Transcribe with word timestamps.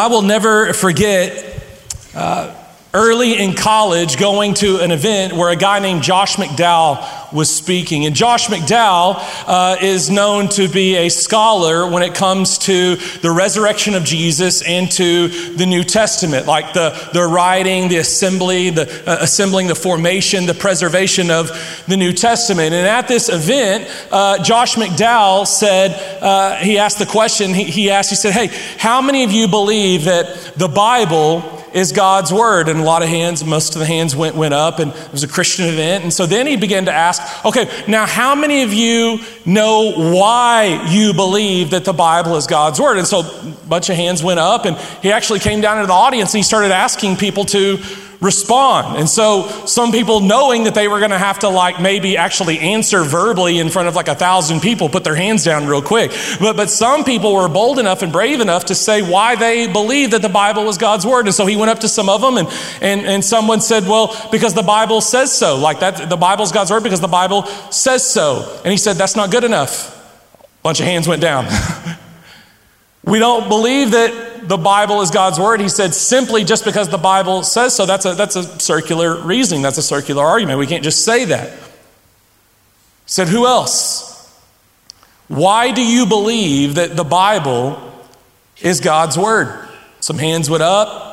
I 0.00 0.06
will 0.06 0.22
never 0.22 0.72
forget 0.72 1.62
uh, 2.14 2.56
early 2.94 3.36
in 3.36 3.52
college 3.52 4.18
going 4.18 4.54
to 4.54 4.78
an 4.78 4.92
event 4.92 5.34
where 5.34 5.50
a 5.50 5.56
guy 5.56 5.78
named 5.78 6.02
Josh 6.02 6.36
McDowell 6.36 7.19
was 7.32 7.54
speaking. 7.54 8.06
And 8.06 8.14
Josh 8.14 8.48
McDowell 8.48 9.16
uh, 9.46 9.76
is 9.80 10.10
known 10.10 10.48
to 10.50 10.68
be 10.68 10.96
a 10.96 11.08
scholar 11.08 11.88
when 11.88 12.02
it 12.02 12.14
comes 12.14 12.58
to 12.58 12.96
the 13.22 13.30
resurrection 13.30 13.94
of 13.94 14.04
Jesus 14.04 14.62
and 14.62 14.90
to 14.92 15.28
the 15.28 15.66
New 15.66 15.84
Testament, 15.84 16.46
like 16.46 16.72
the, 16.72 16.90
the 17.12 17.22
writing, 17.22 17.88
the 17.88 17.98
assembly, 17.98 18.70
the 18.70 18.82
uh, 19.06 19.18
assembling, 19.20 19.66
the 19.66 19.74
formation, 19.74 20.46
the 20.46 20.54
preservation 20.54 21.30
of 21.30 21.50
the 21.86 21.96
New 21.96 22.12
Testament. 22.12 22.74
And 22.74 22.86
at 22.86 23.08
this 23.08 23.28
event, 23.28 23.88
uh, 24.10 24.42
Josh 24.42 24.76
McDowell 24.76 25.46
said, 25.46 26.22
uh, 26.22 26.56
he 26.56 26.78
asked 26.78 26.98
the 26.98 27.06
question, 27.06 27.54
he, 27.54 27.64
he 27.64 27.90
asked, 27.90 28.10
he 28.10 28.16
said, 28.16 28.32
Hey, 28.32 28.48
how 28.78 29.00
many 29.00 29.24
of 29.24 29.32
you 29.32 29.48
believe 29.48 30.04
that 30.04 30.54
the 30.56 30.68
Bible 30.68 31.59
is 31.72 31.92
God's 31.92 32.32
word. 32.32 32.68
And 32.68 32.80
a 32.80 32.82
lot 32.82 33.02
of 33.02 33.08
hands, 33.08 33.44
most 33.44 33.74
of 33.74 33.80
the 33.80 33.86
hands 33.86 34.14
went, 34.16 34.36
went 34.36 34.54
up, 34.54 34.78
and 34.78 34.92
it 34.92 35.12
was 35.12 35.22
a 35.22 35.28
Christian 35.28 35.66
event. 35.66 36.04
And 36.04 36.12
so 36.12 36.26
then 36.26 36.46
he 36.46 36.56
began 36.56 36.86
to 36.86 36.92
ask, 36.92 37.44
okay, 37.44 37.70
now 37.88 38.06
how 38.06 38.34
many 38.34 38.62
of 38.62 38.72
you 38.72 39.20
know 39.44 39.92
why 40.14 40.88
you 40.90 41.14
believe 41.14 41.70
that 41.70 41.84
the 41.84 41.92
Bible 41.92 42.36
is 42.36 42.46
God's 42.46 42.80
word? 42.80 42.98
And 42.98 43.06
so 43.06 43.20
a 43.20 43.66
bunch 43.68 43.88
of 43.88 43.96
hands 43.96 44.22
went 44.22 44.40
up, 44.40 44.64
and 44.64 44.76
he 45.02 45.12
actually 45.12 45.40
came 45.40 45.60
down 45.60 45.78
into 45.78 45.86
the 45.86 45.92
audience 45.92 46.32
and 46.34 46.38
he 46.38 46.42
started 46.42 46.72
asking 46.72 47.16
people 47.16 47.44
to 47.46 47.78
respond. 48.20 48.98
And 48.98 49.08
so 49.08 49.48
some 49.66 49.92
people 49.92 50.20
knowing 50.20 50.64
that 50.64 50.74
they 50.74 50.88
were 50.88 50.98
going 50.98 51.10
to 51.10 51.18
have 51.18 51.38
to 51.40 51.48
like 51.48 51.80
maybe 51.80 52.16
actually 52.16 52.58
answer 52.58 53.02
verbally 53.02 53.58
in 53.58 53.70
front 53.70 53.88
of 53.88 53.96
like 53.96 54.08
a 54.08 54.14
thousand 54.14 54.60
people 54.60 54.88
put 54.88 55.04
their 55.04 55.14
hands 55.14 55.44
down 55.44 55.66
real 55.66 55.80
quick. 55.80 56.12
But 56.38 56.56
but 56.56 56.70
some 56.70 57.04
people 57.04 57.34
were 57.34 57.48
bold 57.48 57.78
enough 57.78 58.02
and 58.02 58.12
brave 58.12 58.40
enough 58.40 58.66
to 58.66 58.74
say 58.74 59.00
why 59.00 59.36
they 59.36 59.66
believed 59.72 60.12
that 60.12 60.22
the 60.22 60.28
Bible 60.28 60.64
was 60.64 60.76
God's 60.76 61.06
word. 61.06 61.26
And 61.26 61.34
so 61.34 61.46
he 61.46 61.56
went 61.56 61.70
up 61.70 61.80
to 61.80 61.88
some 61.88 62.08
of 62.08 62.20
them 62.20 62.36
and 62.36 62.48
and 62.82 63.06
and 63.06 63.24
someone 63.24 63.60
said, 63.60 63.84
"Well, 63.84 64.14
because 64.30 64.52
the 64.52 64.62
Bible 64.62 65.00
says 65.00 65.32
so." 65.36 65.56
Like 65.56 65.80
that 65.80 66.10
the 66.10 66.16
Bible's 66.16 66.52
God's 66.52 66.70
word 66.70 66.82
because 66.82 67.00
the 67.00 67.08
Bible 67.08 67.46
says 67.70 68.08
so. 68.08 68.60
And 68.64 68.70
he 68.70 68.76
said, 68.76 68.96
"That's 68.96 69.16
not 69.16 69.30
good 69.30 69.44
enough." 69.44 69.96
A 70.42 70.62
bunch 70.62 70.80
of 70.80 70.86
hands 70.86 71.08
went 71.08 71.22
down. 71.22 71.46
we 73.04 73.18
don't 73.18 73.48
believe 73.48 73.92
that 73.92 74.29
the 74.42 74.56
Bible 74.56 75.00
is 75.00 75.10
God's 75.10 75.38
word. 75.38 75.60
He 75.60 75.68
said 75.68 75.94
simply 75.94 76.44
just 76.44 76.64
because 76.64 76.88
the 76.88 76.98
Bible 76.98 77.42
says 77.42 77.74
so. 77.74 77.86
That's 77.86 78.04
a, 78.04 78.14
that's 78.14 78.36
a 78.36 78.42
circular 78.60 79.20
reasoning. 79.20 79.62
That's 79.62 79.78
a 79.78 79.82
circular 79.82 80.24
argument. 80.24 80.58
We 80.58 80.66
can't 80.66 80.84
just 80.84 81.04
say 81.04 81.26
that. 81.26 81.52
He 81.52 81.58
said, 83.06 83.28
Who 83.28 83.46
else? 83.46 84.08
Why 85.28 85.70
do 85.70 85.84
you 85.84 86.06
believe 86.06 86.74
that 86.74 86.96
the 86.96 87.04
Bible 87.04 87.80
is 88.60 88.80
God's 88.80 89.16
word? 89.16 89.68
Some 90.00 90.18
hands 90.18 90.50
went 90.50 90.62
up. 90.62 91.10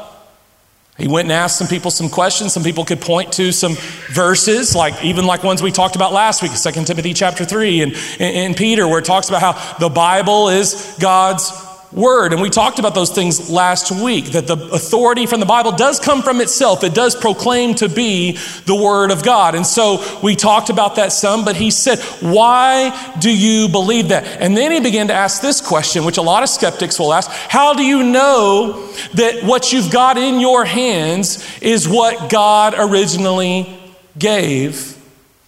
He 0.98 1.08
went 1.08 1.26
and 1.26 1.32
asked 1.32 1.60
some 1.60 1.68
people 1.68 1.92
some 1.92 2.10
questions. 2.10 2.54
Some 2.54 2.64
people 2.64 2.84
could 2.84 3.00
point 3.00 3.34
to 3.34 3.52
some 3.52 3.76
verses, 4.10 4.76
like 4.76 5.04
even 5.04 5.26
like 5.26 5.44
ones 5.44 5.62
we 5.62 5.72
talked 5.72 5.96
about 5.96 6.12
last 6.12 6.42
week, 6.42 6.52
2 6.52 6.86
Timothy 6.86 7.14
chapter 7.14 7.46
3 7.46 7.82
and, 7.84 7.96
and 8.20 8.58
Peter, 8.58 8.88
where 8.88 9.00
it 9.00 9.06
talks 9.06 9.30
about 9.30 9.42
how 9.42 9.78
the 9.78 9.90
Bible 9.90 10.50
is 10.50 10.98
God's 11.00 11.52
word. 11.92 12.34
And 12.34 12.42
we 12.42 12.50
talked 12.50 12.80
about 12.80 12.94
those 12.94 13.10
things 13.10 13.50
last 13.50 13.92
week 13.92 14.26
that 14.32 14.48
the 14.48 14.58
authority 14.72 15.26
from 15.26 15.40
the 15.40 15.46
Bible 15.46 15.72
does 15.72 16.00
come 16.00 16.22
from 16.22 16.42
itself, 16.42 16.84
it 16.84 16.94
does 16.94 17.16
proclaim 17.16 17.76
to 17.76 17.90
be 17.90 18.38
the 18.66 18.76
word 18.76 19.12
of 19.12 19.24
God. 19.24 19.56
And 19.56 19.66
so 19.66 20.04
we 20.22 20.36
talked 20.36 20.70
about 20.70 20.96
that 20.96 21.12
some, 21.12 21.46
but 21.46 21.56
he 21.56 21.72
said, 21.72 22.00
Why 22.22 23.16
do 23.20 23.36
you 23.36 23.70
believe 23.70 24.10
that? 24.10 24.26
And 24.42 24.56
then 24.56 24.72
he 24.72 24.80
began 24.80 25.08
to 25.08 25.14
ask 25.14 25.42
this 25.42 25.62
question, 25.62 26.06
which 26.06 26.18
a 26.18 26.22
lot 26.22 26.44
of 26.44 26.50
skeptics 26.50 27.00
will 27.00 27.14
ask 27.14 27.30
How 27.32 27.74
do 27.74 27.84
you 27.84 28.04
know 28.04 28.86
that 29.14 29.44
what 29.44 29.72
you've 29.72 29.92
got 29.92 30.18
in 30.18 30.40
your 30.40 30.66
hands 30.66 31.46
is 31.62 31.88
what 31.88 32.30
God 32.30 32.76
originally 32.78 33.80
gave 34.18 34.98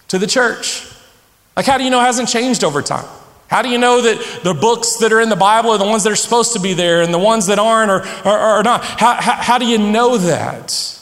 to 0.08 0.18
the 0.18 0.26
church? 0.26 0.86
Like, 1.56 1.66
how 1.66 1.76
do 1.76 1.84
you 1.84 1.90
know 1.90 2.00
it 2.00 2.04
hasn't 2.04 2.28
changed 2.28 2.64
over 2.64 2.80
time? 2.80 3.04
How 3.50 3.62
do 3.62 3.68
you 3.68 3.78
know 3.78 4.00
that 4.00 4.44
the 4.44 4.54
books 4.54 4.98
that 4.98 5.12
are 5.12 5.20
in 5.20 5.28
the 5.28 5.34
Bible 5.34 5.70
are 5.70 5.78
the 5.78 5.84
ones 5.84 6.04
that 6.04 6.12
are 6.12 6.16
supposed 6.16 6.52
to 6.52 6.60
be 6.60 6.72
there 6.72 7.02
and 7.02 7.12
the 7.12 7.18
ones 7.18 7.48
that 7.48 7.58
aren't 7.58 7.90
are, 7.90 8.02
are, 8.24 8.38
are 8.38 8.62
not? 8.62 8.84
How, 8.84 9.20
how, 9.20 9.32
how 9.32 9.58
do 9.58 9.66
you 9.66 9.76
know 9.76 10.18
that? 10.18 11.00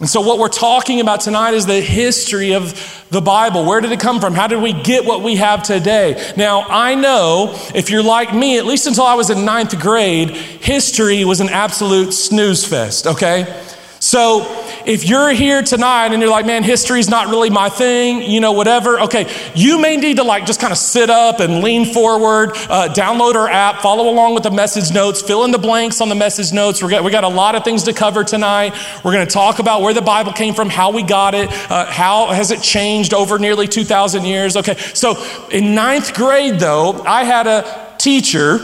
And 0.00 0.08
so, 0.08 0.22
what 0.22 0.38
we're 0.38 0.48
talking 0.48 1.02
about 1.02 1.20
tonight 1.20 1.52
is 1.52 1.66
the 1.66 1.82
history 1.82 2.54
of 2.54 3.06
the 3.10 3.20
Bible. 3.20 3.66
Where 3.66 3.82
did 3.82 3.92
it 3.92 4.00
come 4.00 4.18
from? 4.18 4.32
How 4.32 4.46
did 4.46 4.62
we 4.62 4.72
get 4.72 5.04
what 5.04 5.22
we 5.22 5.36
have 5.36 5.62
today? 5.62 6.32
Now, 6.38 6.62
I 6.62 6.94
know 6.94 7.50
if 7.74 7.90
you're 7.90 8.02
like 8.02 8.34
me, 8.34 8.56
at 8.56 8.64
least 8.64 8.86
until 8.86 9.04
I 9.04 9.16
was 9.16 9.28
in 9.28 9.44
ninth 9.44 9.78
grade, 9.78 10.30
history 10.30 11.22
was 11.26 11.40
an 11.40 11.50
absolute 11.50 12.12
snooze 12.12 12.66
fest, 12.66 13.06
okay? 13.06 13.62
So 13.98 14.59
if 14.86 15.08
you're 15.08 15.30
here 15.30 15.62
tonight 15.62 16.12
and 16.12 16.20
you're 16.22 16.30
like, 16.30 16.46
man, 16.46 16.62
history's 16.62 17.08
not 17.08 17.28
really 17.28 17.50
my 17.50 17.68
thing, 17.68 18.22
you 18.22 18.40
know, 18.40 18.52
whatever, 18.52 19.00
okay, 19.00 19.30
you 19.54 19.80
may 19.80 19.96
need 19.96 20.16
to 20.16 20.24
like 20.24 20.46
just 20.46 20.60
kind 20.60 20.72
of 20.72 20.78
sit 20.78 21.10
up 21.10 21.40
and 21.40 21.62
lean 21.62 21.92
forward, 21.92 22.50
uh, 22.68 22.88
download 22.94 23.34
our 23.34 23.48
app, 23.48 23.82
follow 23.82 24.10
along 24.10 24.34
with 24.34 24.42
the 24.42 24.50
message 24.50 24.92
notes, 24.92 25.22
fill 25.22 25.44
in 25.44 25.50
the 25.50 25.58
blanks 25.58 26.00
on 26.00 26.08
the 26.08 26.14
message 26.14 26.52
notes. 26.52 26.82
We 26.82 26.90
got, 26.90 27.04
we 27.04 27.10
got 27.10 27.24
a 27.24 27.28
lot 27.28 27.54
of 27.54 27.64
things 27.64 27.84
to 27.84 27.92
cover 27.92 28.24
tonight. 28.24 28.74
We're 29.04 29.12
going 29.12 29.26
to 29.26 29.32
talk 29.32 29.58
about 29.58 29.82
where 29.82 29.94
the 29.94 30.02
Bible 30.02 30.32
came 30.32 30.54
from, 30.54 30.70
how 30.70 30.92
we 30.92 31.02
got 31.02 31.34
it, 31.34 31.50
uh, 31.70 31.86
how 31.86 32.32
has 32.32 32.50
it 32.50 32.62
changed 32.62 33.14
over 33.14 33.38
nearly 33.38 33.68
2,000 33.68 34.24
years. 34.24 34.56
Okay, 34.56 34.76
so 34.76 35.22
in 35.50 35.74
ninth 35.74 36.14
grade, 36.14 36.58
though, 36.58 37.02
I 37.02 37.24
had 37.24 37.46
a 37.46 37.94
teacher 37.98 38.58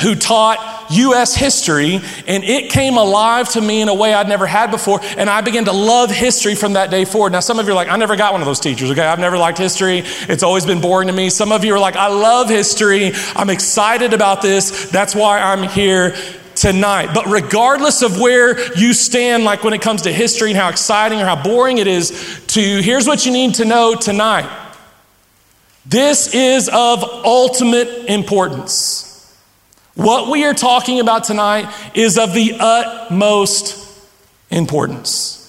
who 0.00 0.14
taught 0.14 0.58
U.S. 0.90 1.34
history, 1.34 2.00
and 2.26 2.44
it 2.44 2.70
came 2.70 2.96
alive 2.96 3.48
to 3.50 3.60
me 3.60 3.82
in 3.82 3.88
a 3.88 3.94
way 3.94 4.14
I'd 4.14 4.28
never 4.28 4.46
had 4.46 4.70
before, 4.70 5.00
and 5.16 5.28
I 5.30 5.40
began 5.40 5.64
to 5.66 5.72
love 5.72 6.10
history 6.10 6.54
from 6.54 6.74
that 6.74 6.90
day 6.90 7.04
forward. 7.04 7.32
Now, 7.32 7.40
some 7.40 7.58
of 7.58 7.66
you 7.66 7.72
are 7.72 7.74
like, 7.74 7.88
I 7.88 7.96
never 7.96 8.16
got 8.16 8.32
one 8.32 8.42
of 8.42 8.46
those 8.46 8.60
teachers, 8.60 8.90
okay? 8.90 9.06
I've 9.06 9.18
never 9.18 9.38
liked 9.38 9.58
history. 9.58 10.02
It's 10.04 10.42
always 10.42 10.66
been 10.66 10.80
boring 10.80 11.08
to 11.08 11.14
me. 11.14 11.30
Some 11.30 11.52
of 11.52 11.64
you 11.64 11.74
are 11.74 11.78
like, 11.78 11.96
I 11.96 12.08
love 12.08 12.48
history. 12.48 13.12
I'm 13.34 13.50
excited 13.50 14.12
about 14.12 14.42
this. 14.42 14.90
That's 14.90 15.14
why 15.14 15.40
I'm 15.40 15.68
here 15.68 16.14
tonight. 16.54 17.12
But 17.14 17.26
regardless 17.26 18.02
of 18.02 18.20
where 18.20 18.74
you 18.74 18.92
stand, 18.92 19.44
like 19.44 19.64
when 19.64 19.74
it 19.74 19.82
comes 19.82 20.02
to 20.02 20.12
history 20.12 20.50
and 20.50 20.58
how 20.58 20.68
exciting 20.68 21.20
or 21.20 21.24
how 21.24 21.42
boring 21.42 21.78
it 21.78 21.86
is 21.86 22.42
to 22.48 22.60
you, 22.62 22.82
here's 22.82 23.06
what 23.06 23.26
you 23.26 23.32
need 23.32 23.54
to 23.56 23.64
know 23.64 23.94
tonight. 23.94 24.48
This 25.86 26.34
is 26.34 26.68
of 26.68 27.02
ultimate 27.02 28.10
importance. 28.10 29.13
What 29.94 30.28
we 30.30 30.44
are 30.44 30.54
talking 30.54 30.98
about 30.98 31.24
tonight 31.24 31.72
is 31.94 32.18
of 32.18 32.34
the 32.34 32.56
utmost 32.58 33.80
importance. 34.50 35.40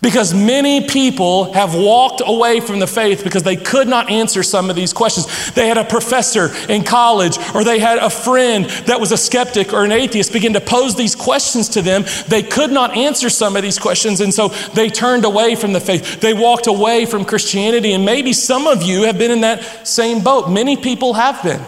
Because 0.00 0.32
many 0.32 0.86
people 0.86 1.52
have 1.54 1.74
walked 1.74 2.22
away 2.24 2.60
from 2.60 2.78
the 2.78 2.86
faith 2.86 3.24
because 3.24 3.42
they 3.42 3.56
could 3.56 3.88
not 3.88 4.10
answer 4.10 4.44
some 4.44 4.70
of 4.70 4.76
these 4.76 4.92
questions. 4.92 5.50
They 5.52 5.66
had 5.66 5.76
a 5.76 5.84
professor 5.84 6.54
in 6.68 6.84
college 6.84 7.36
or 7.52 7.64
they 7.64 7.80
had 7.80 7.98
a 7.98 8.08
friend 8.08 8.66
that 8.86 9.00
was 9.00 9.10
a 9.10 9.16
skeptic 9.16 9.72
or 9.72 9.84
an 9.84 9.90
atheist 9.90 10.32
begin 10.32 10.52
to 10.52 10.60
pose 10.60 10.94
these 10.94 11.16
questions 11.16 11.68
to 11.70 11.82
them. 11.82 12.04
They 12.28 12.44
could 12.44 12.70
not 12.70 12.96
answer 12.96 13.28
some 13.28 13.56
of 13.56 13.62
these 13.62 13.78
questions, 13.78 14.20
and 14.20 14.32
so 14.32 14.48
they 14.72 14.88
turned 14.88 15.24
away 15.24 15.56
from 15.56 15.72
the 15.72 15.80
faith. 15.80 16.20
They 16.20 16.32
walked 16.32 16.68
away 16.68 17.04
from 17.04 17.24
Christianity, 17.24 17.92
and 17.92 18.04
maybe 18.04 18.32
some 18.32 18.68
of 18.68 18.84
you 18.84 19.02
have 19.02 19.18
been 19.18 19.32
in 19.32 19.40
that 19.40 19.88
same 19.88 20.22
boat. 20.22 20.48
Many 20.48 20.76
people 20.76 21.14
have 21.14 21.42
been. 21.42 21.60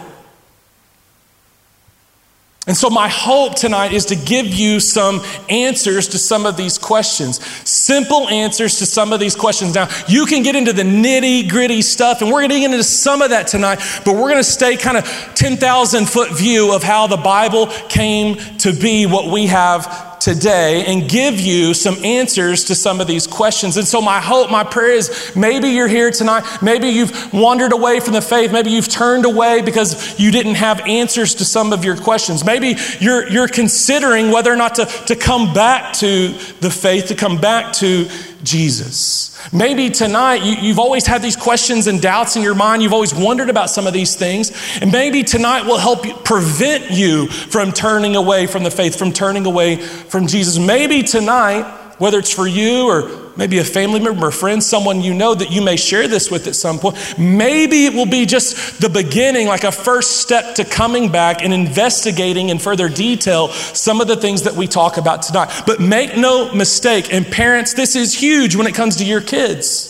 And 2.71 2.77
so, 2.77 2.89
my 2.89 3.09
hope 3.09 3.55
tonight 3.55 3.91
is 3.91 4.05
to 4.05 4.15
give 4.15 4.45
you 4.45 4.79
some 4.79 5.21
answers 5.49 6.07
to 6.07 6.17
some 6.17 6.45
of 6.45 6.55
these 6.55 6.77
questions. 6.77 7.45
Simple 7.69 8.29
answers 8.29 8.79
to 8.79 8.85
some 8.85 9.11
of 9.11 9.19
these 9.19 9.35
questions. 9.35 9.75
Now, 9.75 9.89
you 10.07 10.25
can 10.25 10.41
get 10.41 10.55
into 10.55 10.71
the 10.71 10.83
nitty 10.83 11.49
gritty 11.49 11.81
stuff, 11.81 12.21
and 12.21 12.31
we're 12.31 12.39
going 12.39 12.51
to 12.51 12.59
get 12.61 12.71
into 12.71 12.85
some 12.85 13.21
of 13.21 13.31
that 13.31 13.47
tonight, 13.47 13.79
but 14.05 14.13
we're 14.13 14.29
going 14.29 14.37
to 14.37 14.43
stay 14.45 14.77
kind 14.77 14.95
of 14.95 15.03
10,000 15.35 16.05
foot 16.07 16.31
view 16.31 16.73
of 16.73 16.81
how 16.81 17.07
the 17.07 17.17
Bible 17.17 17.67
came 17.89 18.37
to 18.59 18.71
be 18.71 19.05
what 19.05 19.29
we 19.29 19.47
have 19.47 20.10
today 20.21 20.85
and 20.85 21.09
give 21.09 21.39
you 21.39 21.73
some 21.73 21.97
answers 22.05 22.63
to 22.65 22.75
some 22.75 23.01
of 23.01 23.07
these 23.07 23.25
questions. 23.25 23.75
And 23.75 23.87
so, 23.87 24.01
my 24.01 24.21
hope, 24.21 24.51
my 24.51 24.63
prayer 24.63 24.91
is 24.91 25.33
maybe 25.35 25.69
you're 25.69 25.87
here 25.87 26.11
tonight. 26.11 26.45
Maybe 26.61 26.87
you've 26.89 27.33
wandered 27.33 27.73
away 27.73 27.99
from 27.99 28.13
the 28.13 28.21
faith. 28.21 28.51
Maybe 28.51 28.69
you've 28.69 28.87
turned 28.87 29.25
away 29.25 29.61
because 29.61 30.19
you 30.19 30.31
didn't 30.31 30.55
have 30.55 30.79
answers 30.81 31.35
to 31.35 31.45
some 31.45 31.73
of 31.73 31.83
your 31.83 31.97
questions. 31.97 32.45
Maybe 32.45 32.75
you're, 32.99 33.27
you're 33.29 33.47
considering 33.47 34.31
whether 34.31 34.53
or 34.53 34.55
not 34.55 34.75
to, 34.75 34.85
to 34.85 35.15
come 35.15 35.53
back 35.53 35.93
to 35.95 36.29
the 36.61 36.69
faith, 36.69 37.07
to 37.07 37.15
come 37.15 37.41
back 37.41 37.73
to 37.73 38.07
Jesus. 38.43 39.37
Maybe 39.53 39.89
tonight 39.89 40.43
you, 40.43 40.69
have 40.69 40.79
always 40.79 41.05
had 41.05 41.21
these 41.21 41.35
questions 41.35 41.87
and 41.87 42.01
doubts 42.01 42.35
in 42.35 42.43
your 42.43 42.55
mind. 42.55 42.81
You've 42.81 42.93
always 42.93 43.13
wondered 43.13 43.49
about 43.49 43.69
some 43.69 43.87
of 43.87 43.93
these 43.93 44.15
things. 44.15 44.51
And 44.81 44.91
maybe 44.91 45.23
tonight 45.23 45.65
will 45.65 45.77
help 45.77 46.05
you, 46.05 46.13
prevent 46.13 46.91
you 46.91 47.27
from 47.27 47.71
turning 47.71 48.15
away 48.15 48.47
from 48.47 48.63
the 48.63 48.71
faith, 48.71 48.97
from 48.97 49.11
turning 49.11 49.45
away 49.45 49.77
from 49.77 50.27
Jesus. 50.27 50.57
Maybe 50.57 51.03
tonight 51.03 51.63
whether 51.97 52.17
it's 52.17 52.33
for 52.33 52.47
you 52.47 52.87
or 52.87 53.20
maybe 53.37 53.59
a 53.59 53.63
family 53.63 53.99
member, 53.99 54.27
a 54.27 54.31
friend, 54.31 54.63
someone 54.63 55.01
you 55.01 55.13
know 55.13 55.33
that 55.33 55.51
you 55.51 55.61
may 55.61 55.75
share 55.75 56.07
this 56.07 56.29
with 56.29 56.47
at 56.47 56.55
some 56.55 56.79
point. 56.79 56.97
Maybe 57.17 57.85
it 57.85 57.93
will 57.93 58.05
be 58.05 58.25
just 58.25 58.81
the 58.81 58.89
beginning, 58.89 59.47
like 59.47 59.63
a 59.63 59.71
first 59.71 60.21
step 60.21 60.55
to 60.55 60.65
coming 60.65 61.11
back 61.11 61.43
and 61.43 61.53
investigating 61.53 62.49
in 62.49 62.59
further 62.59 62.89
detail 62.89 63.49
some 63.49 64.01
of 64.01 64.07
the 64.07 64.15
things 64.15 64.43
that 64.43 64.55
we 64.55 64.67
talk 64.67 64.97
about 64.97 65.23
tonight. 65.23 65.63
But 65.65 65.79
make 65.79 66.17
no 66.17 66.53
mistake, 66.53 67.13
and 67.13 67.25
parents, 67.25 67.73
this 67.73 67.95
is 67.95 68.13
huge 68.13 68.55
when 68.55 68.67
it 68.67 68.75
comes 68.75 68.97
to 68.97 69.05
your 69.05 69.21
kids. 69.21 69.89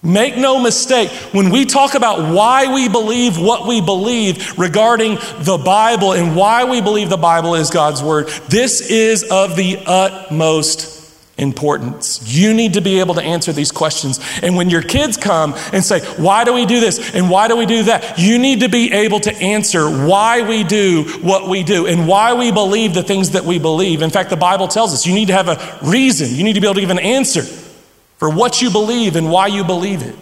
Make 0.00 0.36
no 0.36 0.60
mistake, 0.60 1.10
when 1.32 1.50
we 1.50 1.64
talk 1.64 1.94
about 1.94 2.32
why 2.32 2.72
we 2.72 2.88
believe 2.88 3.36
what 3.36 3.66
we 3.66 3.80
believe 3.80 4.56
regarding 4.56 5.16
the 5.40 5.60
Bible 5.62 6.12
and 6.12 6.36
why 6.36 6.64
we 6.64 6.80
believe 6.80 7.10
the 7.10 7.16
Bible 7.16 7.56
is 7.56 7.70
God's 7.70 8.00
Word, 8.00 8.28
this 8.48 8.80
is 8.80 9.24
of 9.24 9.56
the 9.56 9.82
utmost 9.86 10.97
importance. 11.38 12.20
You 12.24 12.52
need 12.52 12.74
to 12.74 12.80
be 12.80 13.00
able 13.00 13.14
to 13.14 13.22
answer 13.22 13.52
these 13.52 13.70
questions. 13.70 14.20
And 14.42 14.56
when 14.56 14.70
your 14.70 14.82
kids 14.82 15.16
come 15.16 15.54
and 15.72 15.84
say, 15.84 16.00
Why 16.16 16.44
do 16.44 16.52
we 16.52 16.66
do 16.66 16.80
this? 16.80 17.14
and 17.14 17.30
why 17.30 17.48
do 17.48 17.56
we 17.56 17.66
do 17.66 17.84
that? 17.84 18.18
You 18.18 18.38
need 18.38 18.60
to 18.60 18.68
be 18.68 18.92
able 18.92 19.20
to 19.20 19.34
answer 19.36 19.88
why 19.88 20.42
we 20.42 20.64
do 20.64 21.04
what 21.22 21.48
we 21.48 21.62
do 21.62 21.86
and 21.86 22.06
why 22.06 22.34
we 22.34 22.50
believe 22.50 22.94
the 22.94 23.02
things 23.02 23.30
that 23.30 23.44
we 23.44 23.58
believe. 23.58 24.02
In 24.02 24.10
fact, 24.10 24.30
the 24.30 24.36
Bible 24.36 24.68
tells 24.68 24.92
us 24.92 25.06
you 25.06 25.14
need 25.14 25.28
to 25.28 25.34
have 25.34 25.48
a 25.48 25.78
reason, 25.82 26.34
you 26.34 26.44
need 26.44 26.54
to 26.54 26.60
be 26.60 26.66
able 26.66 26.74
to 26.74 26.80
give 26.80 26.90
an 26.90 26.98
answer 26.98 27.42
for 27.42 28.28
what 28.28 28.60
you 28.60 28.70
believe 28.70 29.16
and 29.16 29.30
why 29.30 29.46
you 29.46 29.64
believe 29.64 30.02
it. 30.02 30.16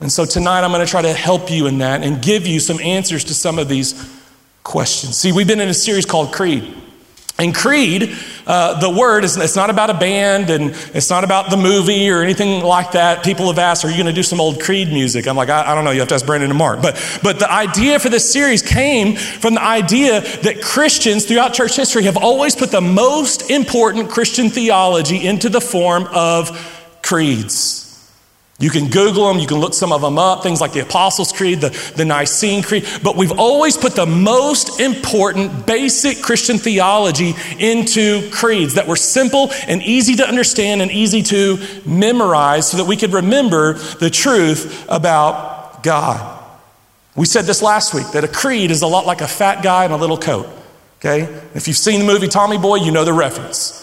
And 0.00 0.10
so 0.10 0.24
tonight 0.24 0.62
I'm 0.64 0.72
going 0.72 0.84
to 0.84 0.90
try 0.90 1.02
to 1.02 1.12
help 1.12 1.50
you 1.50 1.66
in 1.66 1.78
that 1.78 2.02
and 2.02 2.20
give 2.20 2.46
you 2.46 2.60
some 2.60 2.80
answers 2.80 3.24
to 3.24 3.34
some 3.34 3.58
of 3.58 3.68
these 3.68 3.94
questions. 4.64 5.16
See, 5.16 5.32
we've 5.32 5.46
been 5.46 5.60
in 5.60 5.68
a 5.68 5.74
series 5.74 6.04
called 6.04 6.32
Creed. 6.32 6.74
And 7.42 7.52
Creed, 7.52 8.16
uh, 8.46 8.78
the 8.78 8.88
word, 8.88 9.24
is 9.24 9.36
it's 9.36 9.56
not 9.56 9.68
about 9.68 9.90
a 9.90 9.94
band 9.94 10.48
and 10.48 10.70
it's 10.94 11.10
not 11.10 11.24
about 11.24 11.50
the 11.50 11.56
movie 11.56 12.08
or 12.08 12.22
anything 12.22 12.62
like 12.62 12.92
that. 12.92 13.24
People 13.24 13.48
have 13.48 13.58
asked, 13.58 13.84
Are 13.84 13.90
you 13.90 13.96
going 13.96 14.06
to 14.06 14.12
do 14.12 14.22
some 14.22 14.40
old 14.40 14.60
Creed 14.60 14.88
music? 14.88 15.26
I'm 15.26 15.36
like, 15.36 15.48
I, 15.48 15.72
I, 15.72 15.74
don't 15.74 15.84
know. 15.84 15.90
You 15.90 15.98
have 15.98 16.08
to 16.10 16.14
ask 16.14 16.24
Brandon 16.24 16.50
and 16.50 16.58
Mark. 16.58 16.80
But, 16.80 16.94
but 17.20 17.40
the 17.40 17.50
idea 17.50 17.98
for 17.98 18.08
this 18.08 18.32
series 18.32 18.62
came 18.62 19.16
from 19.16 19.54
the 19.54 19.62
idea 19.62 20.20
that 20.20 20.62
Christians 20.62 21.26
throughout 21.26 21.52
church 21.52 21.74
history 21.74 22.04
have 22.04 22.16
always 22.16 22.54
put 22.54 22.70
the 22.70 22.80
most 22.80 23.50
important 23.50 24.08
Christian 24.08 24.48
theology 24.48 25.26
into 25.26 25.48
the 25.48 25.60
form 25.60 26.06
of 26.12 26.56
creeds. 27.02 27.81
You 28.62 28.70
can 28.70 28.86
Google 28.86 29.26
them, 29.26 29.40
you 29.40 29.48
can 29.48 29.58
look 29.58 29.74
some 29.74 29.90
of 29.90 30.02
them 30.02 30.18
up, 30.18 30.44
things 30.44 30.60
like 30.60 30.72
the 30.72 30.82
Apostles' 30.82 31.32
Creed, 31.32 31.60
the, 31.60 31.70
the 31.96 32.04
Nicene 32.04 32.62
Creed, 32.62 32.86
but 33.02 33.16
we've 33.16 33.36
always 33.36 33.76
put 33.76 33.96
the 33.96 34.06
most 34.06 34.78
important 34.78 35.66
basic 35.66 36.22
Christian 36.22 36.58
theology 36.58 37.34
into 37.58 38.30
creeds 38.30 38.74
that 38.74 38.86
were 38.86 38.94
simple 38.94 39.50
and 39.66 39.82
easy 39.82 40.14
to 40.14 40.24
understand 40.24 40.80
and 40.80 40.92
easy 40.92 41.24
to 41.24 41.58
memorize 41.84 42.70
so 42.70 42.76
that 42.76 42.86
we 42.86 42.96
could 42.96 43.12
remember 43.12 43.72
the 43.72 44.08
truth 44.08 44.86
about 44.88 45.82
God. 45.82 46.40
We 47.16 47.26
said 47.26 47.46
this 47.46 47.62
last 47.62 47.92
week 47.94 48.12
that 48.12 48.22
a 48.22 48.28
creed 48.28 48.70
is 48.70 48.82
a 48.82 48.86
lot 48.86 49.06
like 49.06 49.22
a 49.22 49.28
fat 49.28 49.64
guy 49.64 49.86
in 49.86 49.90
a 49.90 49.96
little 49.96 50.16
coat. 50.16 50.48
Okay? 51.00 51.22
If 51.52 51.66
you've 51.66 51.76
seen 51.76 51.98
the 51.98 52.06
movie 52.06 52.28
Tommy 52.28 52.58
Boy, 52.58 52.76
you 52.76 52.92
know 52.92 53.04
the 53.04 53.12
reference. 53.12 53.81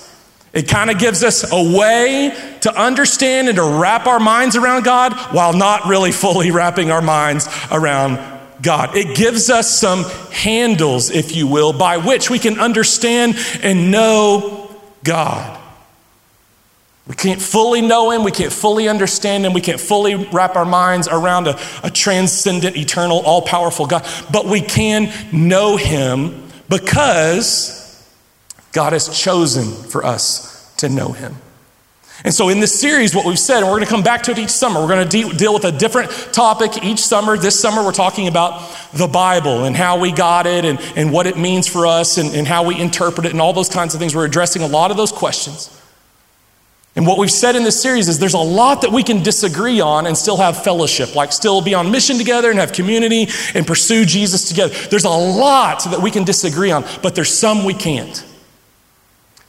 It 0.52 0.68
kind 0.68 0.90
of 0.90 0.98
gives 0.98 1.24
us 1.24 1.52
a 1.52 1.78
way 1.78 2.36
to 2.62 2.76
understand 2.76 3.50
and 3.50 3.56
to 3.58 3.64
wrap 3.64 4.08
our 4.08 4.20
minds 4.20 4.56
around 4.56 4.84
God 4.84 5.14
while 5.34 5.54
not 5.54 5.86
really 5.86 6.12
fully 6.12 6.52
wrapping 6.60 6.92
our 6.92 7.02
minds 7.02 7.48
around 7.72 8.18
God. 8.62 8.96
It 8.96 9.16
gives 9.16 9.50
us 9.50 9.70
some 9.70 10.04
handles, 10.32 11.12
if 11.12 11.36
you 11.36 11.48
will, 11.48 11.72
by 11.72 11.98
which 11.98 12.30
we 12.30 12.40
can 12.40 12.60
understand 12.60 13.36
and 13.62 13.92
know 13.92 14.76
God. 15.04 15.58
We 17.08 17.16
can't 17.16 17.42
fully 17.42 17.82
know 17.82 18.12
Him, 18.12 18.24
we 18.24 18.32
can't 18.32 18.54
fully 18.54 18.88
understand 18.88 19.46
Him, 19.46 19.54
we 19.54 19.62
can't 19.62 19.80
fully 19.80 20.14
wrap 20.14 20.56
our 20.56 20.66
minds 20.66 21.08
around 21.08 21.48
a, 21.48 21.60
a 21.84 21.90
transcendent, 21.90 22.78
eternal, 22.78 23.20
all 23.22 23.42
powerful 23.42 23.88
God, 23.88 24.08
but 24.32 24.46
we 24.46 24.62
can 24.62 25.12
know 25.32 25.76
Him 25.76 26.48
because 26.70 27.79
God 28.72 28.94
has 28.94 29.10
chosen 29.10 29.72
for 29.72 30.06
us 30.06 30.74
to 30.78 30.90
know 30.90 31.12
Him. 31.12 31.36
And 32.24 32.34
so, 32.34 32.50
in 32.50 32.60
this 32.60 32.78
series, 32.78 33.16
what 33.16 33.26
we've 33.26 33.40
said, 33.40 33.60
and 33.60 33.68
we're 33.68 33.78
going 33.78 33.86
to 33.86 33.90
come 33.90 34.04
back 34.04 34.24
to 34.24 34.32
it 34.32 34.40
each 34.40 34.50
summer, 34.50 34.82
we're 34.82 34.90
going 34.90 35.08
to 35.08 35.30
de- 35.30 35.38
deal 35.38 35.54
with 35.54 35.64
a 35.64 35.72
different 35.72 36.12
topic 36.34 36.84
each 36.84 37.00
summer. 37.00 37.38
This 37.38 37.58
summer, 37.58 37.82
we're 37.82 37.94
talking 37.94 38.28
about 38.28 38.62
the 38.94 39.08
Bible 39.08 39.64
and 39.64 39.74
how 39.74 40.00
we 40.00 40.12
got 40.12 40.46
it 40.46 40.66
and, 40.66 40.80
and 40.98 41.14
what 41.14 41.28
it 41.28 41.38
means 41.38 41.68
for 41.68 41.88
us 41.88 42.18
and, 42.18 42.36
and 42.36 42.46
how 42.46 42.66
we 42.66 42.80
interpret 42.80 43.26
it 43.26 43.32
and 43.32 43.40
all 43.40 43.54
those 43.54 43.70
kinds 43.70 43.94
of 43.94 44.02
things. 44.02 44.14
We're 44.14 44.26
addressing 44.26 44.62
a 44.64 44.68
lot 44.68 44.92
of 44.92 44.98
those 44.98 45.14
questions. 45.14 45.76
And 46.96 47.08
what 47.08 47.18
we've 47.18 47.32
said 47.32 47.56
in 47.56 47.64
this 47.64 47.82
series 47.82 48.10
is 48.10 48.20
there's 48.20 48.34
a 48.34 48.40
lot 48.40 48.82
that 48.82 48.92
we 48.92 49.04
can 49.04 49.24
disagree 49.24 49.80
on 49.80 50.06
and 50.06 50.18
still 50.18 50.36
have 50.36 50.62
fellowship, 50.62 51.16
like 51.16 51.32
still 51.32 51.62
be 51.62 51.74
on 51.74 51.92
mission 51.92 52.18
together 52.18 52.50
and 52.50 52.60
have 52.60 52.74
community 52.74 53.30
and 53.54 53.66
pursue 53.66 54.04
Jesus 54.04 54.50
together. 54.50 54.74
There's 54.90 55.06
a 55.06 55.10
lot 55.10 55.86
that 55.86 56.02
we 56.02 56.12
can 56.12 56.26
disagree 56.26 56.72
on, 56.72 56.84
but 57.02 57.16
there's 57.16 57.34
some 57.34 57.64
we 57.64 57.74
can't. 57.74 58.26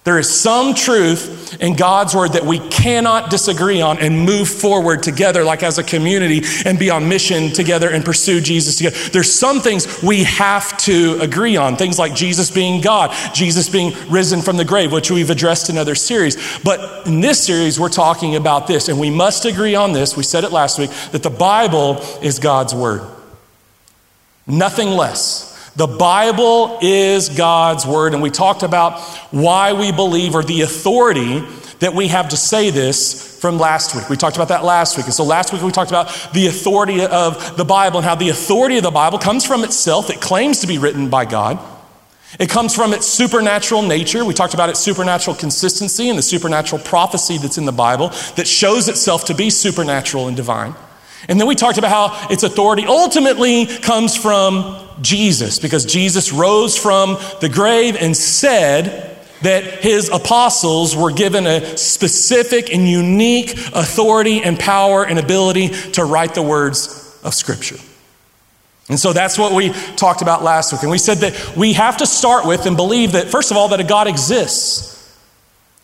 There 0.03 0.19
is 0.19 0.31
some 0.31 0.73
truth 0.73 1.61
in 1.61 1.77
God's 1.77 2.15
word 2.15 2.33
that 2.33 2.47
we 2.47 2.59
cannot 2.59 3.29
disagree 3.29 3.83
on 3.83 3.99
and 3.99 4.25
move 4.25 4.49
forward 4.49 5.03
together, 5.03 5.45
like 5.45 5.63
as 5.63 5.77
a 5.77 5.83
community, 5.83 6.41
and 6.65 6.79
be 6.79 6.89
on 6.89 7.07
mission 7.07 7.51
together 7.51 7.91
and 7.91 8.03
pursue 8.03 8.41
Jesus 8.41 8.77
together. 8.77 8.97
There's 9.11 9.31
some 9.31 9.61
things 9.61 10.03
we 10.03 10.25
have 10.25 10.79
to 10.79 11.19
agree 11.21 11.59
on, 11.59 11.77
things 11.77 11.99
like 11.99 12.15
Jesus 12.15 12.51
being 12.51 12.81
God, 12.81 13.15
Jesus 13.35 13.69
being 13.69 13.93
risen 14.09 14.41
from 14.41 14.57
the 14.57 14.65
grave, 14.65 14.91
which 14.91 15.11
we've 15.11 15.29
addressed 15.29 15.69
in 15.69 15.77
other 15.77 15.95
series. 15.95 16.59
But 16.61 17.07
in 17.07 17.21
this 17.21 17.45
series, 17.45 17.79
we're 17.79 17.91
talking 17.91 18.37
about 18.37 18.67
this, 18.67 18.89
and 18.89 18.99
we 18.99 19.11
must 19.11 19.45
agree 19.45 19.75
on 19.75 19.93
this. 19.93 20.17
We 20.17 20.23
said 20.23 20.45
it 20.45 20.51
last 20.51 20.79
week 20.79 20.91
that 21.13 21.23
the 21.23 21.29
Bible 21.29 21.99
is 22.23 22.39
God's 22.39 22.75
word, 22.75 23.03
nothing 24.47 24.89
less. 24.89 25.50
The 25.77 25.87
Bible 25.87 26.79
is 26.83 27.29
God's 27.29 27.87
word, 27.87 28.13
and 28.13 28.23
we 28.23 28.31
talked 28.31 28.63
about 28.63 29.01
why 29.31 29.73
we 29.73 29.93
believe 29.93 30.35
or 30.35 30.43
the 30.43 30.63
authority 30.63 31.41
that 31.79 31.95
we 31.95 32.09
have 32.09 32.31
to 32.31 32.37
say 32.37 32.71
this 32.71 33.39
from 33.41 33.59
last 33.59 33.95
week. 33.95 34.09
We 34.09 34.17
talked 34.17 34.37
about 34.37 34.49
that 34.49 34.65
last 34.65 34.97
week. 34.97 35.07
And 35.07 35.15
so 35.15 35.25
last 35.25 35.53
week 35.53 35.63
we 35.63 35.71
talked 35.71 35.91
about 35.91 36.09
the 36.35 36.47
authority 36.47 37.05
of 37.05 37.57
the 37.57 37.65
Bible 37.65 37.99
and 37.99 38.05
how 38.05 38.15
the 38.15 38.29
authority 38.29 38.77
of 38.77 38.83
the 38.83 38.91
Bible 38.91 39.19
comes 39.19 39.47
from 39.47 39.65
itself. 39.65 40.11
It 40.11 40.21
claims 40.21 40.61
to 40.61 40.67
be 40.67 40.79
written 40.79 41.09
by 41.09 41.25
God. 41.25 41.59
It 42.39 42.51
comes 42.51 42.75
from 42.77 42.93
its 42.93 43.07
supernatural 43.07 43.83
nature. 43.83 44.25
We 44.25 44.35
talked 44.35 44.55
about 44.55 44.69
its 44.69 44.79
supernatural 44.79 45.37
consistency 45.37 46.11
and 46.11 46.19
the 46.19 46.23
supernatural 46.23 46.83
prophecy 46.83 47.39
that's 47.39 47.59
in 47.59 47.65
the 47.65 47.73
Bible 47.73 48.09
that 48.37 48.47
shows 48.47 48.89
itself 48.89 49.25
to 49.27 49.35
be 49.35 49.51
supernatural 49.51 50.29
and 50.29 50.37
divine. 50.37 50.75
And 51.29 51.41
then 51.41 51.47
we 51.47 51.55
talked 51.55 51.79
about 51.79 51.91
how 51.91 52.29
its 52.31 52.43
authority 52.43 52.85
ultimately 52.87 53.67
comes 53.67 54.17
from 54.17 54.77
Jesus, 55.03 55.59
because 55.59 55.85
Jesus 55.87 56.33
rose 56.33 56.77
from 56.77 57.17
the 57.41 57.49
grave 57.49 57.97
and 57.97 58.17
said 58.17 59.07
that 59.43 59.65
his 59.65 60.11
apostles 60.11 60.95
were 60.95 61.11
given 61.11 61.47
a 61.47 61.77
specific 61.79 62.73
and 62.73 62.87
unique 62.89 63.53
authority 63.75 64.43
and 64.43 64.59
power 64.59 65.05
and 65.05 65.19
ability 65.19 65.69
to 65.93 66.05
write 66.05 66.35
the 66.35 66.43
words 66.43 67.19
of 67.25 67.33
Scripture. 67.33 67.79
And 68.91 68.99
so 68.99 69.13
that's 69.13 69.39
what 69.39 69.53
we 69.55 69.71
talked 69.97 70.21
about 70.21 70.43
last 70.43 70.73
week. 70.73 70.83
And 70.83 70.91
we 70.91 70.99
said 70.99 71.19
that 71.19 71.57
we 71.57 71.75
have 71.75 71.99
to 71.99 72.07
start 72.07 72.45
with 72.45 72.67
and 72.67 72.77
believe 72.77 73.13
that, 73.13 73.29
first 73.29 73.51
of 73.51 73.57
all, 73.57 73.69
that 73.69 73.81
a 73.81 73.85
God 73.85 74.09
exists. 74.09 74.90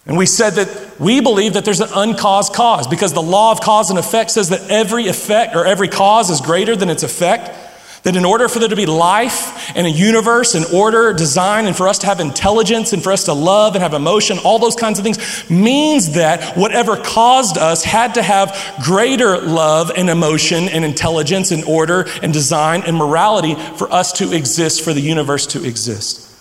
And 0.07 0.17
we 0.17 0.27
said 0.27 0.51
that 0.51 1.01
we 1.01 1.21
believe 1.21 1.55
that 1.55 1.65
there's 1.65 1.81
an 1.81 1.89
uncaused 1.93 2.53
cause 2.53 2.87
because 2.87 3.13
the 3.13 3.23
law 3.23 3.51
of 3.51 3.61
cause 3.61 3.91
and 3.91 3.99
effect 3.99 4.31
says 4.31 4.51
that 4.51 4.71
every 4.71 5.09
effect 5.09 5.57
or 5.57 5.67
every 5.67 5.89
cause 5.89 6.31
is 6.31 6.41
greater 6.41 6.77
than 6.77 6.91
its 6.91 7.03
effect. 7.03 7.65
That 8.05 8.15
in 8.15 8.25
order 8.25 8.47
for 8.49 8.61
there 8.61 8.69
to 8.69 8.77
be 8.77 8.87
life 8.87 9.77
and 9.77 9.85
a 9.85 9.91
universe 9.91 10.55
and 10.55 10.65
order, 10.67 11.13
design, 11.13 11.67
and 11.67 11.77
for 11.77 11.89
us 11.89 11.99
to 11.99 12.07
have 12.07 12.21
intelligence 12.21 12.93
and 12.93 13.03
for 13.03 13.11
us 13.11 13.25
to 13.25 13.33
love 13.33 13.75
and 13.75 13.83
have 13.83 13.95
emotion, 13.95 14.39
all 14.45 14.61
those 14.61 14.77
kinds 14.77 15.01
of 15.01 15.05
things, 15.05 15.51
means 15.51 16.13
that 16.13 16.57
whatever 16.57 16.97
caused 16.97 17.59
us 17.59 17.83
had 17.83 18.15
to 18.15 18.23
have 18.23 18.57
greater 18.85 19.39
love 19.41 19.91
and 19.97 20.09
emotion 20.09 20.69
and 20.69 20.85
intelligence 20.85 21.51
and 21.51 21.65
order 21.65 22.07
and 22.23 22.33
design 22.33 22.85
and 22.87 22.97
morality 22.97 23.57
for 23.77 23.93
us 23.93 24.13
to 24.13 24.33
exist, 24.33 24.85
for 24.85 24.93
the 24.93 25.01
universe 25.01 25.45
to 25.49 25.65
exist. 25.65 26.33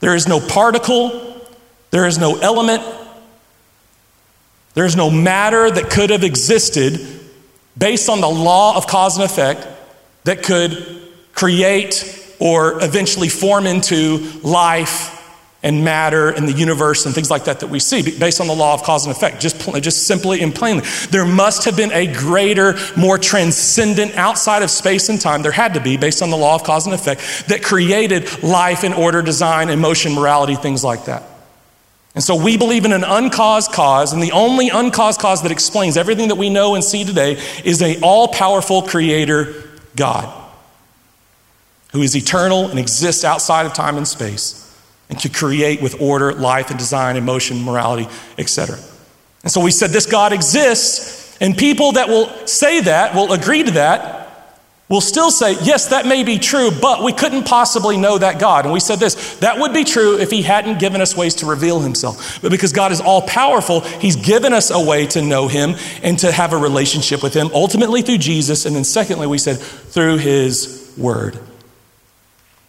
There 0.00 0.14
is 0.14 0.28
no 0.28 0.38
particle 0.38 1.39
there 1.90 2.06
is 2.06 2.18
no 2.18 2.36
element, 2.38 2.82
there 4.74 4.84
is 4.84 4.96
no 4.96 5.10
matter 5.10 5.70
that 5.70 5.90
could 5.90 6.10
have 6.10 6.24
existed 6.24 7.00
based 7.76 8.08
on 8.08 8.20
the 8.20 8.28
law 8.28 8.76
of 8.76 8.86
cause 8.86 9.16
and 9.16 9.24
effect 9.24 9.66
that 10.24 10.42
could 10.42 11.02
create 11.34 12.34
or 12.38 12.82
eventually 12.82 13.28
form 13.28 13.66
into 13.66 14.18
life 14.42 15.16
and 15.62 15.84
matter 15.84 16.30
in 16.30 16.46
the 16.46 16.52
universe 16.52 17.04
and 17.04 17.14
things 17.14 17.30
like 17.30 17.44
that 17.44 17.60
that 17.60 17.66
we 17.66 17.78
see 17.78 18.18
based 18.18 18.40
on 18.40 18.46
the 18.46 18.54
law 18.54 18.72
of 18.72 18.82
cause 18.82 19.06
and 19.06 19.14
effect. 19.14 19.40
Just, 19.40 19.60
just 19.82 20.06
simply 20.06 20.40
and 20.40 20.54
plainly. 20.54 20.84
There 21.10 21.26
must 21.26 21.66
have 21.66 21.76
been 21.76 21.92
a 21.92 22.06
greater 22.06 22.78
more 22.96 23.18
transcendent 23.18 24.14
outside 24.16 24.62
of 24.62 24.70
space 24.70 25.08
and 25.10 25.20
time 25.20 25.42
there 25.42 25.52
had 25.52 25.74
to 25.74 25.80
be 25.80 25.96
based 25.96 26.22
on 26.22 26.30
the 26.30 26.36
law 26.36 26.54
of 26.54 26.64
cause 26.64 26.86
and 26.86 26.94
effect 26.94 27.48
that 27.48 27.62
created 27.62 28.42
life 28.42 28.84
and 28.84 28.94
order 28.94 29.20
design 29.20 29.68
emotion 29.68 30.14
morality 30.14 30.54
things 30.54 30.82
like 30.82 31.04
that 31.04 31.29
And 32.14 32.24
so 32.24 32.34
we 32.34 32.56
believe 32.56 32.84
in 32.84 32.92
an 32.92 33.04
uncaused 33.04 33.72
cause, 33.72 34.12
and 34.12 34.22
the 34.22 34.32
only 34.32 34.68
uncaused 34.68 35.20
cause 35.20 35.42
that 35.42 35.52
explains 35.52 35.96
everything 35.96 36.28
that 36.28 36.34
we 36.34 36.50
know 36.50 36.74
and 36.74 36.82
see 36.82 37.04
today 37.04 37.40
is 37.64 37.80
a 37.82 38.00
all-powerful 38.00 38.82
creator 38.82 39.54
God 39.94 40.36
who 41.92 42.02
is 42.02 42.16
eternal 42.16 42.66
and 42.68 42.78
exists 42.78 43.24
outside 43.24 43.66
of 43.66 43.74
time 43.74 43.96
and 43.96 44.06
space 44.06 44.66
and 45.08 45.20
can 45.20 45.32
create 45.32 45.82
with 45.82 46.00
order, 46.00 46.32
life 46.32 46.70
and 46.70 46.78
design, 46.78 47.16
emotion, 47.16 47.62
morality, 47.62 48.08
etc. 48.38 48.78
And 49.42 49.50
so 49.50 49.60
we 49.60 49.70
said 49.70 49.90
this 49.90 50.06
God 50.06 50.32
exists, 50.32 51.36
and 51.40 51.56
people 51.56 51.92
that 51.92 52.08
will 52.08 52.28
say 52.46 52.80
that, 52.82 53.14
will 53.14 53.32
agree 53.32 53.62
to 53.62 53.70
that, 53.72 54.19
will 54.90 55.00
still 55.00 55.30
say, 55.30 55.52
yes, 55.62 55.86
that 55.86 56.04
may 56.04 56.24
be 56.24 56.38
true, 56.38 56.70
but 56.70 57.02
we 57.02 57.12
couldn't 57.12 57.44
possibly 57.44 57.96
know 57.96 58.18
that 58.18 58.40
God. 58.40 58.64
And 58.64 58.74
we 58.74 58.80
said 58.80 58.98
this 58.98 59.38
that 59.38 59.58
would 59.58 59.72
be 59.72 59.84
true 59.84 60.18
if 60.18 60.30
He 60.30 60.42
hadn't 60.42 60.80
given 60.80 61.00
us 61.00 61.16
ways 61.16 61.36
to 61.36 61.46
reveal 61.46 61.80
Himself. 61.80 62.42
But 62.42 62.50
because 62.50 62.72
God 62.72 62.92
is 62.92 63.00
all 63.00 63.22
powerful, 63.22 63.80
He's 63.80 64.16
given 64.16 64.52
us 64.52 64.70
a 64.70 64.84
way 64.84 65.06
to 65.06 65.22
know 65.22 65.48
Him 65.48 65.76
and 66.02 66.18
to 66.18 66.30
have 66.32 66.52
a 66.52 66.58
relationship 66.58 67.22
with 67.22 67.32
Him, 67.32 67.50
ultimately 67.54 68.02
through 68.02 68.18
Jesus. 68.18 68.66
And 68.66 68.74
then, 68.76 68.84
secondly, 68.84 69.28
we 69.28 69.38
said 69.38 69.58
through 69.58 70.18
His 70.18 70.92
Word. 70.98 71.38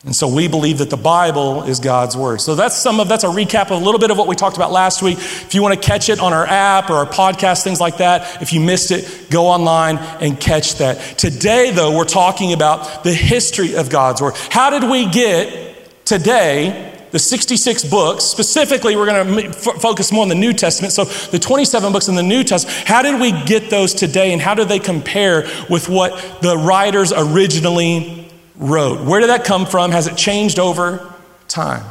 And 0.04 0.16
so 0.16 0.28
we 0.28 0.48
believe 0.48 0.80
that 0.80 0.90
the 0.90 0.98
Bible 0.98 1.62
is 1.64 1.80
God's 1.80 2.18
word. 2.18 2.42
So 2.42 2.56
that's 2.56 2.76
some 2.76 3.00
of 3.00 3.08
that's 3.08 3.24
a 3.24 3.28
recap 3.28 3.66
of 3.66 3.82
a 3.82 3.86
little 3.86 4.00
bit 4.00 4.10
of 4.10 4.18
what 4.18 4.28
we 4.28 4.36
talked 4.36 4.56
about 4.56 4.72
last 4.72 5.04
week. 5.04 5.20
If 5.20 5.54
you 5.54 5.62
want 5.62 5.80
to 5.80 5.88
catch 5.88 6.10
it 6.10 6.20
on 6.20 6.34
our 6.34 6.46
app 6.46 6.90
or 6.90 6.94
our 6.94 7.06
podcast, 7.06 7.64
things 7.64 7.80
like 7.80 7.98
that, 7.98 8.42
if 8.42 8.52
you 8.52 8.62
missed 8.62 8.90
it, 8.90 9.28
go 9.30 9.46
online 9.46 10.00
and 10.00 10.40
catch 10.40 10.76
that. 10.76 11.20
Today, 11.20 11.70
though, 11.70 11.96
we're 11.96 12.06
talking 12.06 12.52
about 12.52 13.04
the 13.04 13.14
history 13.14 13.76
of 13.76 13.92
God's 13.92 14.22
word. 14.22 14.34
How 14.50 14.72
did 14.72 14.90
we 14.90 15.08
get 15.08 16.06
today 16.06 16.88
the 17.12 17.20
66 17.20 17.84
books. 17.86 18.24
Specifically, 18.24 18.96
we're 18.96 19.06
going 19.06 19.28
to 19.28 19.48
f- 19.50 19.82
focus 19.82 20.14
more 20.14 20.24
on 20.24 20.30
the 20.30 20.36
New 20.36 20.54
Testament. 20.54 20.94
So, 20.94 21.04
the 21.04 21.40
27 21.40 21.92
books 21.92 22.08
in 22.08 22.16
the 22.16 22.24
New 22.24 22.42
Testament, 22.44 22.88
how 22.88 23.02
did 23.02 23.20
we 23.20 23.34
get 23.44 23.70
those 23.70 23.94
today 23.94 24.32
and 24.32 24.42
how 24.42 24.56
do 24.56 24.64
they 24.64 24.80
compare 24.80 25.42
with 25.70 25.90
what 25.90 26.42
the 26.42 26.58
writers 26.58 27.12
originally 27.14 28.21
wrote. 28.62 29.06
Where 29.06 29.20
did 29.20 29.30
that 29.30 29.44
come 29.44 29.66
from? 29.66 29.92
Has 29.92 30.08
it 30.08 30.16
changed 30.16 30.60
over 30.60 31.14
time? 31.50 31.84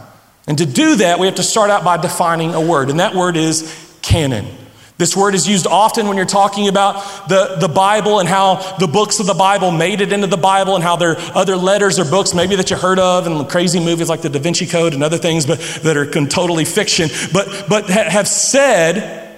And 0.47 0.57
to 0.59 0.67
do 0.67 0.97
that, 0.97 1.19
we 1.19 1.27
have 1.27 1.37
to 1.37 1.43
start 1.43 1.71
out 1.71 1.85
by 1.85 1.99
defining 1.99 2.55
a 2.55 2.61
word, 2.61 2.89
and 2.89 3.01
that 3.01 3.15
word 3.15 3.37
is 3.37 3.77
canon. 4.01 4.47
This 4.97 5.17
word 5.17 5.35
is 5.35 5.49
used 5.49 5.67
often 5.67 6.09
when 6.09 6.19
you're 6.19 6.27
talking 6.27 6.69
about 6.69 7.29
the, 7.29 7.57
the 7.59 7.69
Bible 7.69 8.21
and 8.21 8.29
how 8.29 8.77
the 8.77 8.87
books 8.87 9.19
of 9.19 9.27
the 9.27 9.35
Bible 9.35 9.71
made 9.71 10.03
it 10.03 10.13
into 10.13 10.27
the 10.27 10.37
Bible 10.37 10.75
and 10.75 10.85
how 10.85 10.97
there 10.97 11.13
are 11.13 11.17
other 11.35 11.57
letters 11.57 11.99
or 11.99 12.05
books 12.05 12.35
maybe 12.35 12.55
that 12.57 12.71
you 12.71 12.77
heard 12.77 12.99
of 12.99 13.27
and 13.27 13.49
crazy 13.49 13.81
movies 13.81 14.11
like 14.11 14.21
the 14.21 14.29
Da 14.29 14.39
Vinci 14.39 14.67
Code 14.67 14.93
and 14.93 15.03
other 15.03 15.17
things 15.17 15.47
but, 15.47 15.59
that 15.85 15.97
are 15.97 16.05
totally 16.27 16.67
fiction, 16.67 17.09
but, 17.33 17.67
but 17.67 17.89
have 17.89 18.29
said 18.29 19.30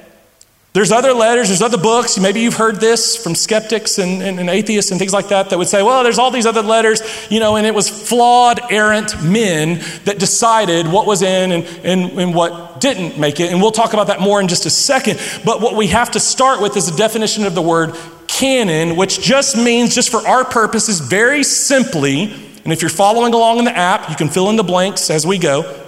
there's 0.75 0.91
other 0.91 1.13
letters, 1.13 1.49
there's 1.49 1.61
other 1.61 1.77
books. 1.77 2.19
Maybe 2.19 2.41
you've 2.41 2.57
heard 2.57 2.81
this 2.81 3.15
from 3.15 3.35
skeptics 3.35 3.99
and, 3.99 4.23
and, 4.23 4.41
and, 4.41 4.49
atheists 4.49 4.91
and 4.91 4.99
things 4.99 5.13
like 5.13 5.29
that 5.29 5.51
that 5.51 5.59
would 5.59 5.69
say, 5.69 5.83
well, 5.83 6.03
there's 6.03 6.19
all 6.19 6.31
these 6.31 6.47
other 6.47 6.63
letters, 6.63 7.03
you 7.31 7.41
know, 7.41 7.57
and 7.57 7.67
it 7.67 7.75
was 7.75 7.91
flawed, 7.91 8.59
errant 8.71 9.23
men 9.23 9.81
that 10.05 10.19
decided 10.19 10.87
what 10.87 11.07
was 11.07 11.21
in 11.21 11.53
and, 11.53 11.65
and, 11.85 12.19
and 12.19 12.35
what 12.35 12.81
didn't 12.81 13.19
make 13.19 13.39
it. 13.39 13.53
And 13.53 13.61
we'll 13.61 13.71
talk 13.71 13.93
about 13.93 14.07
that 14.07 14.21
more 14.21 14.41
in 14.41 14.49
just 14.49 14.65
a 14.65 14.71
second. 14.71 15.21
But 15.45 15.61
what 15.61 15.77
we 15.77 15.89
have 15.89 16.13
to 16.13 16.21
start 16.21 16.63
with 16.63 16.75
is 16.79 16.91
the 16.91 16.97
definition 16.97 17.45
of 17.45 17.55
the 17.55 17.63
word 17.63 17.95
canon, 18.27 18.97
which 18.97 19.21
just 19.21 19.59
means, 19.59 19.95
just 19.95 20.11
for 20.11 20.27
our 20.27 20.43
purposes, 20.43 21.01
very 21.01 21.45
simply, 21.45 22.33
and 22.65 22.73
if 22.73 22.81
you're 22.81 22.89
following 22.89 23.35
along 23.35 23.59
in 23.59 23.67
the 23.67 23.77
app, 23.77 24.09
you 24.09 24.17
can 24.17 24.31
fill 24.31 24.49
in 24.49 24.57
the 24.57 24.65
blanks 24.65 25.11
as 25.11 25.27
we 25.27 25.37
go. 25.37 25.85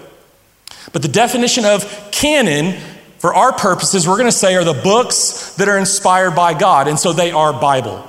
But 0.92 1.00
the 1.00 1.08
definition 1.08 1.64
of 1.64 2.10
canon 2.12 2.78
for 3.25 3.35
our 3.35 3.54
purposes, 3.54 4.07
we're 4.07 4.19
going 4.19 4.26
to 4.26 4.33
say 4.33 4.54
are 4.54 4.64
the 4.64 4.75
books 4.75 5.54
that 5.54 5.66
are 5.66 5.78
inspired 5.78 6.33
by 6.33 6.52
God, 6.52 6.88
and 6.88 6.99
so 6.99 7.14
they 7.14 7.31
are 7.31 7.59
Bible. 7.59 8.07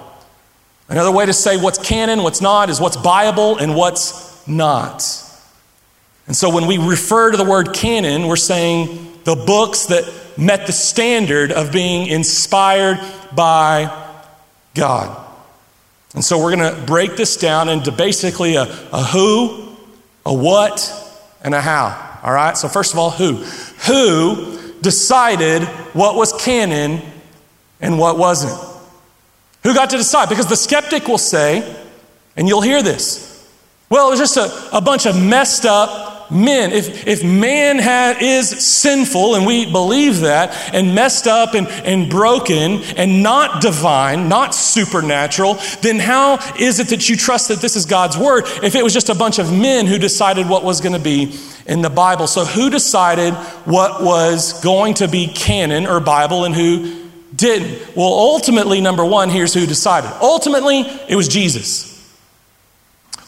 Another 0.89 1.09
way 1.09 1.25
to 1.25 1.31
say 1.31 1.55
what's 1.55 1.77
canon, 1.77 2.21
what's 2.21 2.41
not, 2.41 2.69
is 2.69 2.81
what's 2.81 2.97
Bible 2.97 3.57
and 3.57 3.75
what's 3.75 4.45
not. 4.45 5.05
And 6.27 6.35
so 6.35 6.49
when 6.53 6.67
we 6.67 6.77
refer 6.77 7.31
to 7.31 7.37
the 7.37 7.45
word 7.45 7.73
canon, 7.73 8.27
we're 8.27 8.35
saying 8.35 9.21
the 9.23 9.37
books 9.37 9.85
that 9.85 10.03
met 10.37 10.67
the 10.67 10.73
standard 10.73 11.53
of 11.53 11.71
being 11.71 12.07
inspired 12.07 12.99
by 13.33 13.85
God. 14.73 15.25
And 16.13 16.25
so 16.25 16.43
we're 16.43 16.57
going 16.57 16.75
to 16.75 16.81
break 16.81 17.15
this 17.15 17.37
down 17.37 17.69
into 17.69 17.93
basically 17.93 18.55
a, 18.55 18.63
a 18.91 19.01
who, 19.01 19.77
a 20.25 20.33
what, 20.33 20.91
and 21.41 21.55
a 21.55 21.61
how. 21.61 22.19
All 22.21 22.33
right? 22.33 22.57
So, 22.57 22.67
first 22.67 22.91
of 22.91 22.99
all, 22.99 23.11
who? 23.11 23.35
Who 23.87 24.55
decided 24.81 25.63
what 25.93 26.15
was 26.15 26.33
canon 26.33 27.01
and 27.81 27.99
what 27.99 28.17
wasn't? 28.17 28.59
Who 29.63 29.73
got 29.73 29.89
to 29.91 29.97
decide? 29.97 30.29
Because 30.29 30.47
the 30.47 30.55
skeptic 30.55 31.07
will 31.07 31.17
say, 31.17 31.75
and 32.37 32.47
you'll 32.47 32.61
hear 32.61 32.83
this, 32.83 33.47
well, 33.89 34.07
it 34.07 34.11
was 34.11 34.19
just 34.19 34.37
a, 34.37 34.77
a 34.77 34.81
bunch 34.81 35.05
of 35.05 35.21
messed 35.21 35.65
up 35.65 36.31
men. 36.31 36.71
If, 36.71 37.07
if 37.07 37.23
man 37.23 37.77
had, 37.77 38.21
is 38.21 38.49
sinful, 38.49 39.35
and 39.35 39.45
we 39.45 39.71
believe 39.71 40.21
that, 40.21 40.73
and 40.73 40.95
messed 40.95 41.27
up 41.27 41.53
and, 41.53 41.67
and 41.67 42.09
broken 42.09 42.81
and 42.97 43.21
not 43.21 43.61
divine, 43.61 44.27
not 44.27 44.55
supernatural, 44.55 45.55
then 45.81 45.99
how 45.99 46.37
is 46.59 46.79
it 46.79 46.87
that 46.89 47.09
you 47.09 47.15
trust 47.15 47.47
that 47.49 47.61
this 47.61 47.75
is 47.75 47.85
God's 47.85 48.17
word 48.17 48.45
if 48.63 48.75
it 48.75 48.83
was 48.83 48.93
just 48.93 49.09
a 49.09 49.15
bunch 49.15 49.39
of 49.39 49.51
men 49.51 49.85
who 49.85 49.97
decided 49.97 50.47
what 50.47 50.63
was 50.63 50.81
going 50.81 50.93
to 50.93 50.99
be 50.99 51.37
in 51.65 51.81
the 51.81 51.89
Bible. 51.89 52.27
So, 52.27 52.45
who 52.45 52.69
decided 52.69 53.33
what 53.65 54.03
was 54.03 54.61
going 54.61 54.95
to 54.95 55.07
be 55.07 55.27
canon 55.27 55.87
or 55.87 55.99
Bible 55.99 56.45
and 56.45 56.53
who 56.53 57.09
didn't? 57.35 57.95
Well, 57.95 58.07
ultimately, 58.07 58.81
number 58.81 59.03
one, 59.03 59.29
here's 59.29 59.53
who 59.53 59.65
decided. 59.65 60.11
Ultimately, 60.21 60.81
it 61.07 61.15
was 61.15 61.27
Jesus. 61.27 61.91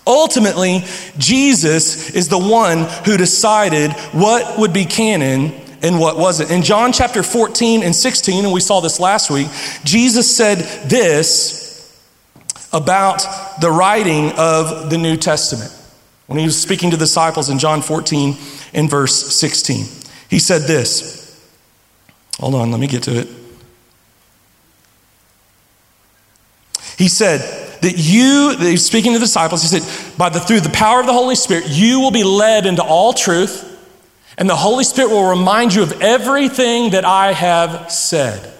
Ultimately, 0.05 0.83
Jesus 1.17 2.15
is 2.15 2.29
the 2.29 2.39
one 2.39 2.85
who 3.05 3.17
decided 3.17 3.91
what 4.13 4.57
would 4.57 4.71
be 4.71 4.85
canon 4.85 5.53
and 5.81 5.99
what 5.99 6.17
wasn't. 6.17 6.49
In 6.49 6.63
John 6.63 6.93
chapter 6.93 7.23
14 7.23 7.83
and 7.83 7.95
16, 7.95 8.45
and 8.45 8.53
we 8.53 8.61
saw 8.61 8.79
this 8.79 8.99
last 8.99 9.29
week, 9.29 9.47
Jesus 9.83 10.33
said 10.35 10.59
this 10.89 11.67
about 12.71 13.23
the 13.59 13.69
writing 13.69 14.31
of 14.37 14.89
the 14.89 14.97
New 14.97 15.17
Testament 15.17 15.76
when 16.27 16.37
he 16.39 16.45
was 16.45 16.61
speaking 16.61 16.91
to 16.91 16.97
the 16.97 17.05
disciples 17.05 17.49
in 17.49 17.57
John 17.57 17.81
14 17.81 18.35
in 18.73 18.87
verse 18.87 19.35
16. 19.35 19.85
He 20.29 20.39
said 20.39 20.63
this. 20.63 21.17
Hold 22.39 22.55
on, 22.55 22.69
let 22.69 22.79
me 22.79 22.87
get 22.87 23.03
to 23.03 23.19
it. 23.19 23.27
He 26.97 27.07
said 27.07 27.41
that 27.81 27.93
you, 27.97 28.55
he's 28.59 28.85
speaking 28.85 29.13
to 29.13 29.19
the 29.19 29.25
disciples, 29.25 29.61
he 29.61 29.79
said, 29.79 30.17
by 30.17 30.29
the 30.29 30.39
through 30.39 30.61
the 30.61 30.69
power 30.69 30.99
of 30.99 31.05
the 31.05 31.13
Holy 31.13 31.35
Spirit, 31.35 31.65
you 31.67 31.99
will 31.99 32.11
be 32.11 32.23
led 32.23 32.65
into 32.65 32.83
all 32.83 33.13
truth, 33.13 33.63
and 34.37 34.49
the 34.49 34.55
Holy 34.55 34.83
Spirit 34.83 35.11
will 35.11 35.29
remind 35.29 35.73
you 35.73 35.83
of 35.83 36.01
everything 36.01 36.91
that 36.91 37.05
I 37.05 37.33
have 37.33 37.91
said. 37.91 38.56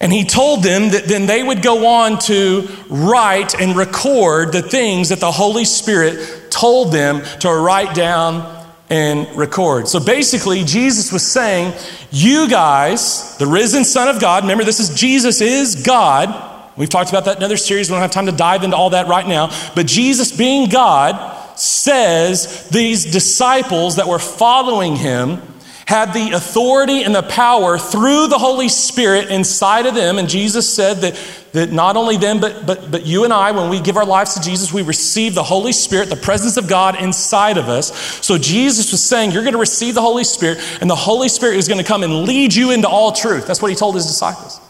And 0.00 0.12
he 0.12 0.24
told 0.24 0.62
them 0.62 0.90
that 0.90 1.06
then 1.06 1.26
they 1.26 1.42
would 1.42 1.60
go 1.60 1.86
on 1.86 2.18
to 2.20 2.68
write 2.88 3.60
and 3.60 3.76
record 3.76 4.52
the 4.52 4.62
things 4.62 5.08
that 5.08 5.18
the 5.18 5.32
Holy 5.32 5.64
Spirit 5.64 6.50
told 6.50 6.92
them 6.92 7.22
to 7.40 7.52
write 7.52 7.94
down 7.94 8.54
and 8.90 9.28
record. 9.36 9.88
So 9.88 10.00
basically, 10.00 10.64
Jesus 10.64 11.12
was 11.12 11.26
saying, 11.26 11.74
You 12.10 12.48
guys, 12.48 13.36
the 13.38 13.46
risen 13.46 13.84
Son 13.84 14.08
of 14.08 14.20
God, 14.20 14.44
remember 14.44 14.64
this 14.64 14.80
is 14.80 14.90
Jesus 14.90 15.40
is 15.40 15.82
God. 15.82 16.54
We've 16.76 16.88
talked 16.88 17.10
about 17.10 17.24
that 17.24 17.38
in 17.38 17.42
other 17.42 17.56
series. 17.56 17.90
We 17.90 17.94
don't 17.94 18.02
have 18.02 18.12
time 18.12 18.26
to 18.26 18.32
dive 18.32 18.62
into 18.62 18.76
all 18.76 18.90
that 18.90 19.08
right 19.08 19.26
now. 19.26 19.50
But 19.74 19.86
Jesus, 19.86 20.30
being 20.30 20.68
God, 20.68 21.36
says 21.58 22.68
these 22.68 23.10
disciples 23.10 23.96
that 23.96 24.06
were 24.06 24.20
following 24.20 24.94
him 24.94 25.42
had 25.88 26.12
the 26.12 26.32
authority 26.32 27.02
and 27.02 27.14
the 27.14 27.22
power 27.22 27.78
through 27.78 28.26
the 28.26 28.36
Holy 28.36 28.68
Spirit 28.68 29.30
inside 29.30 29.86
of 29.86 29.94
them. 29.94 30.18
And 30.18 30.28
Jesus 30.28 30.70
said 30.70 30.98
that, 30.98 31.18
that 31.52 31.72
not 31.72 31.96
only 31.96 32.18
them, 32.18 32.40
but, 32.40 32.66
but, 32.66 32.90
but 32.90 33.06
you 33.06 33.24
and 33.24 33.32
I, 33.32 33.52
when 33.52 33.70
we 33.70 33.80
give 33.80 33.96
our 33.96 34.04
lives 34.04 34.34
to 34.34 34.42
Jesus, 34.42 34.70
we 34.70 34.82
receive 34.82 35.34
the 35.34 35.42
Holy 35.42 35.72
Spirit, 35.72 36.10
the 36.10 36.16
presence 36.16 36.58
of 36.58 36.68
God 36.68 37.00
inside 37.00 37.56
of 37.56 37.70
us. 37.70 37.90
So 38.22 38.36
Jesus 38.36 38.92
was 38.92 39.02
saying, 39.02 39.30
You're 39.30 39.44
going 39.44 39.54
to 39.54 39.58
receive 39.58 39.94
the 39.94 40.02
Holy 40.02 40.24
Spirit, 40.24 40.58
and 40.82 40.90
the 40.90 40.94
Holy 40.94 41.30
Spirit 41.30 41.56
is 41.56 41.68
going 41.68 41.82
to 41.82 41.88
come 41.88 42.02
and 42.02 42.24
lead 42.24 42.54
you 42.54 42.70
into 42.70 42.86
all 42.86 43.12
truth. 43.12 43.46
That's 43.46 43.62
what 43.62 43.70
he 43.70 43.74
told 43.74 43.94
his 43.94 44.04
disciples. 44.04 44.60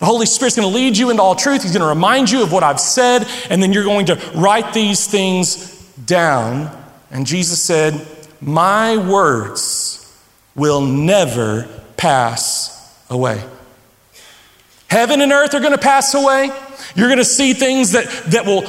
The 0.00 0.06
Holy 0.06 0.26
Spirit's 0.26 0.56
going 0.56 0.68
to 0.68 0.74
lead 0.74 0.98
you 0.98 1.10
into 1.10 1.22
all 1.22 1.36
truth. 1.36 1.62
He's 1.62 1.70
going 1.70 1.82
to 1.82 1.86
remind 1.86 2.28
you 2.28 2.42
of 2.42 2.50
what 2.50 2.64
I've 2.64 2.80
said, 2.80 3.24
and 3.50 3.62
then 3.62 3.72
you're 3.72 3.84
going 3.84 4.06
to 4.06 4.16
write 4.34 4.74
these 4.74 5.06
things 5.06 5.80
down. 6.06 6.76
And 7.12 7.24
Jesus 7.24 7.62
said, 7.62 8.04
my 8.40 8.96
words 8.96 10.02
will 10.54 10.80
never 10.80 11.68
pass 11.96 12.72
away. 13.10 13.42
Heaven 14.88 15.20
and 15.20 15.32
earth 15.32 15.54
are 15.54 15.60
going 15.60 15.72
to 15.72 15.78
pass 15.78 16.14
away. 16.14 16.50
You're 16.94 17.08
going 17.08 17.18
to 17.18 17.24
see 17.24 17.52
things 17.52 17.92
that, 17.92 18.06
that, 18.30 18.46
will, 18.46 18.62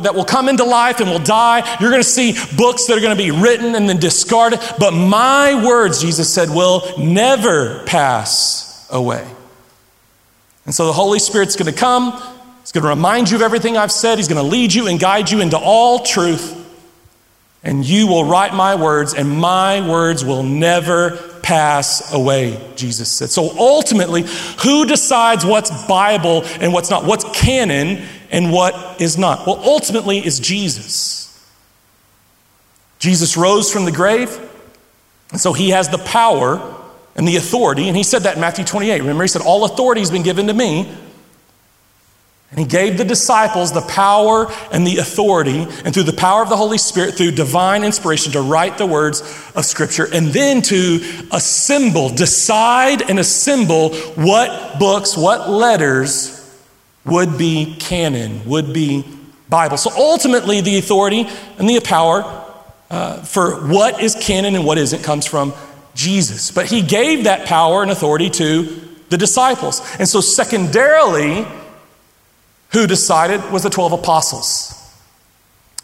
that 0.00 0.14
will 0.14 0.24
come 0.24 0.48
into 0.48 0.64
life 0.64 1.00
and 1.00 1.10
will 1.10 1.18
die. 1.18 1.58
You're 1.80 1.90
going 1.90 2.02
to 2.02 2.08
see 2.08 2.32
books 2.56 2.86
that 2.86 2.96
are 2.96 3.00
going 3.00 3.16
to 3.16 3.22
be 3.22 3.30
written 3.30 3.74
and 3.74 3.88
then 3.88 3.98
discarded. 3.98 4.60
But 4.78 4.92
my 4.92 5.64
words, 5.64 6.00
Jesus 6.00 6.32
said, 6.32 6.48
will 6.48 6.82
never 6.98 7.84
pass 7.84 8.88
away. 8.90 9.26
And 10.64 10.74
so 10.74 10.86
the 10.86 10.92
Holy 10.92 11.18
Spirit's 11.18 11.56
going 11.56 11.72
to 11.72 11.78
come. 11.78 12.12
He's 12.60 12.72
going 12.72 12.82
to 12.82 12.88
remind 12.88 13.30
you 13.30 13.36
of 13.36 13.42
everything 13.42 13.76
I've 13.76 13.92
said. 13.92 14.18
He's 14.18 14.28
going 14.28 14.42
to 14.42 14.50
lead 14.50 14.74
you 14.74 14.88
and 14.88 14.98
guide 14.98 15.30
you 15.30 15.40
into 15.40 15.58
all 15.58 16.00
truth. 16.00 16.67
And 17.62 17.84
you 17.84 18.06
will 18.06 18.24
write 18.24 18.54
my 18.54 18.76
words, 18.76 19.14
and 19.14 19.28
my 19.28 19.86
words 19.86 20.24
will 20.24 20.42
never 20.42 21.16
pass 21.42 22.12
away, 22.12 22.72
Jesus 22.76 23.10
said. 23.10 23.30
So 23.30 23.50
ultimately, 23.58 24.24
who 24.62 24.86
decides 24.86 25.44
what's 25.44 25.70
Bible 25.86 26.44
and 26.60 26.72
what's 26.72 26.90
not? 26.90 27.04
What's 27.04 27.24
canon 27.36 28.04
and 28.30 28.52
what 28.52 29.00
is 29.00 29.18
not? 29.18 29.46
Well, 29.46 29.60
ultimately, 29.64 30.18
is 30.18 30.38
Jesus. 30.38 31.24
Jesus 32.98 33.36
rose 33.36 33.72
from 33.72 33.84
the 33.84 33.92
grave, 33.92 34.38
and 35.30 35.40
so 35.40 35.52
he 35.52 35.70
has 35.70 35.88
the 35.88 35.98
power 35.98 36.76
and 37.16 37.26
the 37.26 37.36
authority. 37.36 37.88
And 37.88 37.96
he 37.96 38.02
said 38.04 38.22
that 38.22 38.36
in 38.36 38.40
Matthew 38.40 38.64
28. 38.64 39.00
Remember, 39.00 39.24
he 39.24 39.28
said, 39.28 39.42
All 39.42 39.64
authority 39.64 40.00
has 40.00 40.10
been 40.10 40.22
given 40.22 40.46
to 40.46 40.54
me. 40.54 40.94
And 42.50 42.58
he 42.58 42.64
gave 42.64 42.96
the 42.96 43.04
disciples 43.04 43.72
the 43.72 43.82
power 43.82 44.50
and 44.72 44.86
the 44.86 44.98
authority, 44.98 45.66
and 45.84 45.92
through 45.92 46.04
the 46.04 46.14
power 46.14 46.42
of 46.42 46.48
the 46.48 46.56
Holy 46.56 46.78
Spirit, 46.78 47.14
through 47.14 47.32
divine 47.32 47.84
inspiration, 47.84 48.32
to 48.32 48.40
write 48.40 48.78
the 48.78 48.86
words 48.86 49.20
of 49.54 49.66
Scripture, 49.66 50.08
and 50.12 50.28
then 50.28 50.62
to 50.62 51.26
assemble, 51.30 52.08
decide 52.08 53.02
and 53.02 53.18
assemble 53.18 53.94
what 54.14 54.78
books, 54.78 55.14
what 55.16 55.50
letters 55.50 56.34
would 57.04 57.36
be 57.36 57.76
canon, 57.78 58.42
would 58.46 58.72
be 58.72 59.04
Bible. 59.50 59.76
So 59.76 59.90
ultimately, 59.94 60.62
the 60.62 60.78
authority 60.78 61.28
and 61.58 61.68
the 61.68 61.80
power 61.80 62.22
uh, 62.90 63.22
for 63.22 63.66
what 63.66 64.02
is 64.02 64.14
canon 64.14 64.54
and 64.54 64.64
what 64.64 64.78
isn't 64.78 65.02
comes 65.02 65.26
from 65.26 65.52
Jesus. 65.94 66.50
But 66.50 66.66
he 66.66 66.80
gave 66.80 67.24
that 67.24 67.46
power 67.46 67.82
and 67.82 67.90
authority 67.90 68.30
to 68.30 68.62
the 69.10 69.18
disciples. 69.18 69.82
And 69.98 70.08
so, 70.08 70.20
secondarily, 70.20 71.46
who 72.70 72.86
decided 72.86 73.50
was 73.50 73.62
the 73.62 73.70
12 73.70 73.92
apostles. 73.92 74.77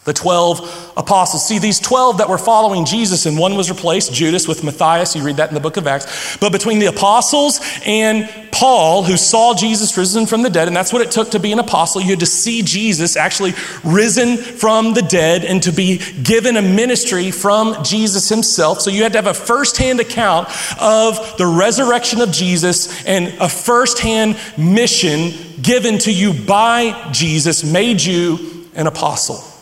The 0.04 0.12
12 0.12 0.92
apostles. 0.98 1.48
See, 1.48 1.58
these 1.58 1.80
12 1.80 2.18
that 2.18 2.28
were 2.28 2.36
following 2.36 2.84
Jesus, 2.84 3.24
and 3.24 3.38
one 3.38 3.56
was 3.56 3.70
replaced, 3.70 4.12
Judas, 4.12 4.46
with 4.46 4.62
Matthias. 4.62 5.16
You 5.16 5.22
read 5.22 5.36
that 5.36 5.48
in 5.48 5.54
the 5.54 5.60
book 5.60 5.78
of 5.78 5.86
Acts. 5.86 6.36
But 6.36 6.52
between 6.52 6.78
the 6.78 6.86
apostles 6.86 7.60
and 7.86 8.28
Paul, 8.52 9.02
who 9.02 9.16
saw 9.16 9.54
Jesus 9.54 9.96
risen 9.96 10.26
from 10.26 10.42
the 10.42 10.50
dead, 10.50 10.68
and 10.68 10.76
that's 10.76 10.92
what 10.92 11.00
it 11.00 11.10
took 11.10 11.30
to 11.30 11.40
be 11.40 11.52
an 11.52 11.58
apostle, 11.58 12.02
you 12.02 12.10
had 12.10 12.20
to 12.20 12.26
see 12.26 12.62
Jesus 12.62 13.16
actually 13.16 13.54
risen 13.82 14.36
from 14.36 14.92
the 14.92 15.02
dead 15.02 15.42
and 15.44 15.62
to 15.62 15.72
be 15.72 16.00
given 16.22 16.56
a 16.56 16.62
ministry 16.62 17.30
from 17.30 17.82
Jesus 17.82 18.28
himself. 18.28 18.82
So 18.82 18.90
you 18.90 19.02
had 19.02 19.12
to 19.12 19.18
have 19.18 19.26
a 19.26 19.34
firsthand 19.34 20.00
account 20.00 20.48
of 20.80 21.36
the 21.38 21.46
resurrection 21.46 22.20
of 22.20 22.30
Jesus 22.30 23.04
and 23.06 23.28
a 23.40 23.48
firsthand 23.48 24.36
mission 24.58 25.32
given 25.62 25.98
to 26.00 26.12
you 26.12 26.34
by 26.34 27.10
Jesus 27.10 27.64
made 27.64 28.02
you 28.02 28.68
an 28.74 28.86
apostle. 28.86 29.53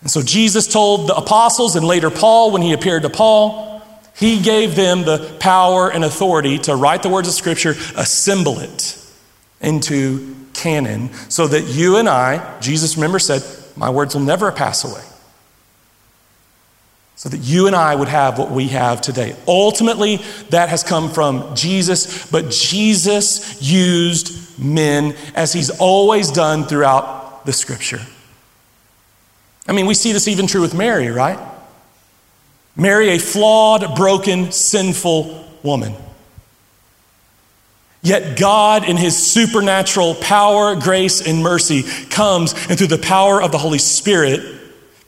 And 0.00 0.10
so 0.10 0.22
Jesus 0.22 0.66
told 0.66 1.08
the 1.08 1.16
apostles 1.16 1.76
and 1.76 1.86
later 1.86 2.10
Paul, 2.10 2.52
when 2.52 2.62
he 2.62 2.72
appeared 2.72 3.02
to 3.02 3.10
Paul, 3.10 3.82
he 4.16 4.40
gave 4.40 4.74
them 4.74 5.02
the 5.02 5.36
power 5.40 5.90
and 5.90 6.04
authority 6.04 6.58
to 6.60 6.74
write 6.74 7.02
the 7.02 7.08
words 7.08 7.28
of 7.28 7.34
Scripture, 7.34 7.70
assemble 7.96 8.58
it 8.60 9.04
into 9.60 10.36
canon, 10.54 11.12
so 11.28 11.46
that 11.46 11.62
you 11.62 11.96
and 11.96 12.08
I, 12.08 12.58
Jesus, 12.60 12.96
remember, 12.96 13.18
said, 13.18 13.42
My 13.76 13.90
words 13.90 14.14
will 14.14 14.22
never 14.22 14.50
pass 14.50 14.84
away 14.84 15.02
so 17.18 17.28
that 17.28 17.38
you 17.38 17.66
and 17.66 17.74
I 17.74 17.96
would 17.96 18.06
have 18.06 18.38
what 18.38 18.52
we 18.52 18.68
have 18.68 19.00
today. 19.00 19.34
Ultimately, 19.48 20.20
that 20.50 20.68
has 20.68 20.84
come 20.84 21.10
from 21.10 21.56
Jesus, 21.56 22.30
but 22.30 22.48
Jesus 22.48 23.60
used 23.60 24.56
men 24.56 25.16
as 25.34 25.52
he's 25.52 25.68
always 25.80 26.30
done 26.30 26.62
throughout 26.62 27.44
the 27.44 27.52
scripture. 27.52 28.00
I 29.68 29.72
mean, 29.72 29.86
we 29.86 29.94
see 29.94 30.12
this 30.12 30.26
even 30.28 30.46
true 30.46 30.62
with 30.62 30.74
Mary, 30.74 31.08
right? 31.08 31.38
Mary, 32.74 33.10
a 33.10 33.18
flawed, 33.18 33.96
broken, 33.96 34.50
sinful 34.50 35.44
woman. 35.62 35.94
Yet 38.00 38.38
God, 38.38 38.88
in 38.88 38.96
his 38.96 39.16
supernatural 39.16 40.14
power, 40.14 40.74
grace, 40.76 41.20
and 41.20 41.42
mercy, 41.42 41.82
comes 42.08 42.54
and 42.68 42.78
through 42.78 42.86
the 42.86 42.98
power 42.98 43.42
of 43.42 43.52
the 43.52 43.58
Holy 43.58 43.78
Spirit, 43.78 44.40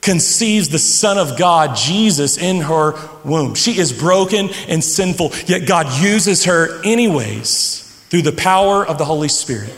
conceives 0.01 0.69
the 0.69 0.79
Son 0.79 1.17
of 1.17 1.37
God, 1.37 1.75
Jesus, 1.75 2.37
in 2.37 2.61
her 2.61 2.93
womb. 3.23 3.55
She 3.55 3.79
is 3.79 3.93
broken 3.93 4.49
and 4.67 4.83
sinful, 4.83 5.31
yet 5.47 5.67
God 5.67 6.03
uses 6.03 6.45
her 6.45 6.83
anyways 6.83 8.05
through 8.09 8.23
the 8.23 8.31
power 8.31 8.85
of 8.85 8.97
the 8.97 9.05
Holy 9.05 9.29
Spirit 9.29 9.73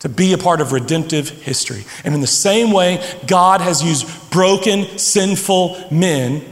to 0.00 0.08
be 0.08 0.32
a 0.32 0.38
part 0.38 0.60
of 0.60 0.72
redemptive 0.72 1.28
history. 1.28 1.84
And 2.04 2.14
in 2.14 2.20
the 2.20 2.26
same 2.26 2.70
way, 2.70 3.04
God 3.26 3.60
has 3.60 3.82
used 3.82 4.30
broken, 4.30 4.98
sinful 4.98 5.88
men. 5.90 6.44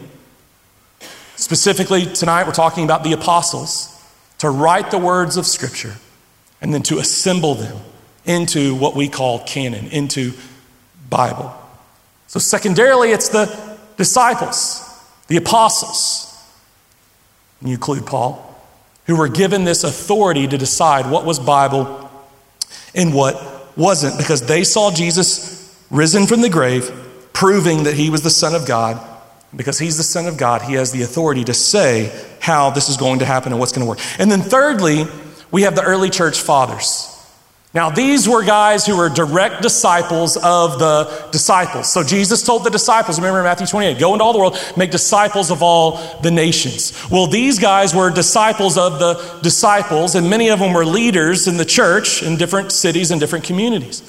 Specifically, 1.37 2.07
tonight 2.07 2.47
we're 2.47 2.53
talking 2.53 2.85
about 2.85 3.05
the 3.05 3.13
apostles 3.13 3.93
to 4.39 4.51
write 4.51 4.91
the 4.91 4.99
words 4.99 5.37
of 5.37 5.47
Scripture 5.47 5.95
and 6.61 6.75
then 6.75 6.83
to 6.85 6.99
assemble 6.99 7.55
them 7.55 7.77
into 8.25 8.75
what 8.75 8.97
we 8.97 9.09
call 9.09 9.45
canon, 9.45 9.87
into 9.89 10.33
Bible. 11.09 11.55
So, 12.27 12.41
secondarily, 12.41 13.13
it's 13.13 13.29
the 13.29 13.79
disciples, 13.97 14.83
the 15.29 15.37
apostles, 15.37 16.27
and 17.61 17.69
you 17.69 17.77
include 17.77 18.07
Paul, 18.07 18.43
who 19.07 19.17
were 19.17 19.29
given 19.29 19.65
this 19.65 19.85
authority 19.85 20.49
to 20.49 20.59
decide 20.59 21.09
what 21.09 21.25
was 21.25 21.39
Bible 21.39 22.07
and 22.97 23.15
what 23.15 23.77
wasn't, 23.77 24.19
because 24.19 24.43
they 24.43 24.65
saw 24.65 24.91
Jesus 24.91 25.77
risen 25.91 26.27
from 26.27 26.41
the 26.41 26.49
grave, 26.49 26.91
proving 27.33 27.85
that 27.85 27.95
he 27.95 28.11
was 28.11 28.23
the 28.23 28.31
Son 28.31 28.55
of 28.55 28.67
God. 28.67 29.01
Because 29.55 29.79
he's 29.79 29.97
the 29.97 30.03
Son 30.03 30.27
of 30.27 30.37
God, 30.37 30.63
he 30.63 30.75
has 30.75 30.91
the 30.91 31.03
authority 31.03 31.45
to 31.45 31.55
say 31.55 32.11
how 32.41 32.71
this 32.71 32.89
is 32.89 32.97
going 32.97 33.21
to 33.21 33.25
happen 33.25 33.53
and 33.53 33.61
what's 33.61 33.73
going 33.73 33.85
to 33.85 33.89
work. 33.89 34.01
And 34.19 34.31
then, 34.31 34.43
thirdly, 34.43 35.05
we 35.51 35.63
have 35.63 35.77
the 35.77 35.83
early 35.83 36.11
church 36.11 36.41
fathers. 36.41 37.16
Now, 37.77 37.91
these 37.91 38.27
were 38.27 38.43
guys 38.43 38.87
who 38.87 38.97
were 38.97 39.11
direct 39.11 39.61
disciples 39.61 40.39
of 40.39 40.79
the 40.79 41.29
disciples. 41.31 41.93
So 41.93 42.03
Jesus 42.03 42.43
told 42.43 42.65
the 42.65 42.71
disciples, 42.71 43.19
remember 43.19 43.41
in 43.41 43.45
Matthew 43.45 43.67
28, 43.67 43.99
go 43.99 44.15
into 44.15 44.25
all 44.25 44.33
the 44.33 44.39
world, 44.39 44.59
make 44.79 44.91
disciples 44.91 45.51
of 45.51 45.63
all 45.63 46.01
the 46.23 46.31
nations. 46.31 46.99
Well, 47.11 47.27
these 47.27 47.59
guys 47.59 47.95
were 47.95 48.11
disciples 48.11 48.79
of 48.79 48.99
the 48.99 49.41
disciples, 49.43 50.15
and 50.15 50.31
many 50.31 50.49
of 50.49 50.59
them 50.59 50.73
were 50.73 50.87
leaders 50.87 51.49
in 51.49 51.59
the 51.59 51.67
church 51.67 52.23
in 52.23 52.39
different 52.39 52.73
cities 52.73 53.11
and 53.11 53.21
different 53.21 53.45
communities. 53.45 54.03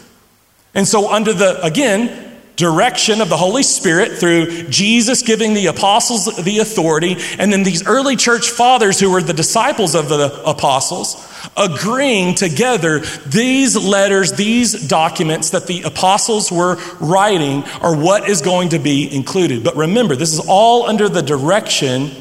And 0.74 0.88
so, 0.88 1.12
under 1.12 1.34
the, 1.34 1.62
again, 1.62 2.38
direction 2.56 3.20
of 3.20 3.28
the 3.28 3.36
Holy 3.36 3.64
Spirit 3.64 4.14
through 4.14 4.70
Jesus 4.70 5.24
giving 5.24 5.54
the 5.54 5.66
apostles 5.66 6.26
the 6.42 6.60
authority, 6.60 7.18
and 7.38 7.52
then 7.52 7.64
these 7.64 7.86
early 7.86 8.16
church 8.16 8.50
fathers 8.50 8.98
who 8.98 9.12
were 9.12 9.22
the 9.22 9.34
disciples 9.34 9.94
of 9.94 10.08
the 10.08 10.42
apostles 10.46 11.16
agreeing 11.58 12.36
together 12.36 13.00
these 13.26 13.76
letters, 13.76 14.34
these 14.34 14.88
documents 14.88 15.50
that 15.52 15.68
the 15.68 15.82
apostles 15.84 16.52
were 16.52 16.76
writing 17.00 17.64
are 17.82 17.96
what 17.96 18.30
is 18.30 18.42
going 18.42 18.70
to 18.70 18.80
be 18.80 19.14
included. 19.14 19.64
But 19.64 19.76
remember, 19.76 20.16
this 20.16 20.34
is 20.34 20.40
all 20.48 20.88
under 20.88 21.10
the 21.10 21.22
direction 21.22 22.12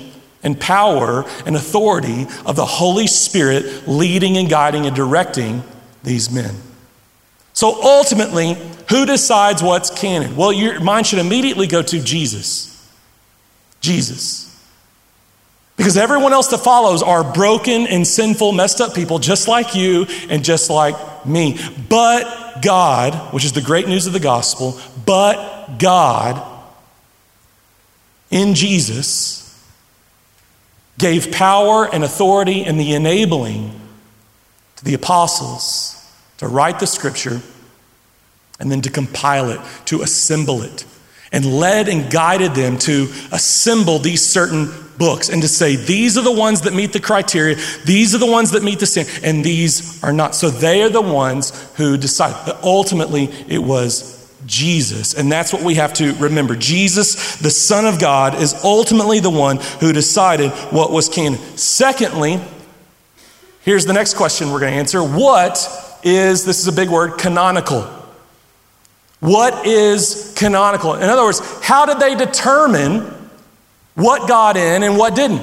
and 0.42 0.58
power 0.60 1.24
and 1.44 1.56
authority 1.56 2.26
of 2.44 2.56
the 2.56 2.64
Holy 2.64 3.06
Spirit 3.06 3.88
leading 3.88 4.36
and 4.36 4.48
guiding 4.48 4.86
and 4.86 4.94
directing 4.94 5.62
these 6.02 6.30
men. 6.30 6.54
So 7.52 7.82
ultimately, 7.82 8.54
who 8.88 9.06
decides 9.06 9.62
what's 9.62 9.90
canon? 9.90 10.36
Well, 10.36 10.52
your 10.52 10.78
mind 10.80 11.06
should 11.06 11.18
immediately 11.18 11.66
go 11.66 11.82
to 11.82 12.00
Jesus. 12.00 12.72
Jesus. 13.80 14.45
Because 15.76 15.98
everyone 15.98 16.32
else 16.32 16.48
that 16.48 16.58
follows 16.58 17.02
are 17.02 17.22
broken 17.22 17.86
and 17.86 18.06
sinful, 18.06 18.52
messed 18.52 18.80
up 18.80 18.94
people, 18.94 19.18
just 19.18 19.46
like 19.46 19.74
you 19.74 20.06
and 20.30 20.42
just 20.42 20.70
like 20.70 21.26
me. 21.26 21.58
But 21.88 22.62
God, 22.62 23.34
which 23.34 23.44
is 23.44 23.52
the 23.52 23.60
great 23.60 23.86
news 23.86 24.06
of 24.06 24.14
the 24.14 24.20
gospel, 24.20 24.80
but 25.04 25.78
God 25.78 26.42
in 28.30 28.54
Jesus 28.54 29.42
gave 30.98 31.30
power 31.30 31.92
and 31.92 32.02
authority 32.02 32.64
and 32.64 32.80
the 32.80 32.94
enabling 32.94 33.78
to 34.76 34.84
the 34.84 34.94
apostles 34.94 35.92
to 36.38 36.48
write 36.48 36.80
the 36.80 36.86
scripture 36.86 37.40
and 38.58 38.72
then 38.72 38.80
to 38.80 38.90
compile 38.90 39.50
it, 39.50 39.60
to 39.84 40.00
assemble 40.00 40.62
it, 40.62 40.86
and 41.32 41.44
led 41.44 41.88
and 41.88 42.10
guided 42.10 42.54
them 42.54 42.78
to 42.78 43.08
assemble 43.30 43.98
these 43.98 44.24
certain 44.24 44.72
books 44.98 45.28
and 45.28 45.42
to 45.42 45.48
say, 45.48 45.76
these 45.76 46.16
are 46.16 46.22
the 46.22 46.32
ones 46.32 46.62
that 46.62 46.74
meet 46.74 46.92
the 46.92 47.00
criteria, 47.00 47.56
these 47.84 48.14
are 48.14 48.18
the 48.18 48.30
ones 48.30 48.52
that 48.52 48.62
meet 48.62 48.80
the 48.80 48.86
standard, 48.86 49.24
and 49.24 49.44
these 49.44 50.02
are 50.02 50.12
not. 50.12 50.34
So 50.34 50.50
they 50.50 50.82
are 50.82 50.88
the 50.88 51.02
ones 51.02 51.72
who 51.76 51.96
decide. 51.96 52.34
But 52.46 52.62
ultimately, 52.62 53.24
it 53.48 53.62
was 53.62 54.16
Jesus. 54.46 55.14
And 55.14 55.30
that's 55.30 55.52
what 55.52 55.62
we 55.62 55.74
have 55.74 55.92
to 55.94 56.12
remember. 56.14 56.56
Jesus, 56.56 57.36
the 57.36 57.50
Son 57.50 57.86
of 57.86 58.00
God, 58.00 58.40
is 58.40 58.54
ultimately 58.64 59.20
the 59.20 59.30
one 59.30 59.58
who 59.80 59.92
decided 59.92 60.50
what 60.70 60.90
was 60.90 61.08
canon. 61.08 61.38
Secondly, 61.56 62.40
here's 63.62 63.86
the 63.86 63.92
next 63.92 64.14
question 64.14 64.50
we're 64.50 64.60
going 64.60 64.72
to 64.72 64.78
answer 64.78 65.02
What 65.02 65.98
is, 66.02 66.44
this 66.44 66.60
is 66.60 66.68
a 66.68 66.72
big 66.72 66.88
word, 66.88 67.18
canonical? 67.18 67.82
What 69.20 69.66
is 69.66 70.34
canonical? 70.36 70.94
In 70.94 71.04
other 71.04 71.22
words, 71.22 71.40
how 71.62 71.86
did 71.86 71.98
they 71.98 72.14
determine 72.14 73.12
what 73.96 74.28
got 74.28 74.56
in 74.56 74.82
and 74.82 74.96
what 74.96 75.16
didn't? 75.16 75.42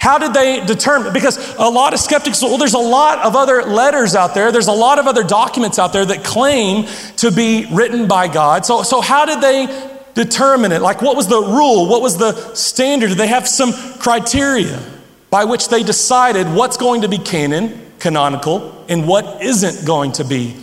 How 0.00 0.18
did 0.18 0.34
they 0.34 0.64
determine? 0.66 1.12
Because 1.12 1.54
a 1.56 1.68
lot 1.68 1.94
of 1.94 2.00
skeptics, 2.00 2.42
well, 2.42 2.58
there's 2.58 2.74
a 2.74 2.78
lot 2.78 3.20
of 3.20 3.36
other 3.36 3.62
letters 3.62 4.16
out 4.16 4.34
there, 4.34 4.50
there's 4.50 4.66
a 4.66 4.72
lot 4.72 4.98
of 4.98 5.06
other 5.06 5.22
documents 5.22 5.78
out 5.78 5.92
there 5.92 6.04
that 6.04 6.24
claim 6.24 6.86
to 7.18 7.30
be 7.30 7.68
written 7.70 8.08
by 8.08 8.26
God. 8.26 8.66
So, 8.66 8.82
so 8.82 9.00
how 9.00 9.26
did 9.26 9.40
they 9.40 9.90
determine 10.14 10.72
it? 10.72 10.82
Like, 10.82 11.02
what 11.02 11.16
was 11.16 11.28
the 11.28 11.40
rule? 11.40 11.88
What 11.88 12.02
was 12.02 12.18
the 12.18 12.54
standard? 12.54 13.10
Did 13.10 13.18
they 13.18 13.28
have 13.28 13.46
some 13.46 13.72
criteria 14.00 14.82
by 15.30 15.44
which 15.44 15.68
they 15.68 15.84
decided 15.84 16.48
what's 16.52 16.76
going 16.76 17.02
to 17.02 17.08
be 17.08 17.18
canon, 17.18 17.92
canonical, 18.00 18.84
and 18.88 19.06
what 19.06 19.40
isn't 19.40 19.86
going 19.86 20.10
to 20.12 20.24
be 20.24 20.56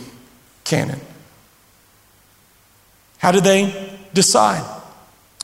canon? 0.64 1.00
How 3.16 3.32
did 3.32 3.44
they 3.44 3.98
decide? 4.12 4.79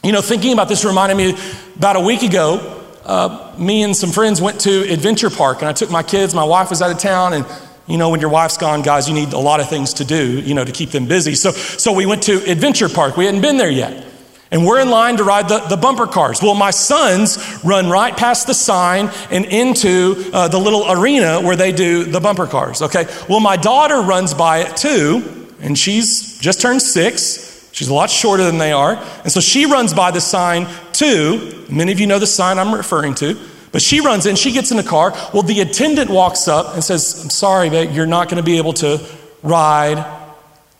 You 0.06 0.12
know, 0.12 0.22
thinking 0.22 0.52
about 0.52 0.68
this 0.68 0.84
reminded 0.84 1.16
me 1.16 1.36
about 1.74 1.96
a 1.96 2.00
week 2.00 2.22
ago, 2.22 2.80
uh, 3.04 3.52
me 3.58 3.82
and 3.82 3.96
some 3.96 4.12
friends 4.12 4.40
went 4.40 4.60
to 4.60 4.88
Adventure 4.88 5.30
Park, 5.30 5.62
and 5.62 5.68
I 5.68 5.72
took 5.72 5.90
my 5.90 6.04
kids. 6.04 6.32
My 6.32 6.44
wife 6.44 6.70
was 6.70 6.80
out 6.80 6.92
of 6.92 6.98
town, 6.98 7.32
and 7.32 7.44
you 7.88 7.98
know, 7.98 8.10
when 8.10 8.20
your 8.20 8.30
wife's 8.30 8.56
gone, 8.56 8.82
guys, 8.82 9.08
you 9.08 9.14
need 9.14 9.32
a 9.32 9.38
lot 9.38 9.58
of 9.58 9.68
things 9.68 9.94
to 9.94 10.04
do, 10.04 10.40
you 10.42 10.54
know, 10.54 10.64
to 10.64 10.70
keep 10.70 10.90
them 10.90 11.08
busy. 11.08 11.34
So, 11.34 11.50
so 11.50 11.92
we 11.92 12.06
went 12.06 12.22
to 12.22 12.36
Adventure 12.48 12.88
Park. 12.88 13.16
We 13.16 13.24
hadn't 13.24 13.40
been 13.40 13.56
there 13.56 13.68
yet. 13.68 14.06
And 14.52 14.64
we're 14.64 14.80
in 14.80 14.90
line 14.90 15.16
to 15.16 15.24
ride 15.24 15.48
the, 15.48 15.58
the 15.58 15.76
bumper 15.76 16.06
cars. 16.06 16.40
Well, 16.40 16.54
my 16.54 16.70
sons 16.70 17.58
run 17.64 17.90
right 17.90 18.16
past 18.16 18.46
the 18.46 18.54
sign 18.54 19.10
and 19.32 19.44
into 19.44 20.30
uh, 20.32 20.46
the 20.46 20.58
little 20.58 20.88
arena 20.88 21.40
where 21.40 21.56
they 21.56 21.72
do 21.72 22.04
the 22.04 22.20
bumper 22.20 22.46
cars, 22.46 22.80
okay? 22.80 23.06
Well, 23.28 23.40
my 23.40 23.56
daughter 23.56 24.02
runs 24.02 24.34
by 24.34 24.58
it 24.58 24.76
too, 24.76 25.48
and 25.60 25.76
she's 25.76 26.38
just 26.38 26.60
turned 26.60 26.80
six. 26.80 27.55
She's 27.76 27.88
a 27.88 27.94
lot 27.94 28.08
shorter 28.08 28.42
than 28.42 28.56
they 28.56 28.72
are. 28.72 28.96
And 29.22 29.30
so 29.30 29.38
she 29.38 29.66
runs 29.66 29.92
by 29.92 30.10
the 30.10 30.20
sign 30.22 30.66
too. 30.94 31.66
Many 31.70 31.92
of 31.92 32.00
you 32.00 32.06
know 32.06 32.18
the 32.18 32.26
sign 32.26 32.58
I'm 32.58 32.74
referring 32.74 33.14
to. 33.16 33.38
But 33.70 33.82
she 33.82 34.00
runs 34.00 34.24
in, 34.24 34.34
she 34.36 34.52
gets 34.52 34.70
in 34.70 34.78
the 34.78 34.82
car. 34.82 35.10
Well, 35.34 35.42
the 35.42 35.60
attendant 35.60 36.08
walks 36.08 36.48
up 36.48 36.72
and 36.72 36.82
says, 36.82 37.22
I'm 37.22 37.28
sorry, 37.28 37.68
babe, 37.68 37.90
you're 37.90 38.06
not 38.06 38.30
going 38.30 38.38
to 38.38 38.42
be 38.42 38.56
able 38.56 38.72
to 38.74 39.06
ride 39.42 40.02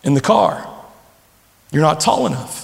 in 0.05 0.15
the 0.15 0.23
car. 0.23 0.67
You're 1.71 1.83
not 1.83 2.01
tall 2.01 2.27
enough. 2.27 2.63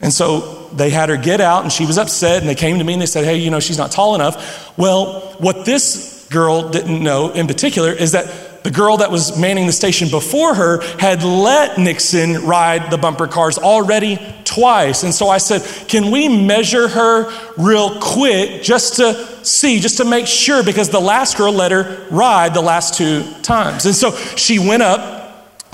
And 0.00 0.12
so 0.12 0.68
they 0.68 0.90
had 0.90 1.08
her 1.08 1.16
get 1.16 1.40
out, 1.40 1.64
and 1.64 1.72
she 1.72 1.86
was 1.86 1.98
upset, 1.98 2.38
and 2.40 2.48
they 2.48 2.54
came 2.54 2.78
to 2.78 2.84
me 2.84 2.92
and 2.92 3.02
they 3.02 3.06
said, 3.06 3.24
Hey, 3.24 3.38
you 3.38 3.50
know, 3.50 3.58
she's 3.58 3.78
not 3.78 3.90
tall 3.90 4.14
enough. 4.14 4.78
Well, 4.78 5.34
what 5.38 5.64
this 5.64 6.28
girl 6.30 6.68
didn't 6.70 7.02
know 7.02 7.30
in 7.30 7.48
particular 7.48 7.90
is 7.90 8.12
that 8.12 8.51
the 8.62 8.70
girl 8.70 8.98
that 8.98 9.10
was 9.10 9.38
manning 9.38 9.66
the 9.66 9.72
station 9.72 10.08
before 10.08 10.54
her 10.54 10.80
had 10.98 11.22
let 11.22 11.78
Nixon 11.78 12.46
ride 12.46 12.90
the 12.90 12.98
bumper 12.98 13.26
cars 13.26 13.58
already 13.58 14.18
twice. 14.44 15.02
And 15.02 15.14
so 15.14 15.28
I 15.28 15.38
said, 15.38 15.62
Can 15.88 16.10
we 16.10 16.28
measure 16.28 16.88
her 16.88 17.32
real 17.56 18.00
quick 18.00 18.62
just 18.62 18.96
to 18.96 19.14
see, 19.44 19.80
just 19.80 19.96
to 19.98 20.04
make 20.04 20.26
sure? 20.26 20.62
Because 20.62 20.90
the 20.90 21.00
last 21.00 21.36
girl 21.36 21.52
let 21.52 21.72
her 21.72 22.06
ride 22.10 22.54
the 22.54 22.60
last 22.60 22.94
two 22.94 23.24
times. 23.42 23.86
And 23.86 23.94
so 23.94 24.14
she 24.36 24.58
went 24.58 24.82
up 24.82 25.21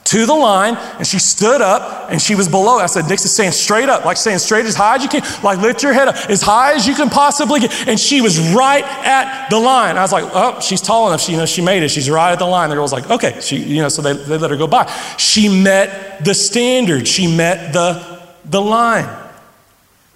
to 0.08 0.24
the 0.24 0.34
line 0.34 0.76
and 0.96 1.06
she 1.06 1.18
stood 1.18 1.60
up 1.60 2.10
and 2.10 2.20
she 2.20 2.34
was 2.34 2.48
below. 2.48 2.78
I 2.78 2.86
said, 2.86 3.06
"Nix 3.08 3.24
is 3.24 3.34
stand 3.34 3.52
straight 3.52 3.88
up, 3.88 4.04
like 4.04 4.16
stand 4.16 4.40
straight 4.40 4.64
as 4.64 4.74
high 4.74 4.96
as 4.96 5.02
you 5.02 5.08
can, 5.08 5.22
like 5.42 5.58
lift 5.58 5.82
your 5.82 5.92
head 5.92 6.08
up 6.08 6.16
as 6.30 6.40
high 6.40 6.72
as 6.74 6.86
you 6.86 6.94
can 6.94 7.10
possibly 7.10 7.60
get. 7.60 7.88
And 7.88 8.00
she 8.00 8.20
was 8.20 8.38
right 8.54 8.84
at 8.84 9.50
the 9.50 9.58
line. 9.58 9.96
I 9.96 10.02
was 10.02 10.12
like, 10.12 10.24
oh, 10.32 10.60
she's 10.60 10.80
tall 10.80 11.08
enough. 11.08 11.20
She, 11.20 11.32
you 11.32 11.38
know, 11.38 11.46
she 11.46 11.62
made 11.62 11.82
it. 11.82 11.90
She's 11.90 12.08
right 12.08 12.32
at 12.32 12.38
the 12.38 12.46
line. 12.46 12.70
The 12.70 12.76
girl 12.76 12.82
was 12.82 12.92
like, 12.92 13.10
okay. 13.10 13.38
She, 13.40 13.56
you 13.56 13.82
know, 13.82 13.88
so 13.88 14.00
they, 14.00 14.14
they 14.14 14.38
let 14.38 14.50
her 14.50 14.56
go 14.56 14.66
by. 14.66 14.86
She 15.18 15.48
met 15.48 16.24
the 16.24 16.34
standard. 16.34 17.06
She 17.06 17.26
met 17.26 17.72
the, 17.72 18.20
the 18.44 18.60
line. 18.60 19.08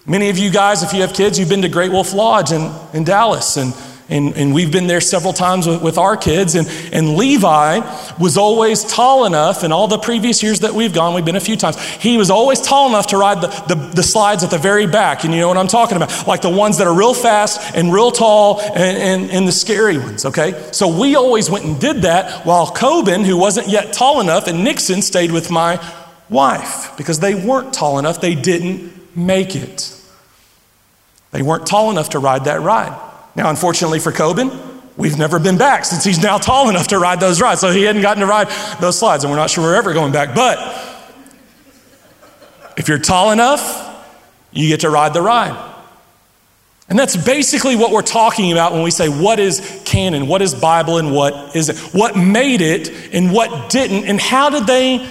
Many 0.07 0.31
of 0.31 0.39
you 0.39 0.51
guys, 0.51 0.83
if 0.83 0.93
you 0.93 1.03
have 1.03 1.13
kids, 1.13 1.39
you've 1.39 1.49
been 1.49 1.63
to 1.63 1.69
Great 1.69 1.93
Wolf 1.93 2.13
Lodge 2.13 2.51
in, 2.51 2.73
in 2.93 3.05
Dallas 3.05 3.57
and 3.57 3.73
and, 4.13 4.37
and 4.37 4.55
we've 4.55 4.71
been 4.71 4.87
there 4.87 5.01
several 5.01 5.33
times 5.33 5.67
with, 5.67 5.83
with 5.83 5.97
our 5.97 6.17
kids. 6.17 6.55
And, 6.55 6.69
and 6.93 7.17
Levi 7.17 7.81
was 8.19 8.37
always 8.37 8.85
tall 8.85 9.25
enough, 9.25 9.65
in 9.65 9.73
all 9.73 9.89
the 9.89 9.99
previous 9.99 10.43
years 10.43 10.61
that 10.61 10.75
we've 10.75 10.93
gone, 10.93 11.15
we've 11.15 11.25
been 11.25 11.37
a 11.37 11.41
few 11.41 11.57
times, 11.57 11.81
he 11.97 12.19
was 12.19 12.31
always 12.31 12.61
tall 12.61 12.89
enough 12.89 13.07
to 13.09 13.17
ride 13.17 13.41
the, 13.41 13.49
the, 13.75 13.75
the 13.95 14.03
slides 14.03 14.45
at 14.45 14.51
the 14.51 14.59
very 14.59 14.87
back. 14.87 15.25
And 15.25 15.33
you 15.33 15.41
know 15.41 15.49
what 15.49 15.57
I'm 15.57 15.67
talking 15.67 15.97
about? 15.97 16.27
Like 16.27 16.43
the 16.43 16.51
ones 16.51 16.79
that 16.79 16.87
are 16.87 16.95
real 16.95 17.15
fast 17.15 17.75
and 17.75 17.93
real 17.93 18.11
tall 18.11 18.61
and, 18.61 18.99
and, 18.99 19.31
and 19.31 19.49
the 19.49 19.53
scary 19.53 19.97
ones, 19.97 20.27
okay? 20.27 20.69
So 20.73 20.89
we 21.01 21.17
always 21.17 21.49
went 21.49 21.65
and 21.65 21.81
did 21.81 22.03
that 22.03 22.45
while 22.45 22.67
Coben, 22.67 23.25
who 23.25 23.39
wasn't 23.39 23.69
yet 23.69 23.93
tall 23.95 24.21
enough, 24.21 24.47
and 24.47 24.63
Nixon 24.63 25.01
stayed 25.01 25.33
with 25.33 25.51
my 25.51 25.83
wife 26.29 26.95
because 26.97 27.21
they 27.21 27.35
weren't 27.35 27.73
tall 27.73 27.99
enough. 27.99 28.21
They 28.21 28.35
didn't 28.35 29.17
make 29.17 29.57
it. 29.57 29.99
They 31.31 31.41
weren't 31.41 31.67
tall 31.67 31.91
enough 31.91 32.11
to 32.11 32.19
ride 32.19 32.45
that 32.45 32.61
ride. 32.61 33.12
Now, 33.35 33.49
unfortunately 33.51 33.99
for 33.99 34.13
Coben, 34.13 34.51
we've 34.97 35.19
never 35.19 35.39
been 35.39 35.57
back 35.57 35.85
since 35.85 36.05
he's 36.05 36.23
now 36.23 36.39
tall 36.39 36.69
enough 36.69 36.89
to 36.89 36.99
ride 36.99 37.21
those 37.21 37.41
rides. 37.41 37.61
So 37.61 37.71
he 37.71 37.83
hadn't 37.83 38.03
gotten 38.03 38.21
to 38.21 38.27
ride 38.27 38.49
those 38.81 38.99
slides, 38.99 39.25
and 39.25 39.31
we're 39.31 39.39
not 39.39 39.51
sure 39.51 39.65
we're 39.65 39.75
ever 39.75 39.95
going 39.95 40.13
back. 40.13 40.35
But 40.35 40.59
if 42.77 42.89
you're 42.89 42.99
tall 42.99 43.31
enough, 43.31 43.89
you 44.53 44.69
get 44.69 44.81
to 44.81 44.91
ride 44.91 45.15
the 45.15 45.23
ride. 45.23 45.71
And 46.89 46.99
that's 46.99 47.17
basically 47.17 47.75
what 47.75 47.91
we're 47.91 48.03
talking 48.03 48.53
about 48.53 48.73
when 48.73 48.83
we 48.83 48.91
say 48.91 49.09
what 49.09 49.39
is 49.39 49.83
canon, 49.87 50.27
what 50.27 50.43
is 50.43 50.55
Bible, 50.55 50.99
and 50.99 51.13
what 51.15 51.57
isn't. 51.57 51.79
What 51.95 52.17
made 52.17 52.61
it 52.61 52.91
and 53.15 53.33
what 53.33 53.71
didn't, 53.71 54.05
and 54.05 54.21
how 54.21 54.51
did 54.51 54.67
they 54.67 55.09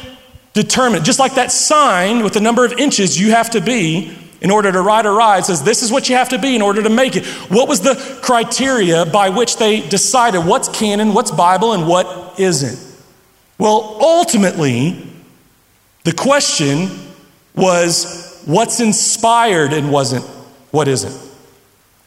determine 0.53 1.01
it? 1.01 1.05
Just 1.05 1.17
like 1.17 1.35
that 1.35 1.51
sign 1.51 2.23
with 2.23 2.33
the 2.33 2.39
number 2.39 2.65
of 2.65 2.73
inches 2.73 3.19
you 3.19 3.31
have 3.31 3.49
to 3.51 3.61
be 3.61 4.15
in 4.41 4.49
order 4.49 4.71
to 4.71 4.81
ride 4.81 5.05
a 5.05 5.11
ride 5.11 5.45
says 5.45 5.63
this 5.63 5.83
is 5.83 5.91
what 5.91 6.09
you 6.09 6.15
have 6.15 6.29
to 6.29 6.39
be 6.39 6.55
in 6.55 6.61
order 6.61 6.81
to 6.81 6.89
make 6.89 7.15
it. 7.15 7.25
What 7.49 7.69
was 7.69 7.81
the 7.81 7.95
criteria 8.21 9.05
by 9.05 9.29
which 9.29 9.57
they 9.57 9.87
decided 9.87 10.39
what's 10.39 10.67
canon, 10.67 11.13
what's 11.13 11.31
Bible, 11.31 11.73
and 11.73 11.87
what 11.87 12.39
isn't? 12.39 12.79
Well, 13.59 13.97
ultimately, 14.01 15.07
the 16.03 16.13
question 16.13 16.89
was 17.55 18.41
what's 18.45 18.79
inspired 18.79 19.73
and 19.73 19.91
wasn't, 19.91 20.25
what 20.71 20.87
isn't. 20.87 21.29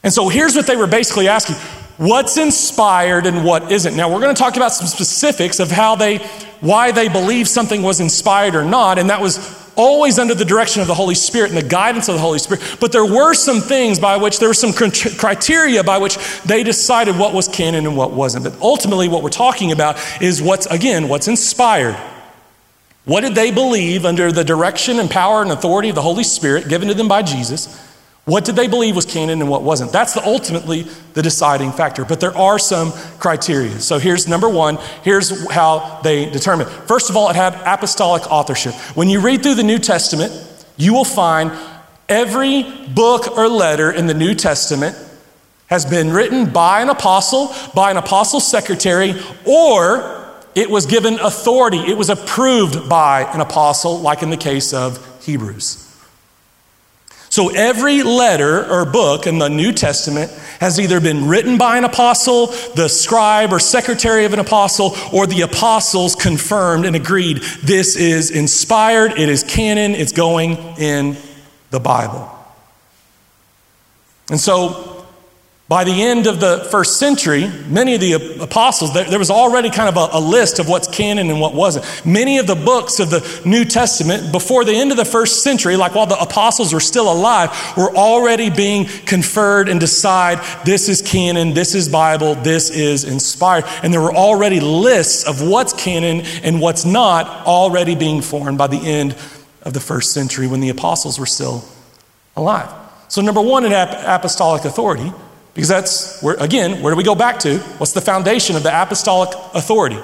And 0.03 0.13
so 0.13 0.29
here's 0.29 0.57
what 0.57 0.67
they 0.67 0.77
were 0.77 0.89
basically 0.89 1.29
asking 1.29 1.57
what's 1.97 2.37
inspired 2.37 3.27
and 3.27 3.45
what 3.45 3.71
isn't. 3.71 3.97
Now, 3.97 4.13
we're 4.13 4.21
going 4.21 4.35
to 4.35 4.39
talk 4.41 4.57
about 4.57 4.73
some 4.73 4.89
specifics 4.89 5.61
of 5.61 5.71
how 5.71 5.95
they, 5.95 6.19
why 6.61 6.91
they 6.91 7.09
believe 7.09 7.47
something 7.47 7.83
was 7.83 8.01
inspired 8.01 8.57
or 8.57 8.65
not, 8.65 8.99
and 8.99 9.11
that 9.11 9.21
was 9.21 9.64
always 9.77 10.19
under 10.19 10.35
the 10.35 10.45
direction 10.45 10.83
of 10.83 10.89
the 10.89 10.95
Holy 10.95 11.15
Spirit 11.15 11.51
and 11.51 11.59
the 11.59 11.69
guidance 11.69 12.09
of 12.09 12.15
the 12.15 12.21
Holy 12.21 12.39
Spirit. 12.39 12.79
But 12.81 12.93
there 12.93 13.05
were 13.05 13.35
some 13.35 13.61
things 13.61 13.99
by 13.99 14.17
which, 14.17 14.39
there 14.39 14.49
were 14.49 14.55
some 14.55 14.73
criteria 14.73 15.83
by 15.85 15.99
which 15.99 16.17
they 16.43 16.63
decided 16.63 17.17
what 17.17 17.35
was 17.35 17.49
canon 17.49 17.87
and 17.87 17.97
what 17.97 18.13
wasn't. 18.13 18.45
But 18.45 18.61
ultimately, 18.61 19.09
what 19.09 19.23
we're 19.23 19.31
talking 19.31 19.73
about 19.73 19.97
is 20.21 20.41
what's, 20.41 20.67
again, 20.67 21.09
what's 21.09 21.29
inspired. 21.29 21.97
What 23.05 23.21
did 23.21 23.35
they 23.35 23.51
believe 23.51 24.07
under 24.07 24.33
the 24.33 24.45
direction 24.45 24.99
and 24.99 25.11
power 25.11 25.43
and 25.43 25.51
authority 25.51 25.91
of 25.91 25.95
the 25.95 26.03
Holy 26.03 26.25
Spirit 26.25 26.69
given 26.69 26.89
to 26.89 26.95
them 26.95 27.09
by 27.09 27.23
Jesus? 27.23 27.69
What 28.25 28.47
did 28.47 28.57
they 28.57 28.69
believe 28.69 28.97
was 28.97 29.05
canon 29.05 29.43
and 29.43 29.51
what 29.51 29.63
wasn't? 29.63 29.93
That's 29.93 30.15
the, 30.15 30.25
ultimately 30.25 30.87
the 31.13 31.21
deciding 31.21 31.73
factor. 31.73 32.07
But 32.07 32.21
there 32.21 32.37
are 32.37 32.59
some 32.59 32.93
criteria. 33.19 33.81
So 33.81 33.99
here's 33.99 34.27
number 34.27 34.49
one. 34.49 34.79
Here's 35.03 35.51
how 35.51 36.01
they 36.03 36.31
determine. 36.31 36.67
First 36.67 37.11
of 37.11 37.17
all, 37.19 37.29
it 37.29 37.37
had 37.37 37.55
apostolic 37.67 38.31
authorship. 38.31 38.75
When 38.97 39.11
you 39.11 39.21
read 39.21 39.43
through 39.43 39.57
the 39.57 39.63
New 39.63 39.79
Testament, 39.79 40.33
you 40.79 40.95
will 40.95 41.05
find 41.05 41.53
every 42.09 42.63
book 42.95 43.37
or 43.37 43.47
letter 43.47 43.91
in 43.91 44.07
the 44.07 44.15
New 44.15 44.35
Testament 44.35 44.97
has 45.67 45.85
been 45.85 46.11
written 46.11 46.51
by 46.51 46.81
an 46.81 46.89
apostle, 46.89 47.55
by 47.75 47.91
an 47.91 47.97
apostle's 47.99 48.47
secretary, 48.47 49.15
or 49.47 50.33
it 50.55 50.71
was 50.71 50.87
given 50.87 51.19
authority. 51.21 51.79
It 51.79 51.99
was 51.99 52.09
approved 52.09 52.89
by 52.89 53.23
an 53.33 53.41
apostle, 53.41 53.99
like 53.99 54.23
in 54.23 54.31
the 54.31 54.37
case 54.37 54.73
of 54.73 55.25
Hebrews. 55.25 55.84
So 57.35 57.49
every 57.49 58.05
letter 58.05 58.65
or 58.65 58.85
book 58.85 59.27
in 59.27 59.41
the 59.41 59.49
New 59.49 59.73
Testament 59.73 60.31
has 60.61 60.79
either 60.79 61.01
been 61.01 61.27
written 61.27 61.59
by 61.59 61.77
an 61.77 61.83
apostle, 61.83 62.47
the 62.77 62.87
scribe 62.87 63.53
or 63.53 63.59
secretary 63.59 64.25
of 64.25 64.35
an 64.35 64.39
apostle, 64.39 64.97
or 65.13 65.27
the 65.27 65.41
apostles 65.41 66.15
confirmed 66.15 66.87
and 66.87 66.95
agreed 66.95 67.39
this 67.65 67.97
is 67.97 68.31
inspired, 68.31 69.19
it 69.19 69.29
is 69.29 69.43
canon, 69.43 69.97
it's 69.97 70.13
going 70.13 70.53
in 70.79 71.17
the 71.73 71.81
Bible. 71.81 72.31
And 74.31 74.39
so 74.39 74.94
By 75.67 75.85
the 75.85 76.03
end 76.03 76.27
of 76.27 76.41
the 76.41 76.69
first 76.71 76.99
century, 76.99 77.51
many 77.69 77.95
of 77.95 78.01
the 78.03 78.13
apostles, 78.43 78.93
there, 78.93 79.19
was 79.19 79.31
already 79.31 79.71
kind 79.71 79.89
of 79.89 79.97
a, 79.97 80.19
a, 80.19 80.21
list 80.21 80.59
of 80.59 80.69
what's 80.69 80.87
canon 80.87 81.31
and 81.31 81.41
what 81.41 81.55
wasn't. 81.55 81.87
Many 82.05 82.37
of 82.37 82.47
the 82.47 82.55
books 82.55 83.01
of 83.01 83.09
the 83.09 83.43
New 83.47 83.65
Testament, 83.65 84.31
before 84.31 84.67
the 84.67 84.75
end 84.75 84.91
of 84.91 84.99
the 84.99 85.07
first 85.07 85.43
century, 85.43 85.79
like 85.79 85.95
while 85.95 86.05
the 86.05 86.21
apostles 86.21 86.75
were 86.75 86.81
still 86.81 87.11
alive, 87.11 87.49
were 87.79 87.97
already 87.97 88.51
being 88.51 88.85
conferred 89.07 89.71
and 89.71 89.81
decide 89.81 90.39
this 90.67 90.91
is 90.91 91.01
canon, 91.01 91.55
this 91.55 91.75
is 91.75 91.89
Bible, 91.89 92.35
this 92.35 92.69
is 92.69 93.05
inspired. 93.05 93.65
And 93.83 93.91
there 93.91 94.03
were 94.03 94.15
already 94.15 94.61
lists 94.61 95.27
of 95.27 95.41
what's 95.41 95.73
canon 95.73 96.27
and 96.43 96.61
what's 96.61 96.85
not 96.85 97.47
already 97.47 97.95
being 97.95 98.21
formed 98.21 98.59
by 98.59 98.67
the 98.67 98.87
end 98.87 99.17
of 99.63 99.73
the 99.73 99.81
first 99.81 100.13
century 100.13 100.47
when 100.47 100.61
the 100.61 100.69
apostles 100.69 101.19
were 101.19 101.25
still 101.25 101.65
alive. 102.37 102.71
So, 103.09 103.23
number 103.23 103.41
one 103.41 103.65
in 103.65 103.73
apostolic 103.73 104.67
authority 104.67 105.11
because 105.55 105.69
that's, 105.69 106.21
where, 106.21 106.35
again, 106.35 106.83
where 106.83 106.93
do 106.93 106.97
we 106.97 107.05
go 107.05 107.15
back 107.15 107.39
to? 107.41 107.59
What's 107.79 107.93
the 107.93 108.01
foundation 108.01 108.57
of 108.57 108.63
the 108.63 108.83
apostolic 108.83 109.31
authority? 109.55 109.99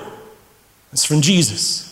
It's 0.93 1.05
from 1.05 1.21
Jesus. 1.21 1.87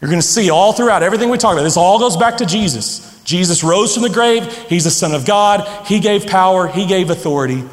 You're 0.00 0.10
going 0.10 0.20
to 0.20 0.26
see 0.26 0.50
all 0.50 0.72
throughout 0.72 1.02
everything 1.02 1.30
we 1.30 1.38
talk 1.38 1.54
about, 1.54 1.64
this 1.64 1.76
all 1.76 1.98
goes 1.98 2.16
back 2.16 2.38
to 2.38 2.46
Jesus. 2.46 3.20
Jesus 3.24 3.64
rose 3.64 3.94
from 3.94 4.04
the 4.04 4.10
grave. 4.10 4.46
He's 4.68 4.84
the 4.84 4.90
Son 4.90 5.14
of 5.14 5.26
God. 5.26 5.86
He 5.86 5.98
gave 5.98 6.26
power, 6.26 6.68
He 6.68 6.86
gave 6.86 7.10
authority. 7.10 7.64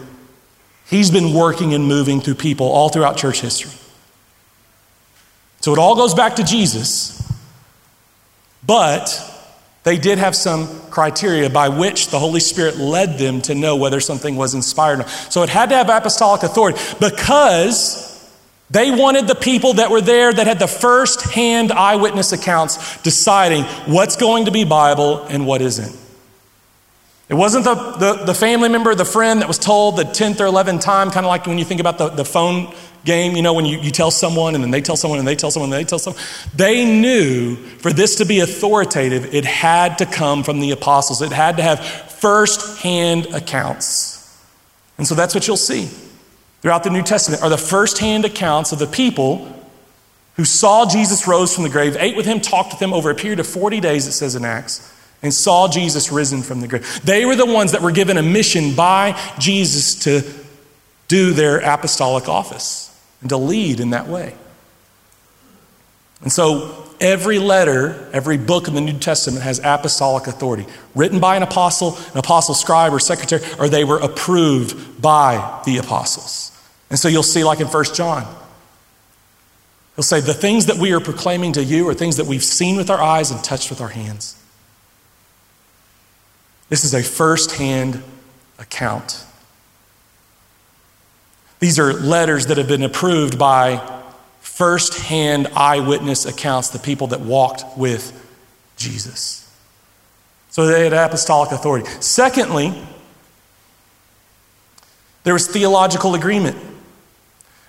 He's 0.89 1.11
been 1.11 1.33
working 1.33 1.73
and 1.73 1.85
moving 1.85 2.21
through 2.21 2.35
people 2.35 2.67
all 2.67 2.89
throughout 2.89 3.17
church 3.17 3.41
history. 3.41 3.71
So 5.61 5.71
it 5.73 5.79
all 5.79 5.95
goes 5.95 6.13
back 6.13 6.35
to 6.37 6.43
Jesus. 6.43 7.19
But 8.65 9.32
they 9.83 9.97
did 9.97 10.17
have 10.17 10.35
some 10.35 10.67
criteria 10.89 11.49
by 11.49 11.69
which 11.69 12.09
the 12.09 12.19
Holy 12.19 12.39
Spirit 12.39 12.77
led 12.77 13.17
them 13.17 13.41
to 13.43 13.55
know 13.55 13.75
whether 13.75 13.99
something 13.99 14.35
was 14.35 14.53
inspired. 14.53 15.07
So 15.07 15.43
it 15.43 15.49
had 15.49 15.69
to 15.69 15.75
have 15.75 15.89
apostolic 15.89 16.43
authority 16.43 16.79
because 16.99 18.09
they 18.69 18.91
wanted 18.91 19.27
the 19.27 19.35
people 19.35 19.73
that 19.73 19.91
were 19.91 20.01
there 20.01 20.31
that 20.31 20.47
had 20.47 20.59
the 20.59 20.67
first 20.67 21.21
hand 21.31 21.71
eyewitness 21.71 22.31
accounts 22.31 23.01
deciding 23.03 23.65
what's 23.85 24.15
going 24.15 24.45
to 24.45 24.51
be 24.51 24.63
Bible 24.63 25.23
and 25.25 25.45
what 25.45 25.61
isn't. 25.61 25.99
It 27.29 27.35
wasn't 27.35 27.65
the, 27.65 27.75
the, 27.75 28.25
the, 28.25 28.33
family 28.33 28.69
member, 28.69 28.93
the 28.95 29.05
friend 29.05 29.41
that 29.41 29.47
was 29.47 29.57
told 29.57 29.97
the 29.97 30.03
10th 30.03 30.39
or 30.39 30.45
11th 30.45 30.81
time, 30.81 31.09
kind 31.09 31.25
of 31.25 31.29
like 31.29 31.47
when 31.47 31.57
you 31.57 31.65
think 31.65 31.81
about 31.81 31.97
the, 31.97 32.09
the 32.09 32.25
phone 32.25 32.73
game, 33.05 33.35
you 33.35 33.41
know, 33.41 33.53
when 33.53 33.65
you, 33.65 33.79
you 33.79 33.91
tell 33.91 34.11
someone 34.11 34.55
and 34.55 34.63
then 34.63 34.71
they 34.71 34.81
tell 34.81 34.95
someone 34.95 35.19
and 35.19 35.27
they 35.27 35.35
tell 35.35 35.51
someone 35.51 35.71
and 35.71 35.79
they 35.79 35.87
tell 35.87 35.99
someone. 35.99 36.21
They 36.55 36.85
knew 36.85 37.55
for 37.55 37.91
this 37.91 38.15
to 38.15 38.25
be 38.25 38.39
authoritative, 38.39 39.33
it 39.33 39.45
had 39.45 39.97
to 39.97 40.05
come 40.05 40.43
from 40.43 40.59
the 40.59 40.71
apostles. 40.71 41.21
It 41.21 41.31
had 41.31 41.57
to 41.57 41.63
have 41.63 41.83
first 41.83 42.79
hand 42.79 43.27
accounts. 43.27 44.11
And 44.97 45.07
so 45.07 45.15
that's 45.15 45.35
what 45.35 45.47
you'll 45.47 45.57
see 45.57 45.89
throughout 46.61 46.83
the 46.83 46.89
New 46.89 47.03
Testament 47.03 47.43
are 47.43 47.49
the 47.49 47.57
first 47.57 47.99
hand 47.99 48.23
accounts 48.23 48.71
of 48.71 48.79
the 48.79 48.87
people 48.87 49.49
who 50.37 50.45
saw 50.45 50.89
Jesus 50.89 51.27
rose 51.27 51.53
from 51.53 51.63
the 51.63 51.69
grave, 51.69 51.95
ate 51.99 52.15
with 52.15 52.25
him, 52.25 52.39
talked 52.39 52.73
with 52.73 52.81
him 52.81 52.93
over 52.93 53.11
a 53.11 53.15
period 53.15 53.39
of 53.39 53.45
40 53.45 53.79
days, 53.81 54.07
it 54.07 54.13
says 54.13 54.35
in 54.35 54.45
Acts, 54.45 54.91
and 55.21 55.33
saw 55.33 55.67
Jesus 55.67 56.11
risen 56.11 56.41
from 56.41 56.61
the 56.61 56.67
grave. 56.67 57.01
They 57.03 57.25
were 57.25 57.35
the 57.35 57.45
ones 57.45 57.73
that 57.73 57.81
were 57.81 57.91
given 57.91 58.17
a 58.17 58.23
mission 58.23 58.75
by 58.75 59.19
Jesus 59.39 59.95
to 59.95 60.23
do 61.07 61.33
their 61.33 61.59
apostolic 61.59 62.27
office 62.27 62.92
and 63.23 63.29
to 63.29 63.37
lead 63.37 63.79
in 63.79 63.91
that 63.91 64.07
way. 64.07 64.35
And 66.21 66.31
so 66.31 66.93
every 66.99 67.39
letter, 67.39 68.09
every 68.13 68.37
book 68.37 68.67
in 68.67 68.75
the 68.75 68.81
New 68.81 68.99
Testament 68.99 69.43
has 69.43 69.59
apostolic 69.63 70.27
authority, 70.27 70.65
written 70.93 71.19
by 71.19 71.37
an 71.37 71.43
apostle, 71.43 71.97
an 72.11 72.17
apostle 72.17 72.53
scribe 72.53 72.93
or 72.93 72.99
secretary, 72.99 73.41
or 73.59 73.69
they 73.69 73.85
were 73.85 73.99
approved 73.99 75.01
by 75.01 75.61
the 75.65 75.77
apostles. 75.77 76.51
And 76.89 76.99
so 76.99 77.07
you'll 77.07 77.23
see, 77.23 77.43
like 77.43 77.59
in 77.59 77.67
1 77.67 77.83
John, 77.95 78.23
he'll 79.95 80.03
say, 80.03 80.19
The 80.19 80.33
things 80.33 80.67
that 80.67 80.77
we 80.77 80.91
are 80.91 80.99
proclaiming 80.99 81.53
to 81.53 81.63
you 81.63 81.87
are 81.89 81.93
things 81.93 82.17
that 82.17 82.27
we've 82.27 82.43
seen 82.43 82.75
with 82.75 82.89
our 82.89 83.01
eyes 83.01 83.31
and 83.31 83.43
touched 83.43 83.69
with 83.69 83.81
our 83.81 83.89
hands. 83.89 84.37
This 86.69 86.83
is 86.83 86.93
a 86.93 87.03
first 87.03 87.53
hand 87.53 88.03
account 88.59 89.25
these 91.63 91.79
are 91.79 91.93
letters 91.93 92.47
that 92.47 92.57
have 92.57 92.67
been 92.67 92.83
approved 92.83 93.39
by 93.39 93.81
first-hand 94.41 95.47
eyewitness 95.55 96.25
accounts, 96.25 96.69
the 96.69 96.79
people 96.79 97.07
that 97.07 97.21
walked 97.21 97.63
with 97.77 98.11
Jesus. 98.75 99.49
So 100.49 100.67
they 100.67 100.83
had 100.83 100.91
apostolic 100.91 101.53
authority. 101.53 101.87
Secondly, 102.01 102.73
there 105.23 105.33
was 105.33 105.47
theological 105.47 106.15
agreement. 106.15 106.57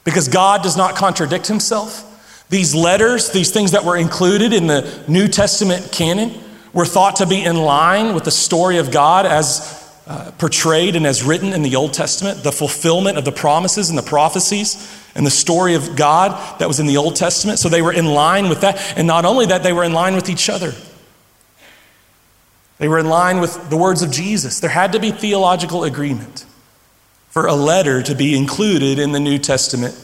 Because 0.02 0.26
God 0.26 0.62
does 0.62 0.76
not 0.76 0.96
contradict 0.96 1.46
himself. 1.46 2.44
These 2.50 2.74
letters, 2.74 3.30
these 3.30 3.52
things 3.52 3.70
that 3.70 3.84
were 3.84 3.96
included 3.96 4.52
in 4.52 4.66
the 4.66 5.04
New 5.06 5.28
Testament 5.28 5.92
canon, 5.92 6.32
were 6.72 6.84
thought 6.84 7.16
to 7.16 7.26
be 7.26 7.44
in 7.44 7.56
line 7.56 8.12
with 8.12 8.24
the 8.24 8.32
story 8.32 8.78
of 8.78 8.90
God 8.90 9.24
as 9.24 9.83
uh, 10.06 10.30
portrayed 10.38 10.96
and 10.96 11.06
as 11.06 11.22
written 11.22 11.52
in 11.52 11.62
the 11.62 11.76
Old 11.76 11.94
Testament, 11.94 12.42
the 12.42 12.52
fulfillment 12.52 13.16
of 13.16 13.24
the 13.24 13.32
promises 13.32 13.88
and 13.88 13.98
the 13.98 14.02
prophecies 14.02 15.00
and 15.14 15.26
the 15.26 15.30
story 15.30 15.74
of 15.74 15.96
God 15.96 16.58
that 16.58 16.68
was 16.68 16.78
in 16.78 16.86
the 16.86 16.98
Old 16.98 17.16
Testament. 17.16 17.58
So 17.58 17.68
they 17.68 17.82
were 17.82 17.92
in 17.92 18.06
line 18.06 18.48
with 18.48 18.60
that. 18.60 18.98
And 18.98 19.06
not 19.06 19.24
only 19.24 19.46
that, 19.46 19.62
they 19.62 19.72
were 19.72 19.84
in 19.84 19.92
line 19.92 20.14
with 20.14 20.28
each 20.28 20.50
other. 20.50 20.74
They 22.78 22.88
were 22.88 22.98
in 22.98 23.08
line 23.08 23.40
with 23.40 23.70
the 23.70 23.76
words 23.76 24.02
of 24.02 24.10
Jesus. 24.10 24.60
There 24.60 24.70
had 24.70 24.92
to 24.92 25.00
be 25.00 25.10
theological 25.10 25.84
agreement 25.84 26.44
for 27.30 27.46
a 27.46 27.54
letter 27.54 28.02
to 28.02 28.14
be 28.14 28.36
included 28.36 28.98
in 28.98 29.12
the 29.12 29.20
New 29.20 29.38
Testament 29.38 29.98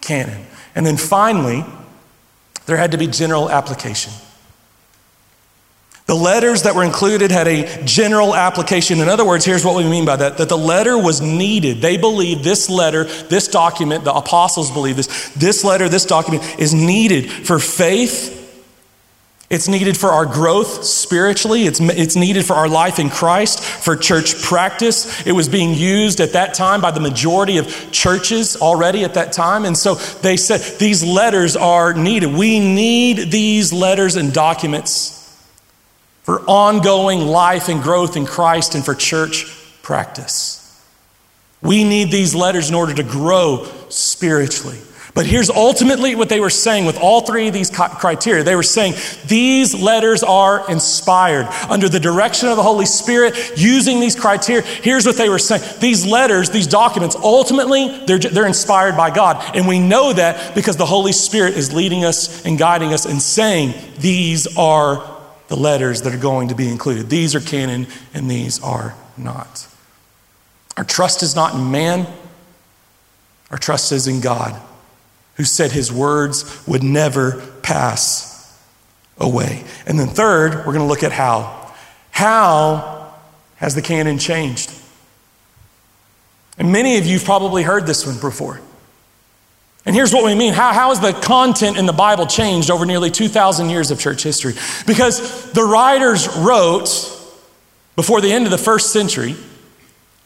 canon. 0.00 0.46
And 0.74 0.86
then 0.86 0.96
finally, 0.96 1.64
there 2.66 2.76
had 2.76 2.92
to 2.92 2.98
be 2.98 3.06
general 3.06 3.50
application. 3.50 4.12
The 6.06 6.14
letters 6.14 6.62
that 6.62 6.76
were 6.76 6.84
included 6.84 7.32
had 7.32 7.48
a 7.48 7.84
general 7.84 8.34
application. 8.34 9.00
In 9.00 9.08
other 9.08 9.24
words, 9.24 9.44
here's 9.44 9.64
what 9.64 9.76
we 9.76 9.82
mean 9.82 10.04
by 10.04 10.14
that 10.16 10.38
that 10.38 10.48
the 10.48 10.56
letter 10.56 10.96
was 10.96 11.20
needed. 11.20 11.80
They 11.80 11.96
believed 11.96 12.44
this 12.44 12.70
letter, 12.70 13.04
this 13.04 13.48
document, 13.48 14.04
the 14.04 14.14
apostles 14.14 14.70
believe 14.70 14.96
this, 14.96 15.30
this 15.34 15.64
letter, 15.64 15.88
this 15.88 16.06
document 16.06 16.60
is 16.60 16.72
needed 16.72 17.28
for 17.28 17.58
faith. 17.58 18.34
It's 19.48 19.68
needed 19.68 19.96
for 19.96 20.10
our 20.10 20.26
growth 20.26 20.84
spiritually. 20.84 21.66
It's, 21.66 21.80
it's 21.80 22.16
needed 22.16 22.44
for 22.44 22.54
our 22.54 22.68
life 22.68 22.98
in 22.98 23.10
Christ, 23.10 23.60
for 23.60 23.94
church 23.96 24.42
practice. 24.42 25.24
It 25.24 25.32
was 25.32 25.48
being 25.48 25.72
used 25.74 26.20
at 26.20 26.32
that 26.32 26.54
time 26.54 26.80
by 26.80 26.90
the 26.92 27.00
majority 27.00 27.58
of 27.58 27.68
churches 27.92 28.56
already 28.56 29.04
at 29.04 29.14
that 29.14 29.32
time. 29.32 29.64
And 29.64 29.76
so 29.76 29.94
they 29.94 30.36
said 30.36 30.60
these 30.78 31.04
letters 31.04 31.56
are 31.56 31.94
needed. 31.94 32.32
We 32.32 32.58
need 32.58 33.30
these 33.30 33.72
letters 33.72 34.16
and 34.16 34.32
documents 34.32 35.15
for 36.26 36.40
ongoing 36.40 37.20
life 37.20 37.68
and 37.68 37.80
growth 37.80 38.16
in 38.16 38.26
Christ 38.26 38.74
and 38.74 38.84
for 38.84 38.96
church 38.96 39.46
practice. 39.82 40.62
We 41.62 41.84
need 41.84 42.10
these 42.10 42.34
letters 42.34 42.68
in 42.68 42.74
order 42.74 42.92
to 42.94 43.04
grow 43.04 43.64
spiritually. 43.90 44.78
But 45.14 45.24
here's 45.24 45.48
ultimately 45.48 46.16
what 46.16 46.28
they 46.28 46.40
were 46.40 46.50
saying 46.50 46.84
with 46.84 46.98
all 46.98 47.20
three 47.20 47.46
of 47.46 47.54
these 47.54 47.70
criteria. 47.70 48.42
They 48.42 48.56
were 48.56 48.64
saying 48.64 48.94
these 49.28 49.72
letters 49.72 50.24
are 50.24 50.68
inspired 50.68 51.46
under 51.70 51.88
the 51.88 52.00
direction 52.00 52.48
of 52.48 52.56
the 52.56 52.62
Holy 52.62 52.86
Spirit 52.86 53.52
using 53.56 54.00
these 54.00 54.16
criteria. 54.16 54.62
Here's 54.62 55.06
what 55.06 55.16
they 55.16 55.28
were 55.28 55.38
saying 55.38 55.62
these 55.80 56.04
letters, 56.04 56.50
these 56.50 56.66
documents, 56.66 57.14
ultimately, 57.14 58.04
they're, 58.06 58.18
they're 58.18 58.48
inspired 58.48 58.96
by 58.96 59.14
God. 59.14 59.56
And 59.56 59.68
we 59.68 59.78
know 59.78 60.12
that 60.12 60.56
because 60.56 60.76
the 60.76 60.86
Holy 60.86 61.12
Spirit 61.12 61.56
is 61.56 61.72
leading 61.72 62.04
us 62.04 62.44
and 62.44 62.58
guiding 62.58 62.92
us 62.92 63.06
and 63.06 63.22
saying 63.22 63.74
these 64.00 64.56
are 64.56 65.15
the 65.48 65.56
letters 65.56 66.02
that 66.02 66.14
are 66.14 66.18
going 66.18 66.48
to 66.48 66.54
be 66.54 66.68
included. 66.68 67.08
These 67.08 67.34
are 67.34 67.40
canon 67.40 67.86
and 68.14 68.30
these 68.30 68.62
are 68.62 68.94
not. 69.16 69.66
Our 70.76 70.84
trust 70.84 71.22
is 71.22 71.34
not 71.34 71.54
in 71.54 71.70
man, 71.70 72.06
our 73.50 73.58
trust 73.58 73.92
is 73.92 74.06
in 74.06 74.20
God, 74.20 74.60
who 75.36 75.44
said 75.44 75.72
his 75.72 75.92
words 75.92 76.66
would 76.66 76.82
never 76.82 77.40
pass 77.62 78.60
away. 79.18 79.64
And 79.86 79.98
then, 79.98 80.08
third, 80.08 80.56
we're 80.58 80.72
going 80.72 80.78
to 80.78 80.84
look 80.84 81.02
at 81.02 81.12
how. 81.12 81.72
How 82.10 83.14
has 83.56 83.74
the 83.74 83.82
canon 83.82 84.18
changed? 84.18 84.72
And 86.58 86.72
many 86.72 86.98
of 86.98 87.06
you 87.06 87.14
have 87.14 87.24
probably 87.24 87.62
heard 87.62 87.86
this 87.86 88.06
one 88.06 88.18
before. 88.18 88.60
And 89.86 89.94
here's 89.94 90.12
what 90.12 90.24
we 90.24 90.34
mean. 90.34 90.52
How, 90.52 90.72
how 90.72 90.88
has 90.88 90.98
the 90.98 91.12
content 91.12 91.78
in 91.78 91.86
the 91.86 91.92
Bible 91.92 92.26
changed 92.26 92.70
over 92.70 92.84
nearly 92.84 93.10
2,000 93.10 93.70
years 93.70 93.92
of 93.92 94.00
church 94.00 94.24
history? 94.24 94.54
Because 94.84 95.52
the 95.52 95.62
writers 95.62 96.28
wrote 96.36 96.88
before 97.94 98.20
the 98.20 98.32
end 98.32 98.46
of 98.46 98.50
the 98.50 98.58
first 98.58 98.92
century, 98.92 99.36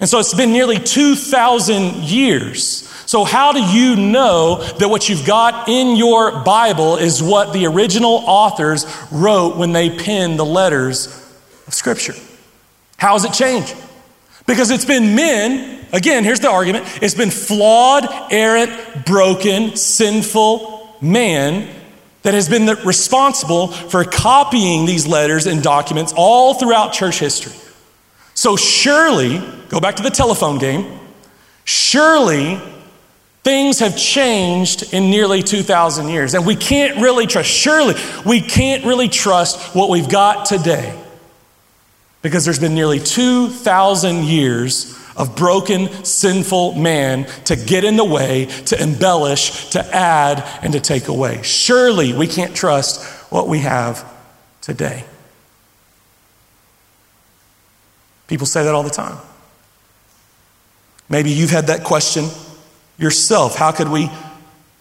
and 0.00 0.08
so 0.08 0.18
it's 0.18 0.32
been 0.32 0.52
nearly 0.52 0.78
2,000 0.78 1.96
years. 1.96 2.88
So, 3.04 3.24
how 3.24 3.52
do 3.52 3.62
you 3.62 3.96
know 3.96 4.62
that 4.78 4.88
what 4.88 5.08
you've 5.08 5.26
got 5.26 5.68
in 5.68 5.96
your 5.96 6.42
Bible 6.42 6.96
is 6.96 7.22
what 7.22 7.52
the 7.52 7.66
original 7.66 8.22
authors 8.26 8.86
wrote 9.10 9.56
when 9.56 9.72
they 9.72 9.90
penned 9.90 10.38
the 10.38 10.44
letters 10.44 11.06
of 11.66 11.74
Scripture? 11.74 12.14
How 12.96 13.12
has 13.12 13.24
it 13.24 13.32
changed? 13.34 13.76
Because 14.50 14.72
it's 14.72 14.84
been 14.84 15.14
men 15.14 15.78
again, 15.92 16.24
here's 16.24 16.40
the 16.40 16.50
argument 16.50 16.84
it's 17.00 17.14
been 17.14 17.30
flawed, 17.30 18.04
errant, 18.32 19.06
broken, 19.06 19.76
sinful 19.76 20.96
man 21.00 21.72
that 22.22 22.34
has 22.34 22.48
been 22.48 22.66
responsible 22.84 23.68
for 23.68 24.02
copying 24.02 24.86
these 24.86 25.06
letters 25.06 25.46
and 25.46 25.62
documents 25.62 26.12
all 26.16 26.54
throughout 26.54 26.92
church 26.92 27.20
history. 27.20 27.52
So, 28.34 28.56
surely, 28.56 29.38
go 29.68 29.78
back 29.78 29.94
to 29.96 30.02
the 30.02 30.10
telephone 30.10 30.58
game, 30.58 30.98
surely 31.62 32.60
things 33.44 33.78
have 33.78 33.96
changed 33.96 34.92
in 34.92 35.10
nearly 35.10 35.44
2,000 35.44 36.08
years. 36.08 36.34
And 36.34 36.44
we 36.44 36.56
can't 36.56 37.00
really 37.00 37.28
trust, 37.28 37.48
surely, 37.48 37.94
we 38.26 38.40
can't 38.40 38.84
really 38.84 39.08
trust 39.08 39.76
what 39.76 39.90
we've 39.90 40.08
got 40.08 40.46
today 40.46 40.99
because 42.22 42.44
there's 42.44 42.58
been 42.58 42.74
nearly 42.74 42.98
2,000 42.98 44.24
years 44.24 44.96
of 45.16 45.36
broken, 45.36 45.88
sinful 46.04 46.74
man 46.74 47.26
to 47.44 47.56
get 47.56 47.84
in 47.84 47.96
the 47.96 48.04
way, 48.04 48.46
to 48.66 48.80
embellish, 48.80 49.70
to 49.70 49.94
add, 49.94 50.42
and 50.62 50.72
to 50.72 50.80
take 50.80 51.08
away. 51.08 51.42
Surely 51.42 52.12
we 52.12 52.26
can't 52.26 52.54
trust 52.54 53.04
what 53.30 53.48
we 53.48 53.58
have 53.60 54.04
today. 54.60 55.04
People 58.28 58.46
say 58.46 58.62
that 58.64 58.74
all 58.74 58.82
the 58.82 58.90
time. 58.90 59.18
Maybe 61.08 61.30
you've 61.30 61.50
had 61.50 61.66
that 61.66 61.84
question 61.84 62.26
yourself. 62.96 63.56
How 63.56 63.72
could 63.72 63.88
we 63.88 64.08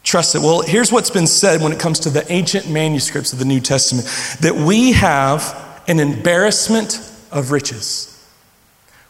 trust 0.03 0.35
it? 0.35 0.39
Well, 0.39 0.61
here's 0.61 0.91
what's 0.91 1.09
been 1.09 1.25
said 1.25 1.61
when 1.61 1.71
it 1.71 1.79
comes 1.79 2.01
to 2.01 2.09
the 2.09 2.31
ancient 2.31 2.69
manuscripts 2.69 3.33
of 3.33 3.39
the 3.39 3.45
New 3.45 3.59
Testament 3.59 4.07
that 4.41 4.55
we 4.55 4.91
have 4.91 5.81
an 5.87 5.99
embarrassment 5.99 7.01
of 7.31 7.51
riches. 7.51 8.15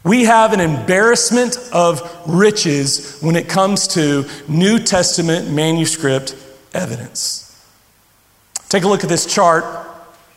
We 0.03 0.23
have 0.25 0.53
an 0.53 0.61
embarrassment 0.61 1.57
of 1.73 2.01
riches 2.25 3.19
when 3.19 3.35
it 3.35 3.49
comes 3.49 3.87
to 3.89 4.25
New 4.47 4.79
Testament 4.79 5.51
manuscript 5.51 6.35
evidence. 6.73 7.45
Take 8.69 8.83
a 8.83 8.87
look 8.87 9.03
at 9.03 9.09
this 9.09 9.25
chart. 9.25 9.65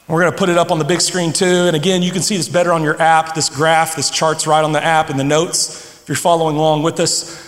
We're 0.08 0.20
going 0.20 0.32
to 0.32 0.38
put 0.38 0.48
it 0.48 0.58
up 0.58 0.70
on 0.70 0.78
the 0.78 0.84
big 0.84 1.00
screen 1.00 1.32
too. 1.32 1.46
And 1.46 1.76
again, 1.76 2.02
you 2.02 2.10
can 2.10 2.22
see 2.22 2.36
this 2.36 2.48
better 2.48 2.72
on 2.72 2.82
your 2.82 3.00
app. 3.00 3.34
This 3.34 3.48
graph, 3.48 3.94
this 3.94 4.10
chart's 4.10 4.46
right 4.46 4.64
on 4.64 4.72
the 4.72 4.82
app 4.82 5.10
in 5.10 5.16
the 5.16 5.24
notes 5.24 6.02
if 6.02 6.08
you're 6.08 6.16
following 6.16 6.56
along 6.56 6.82
with 6.82 6.98
us. 6.98 7.38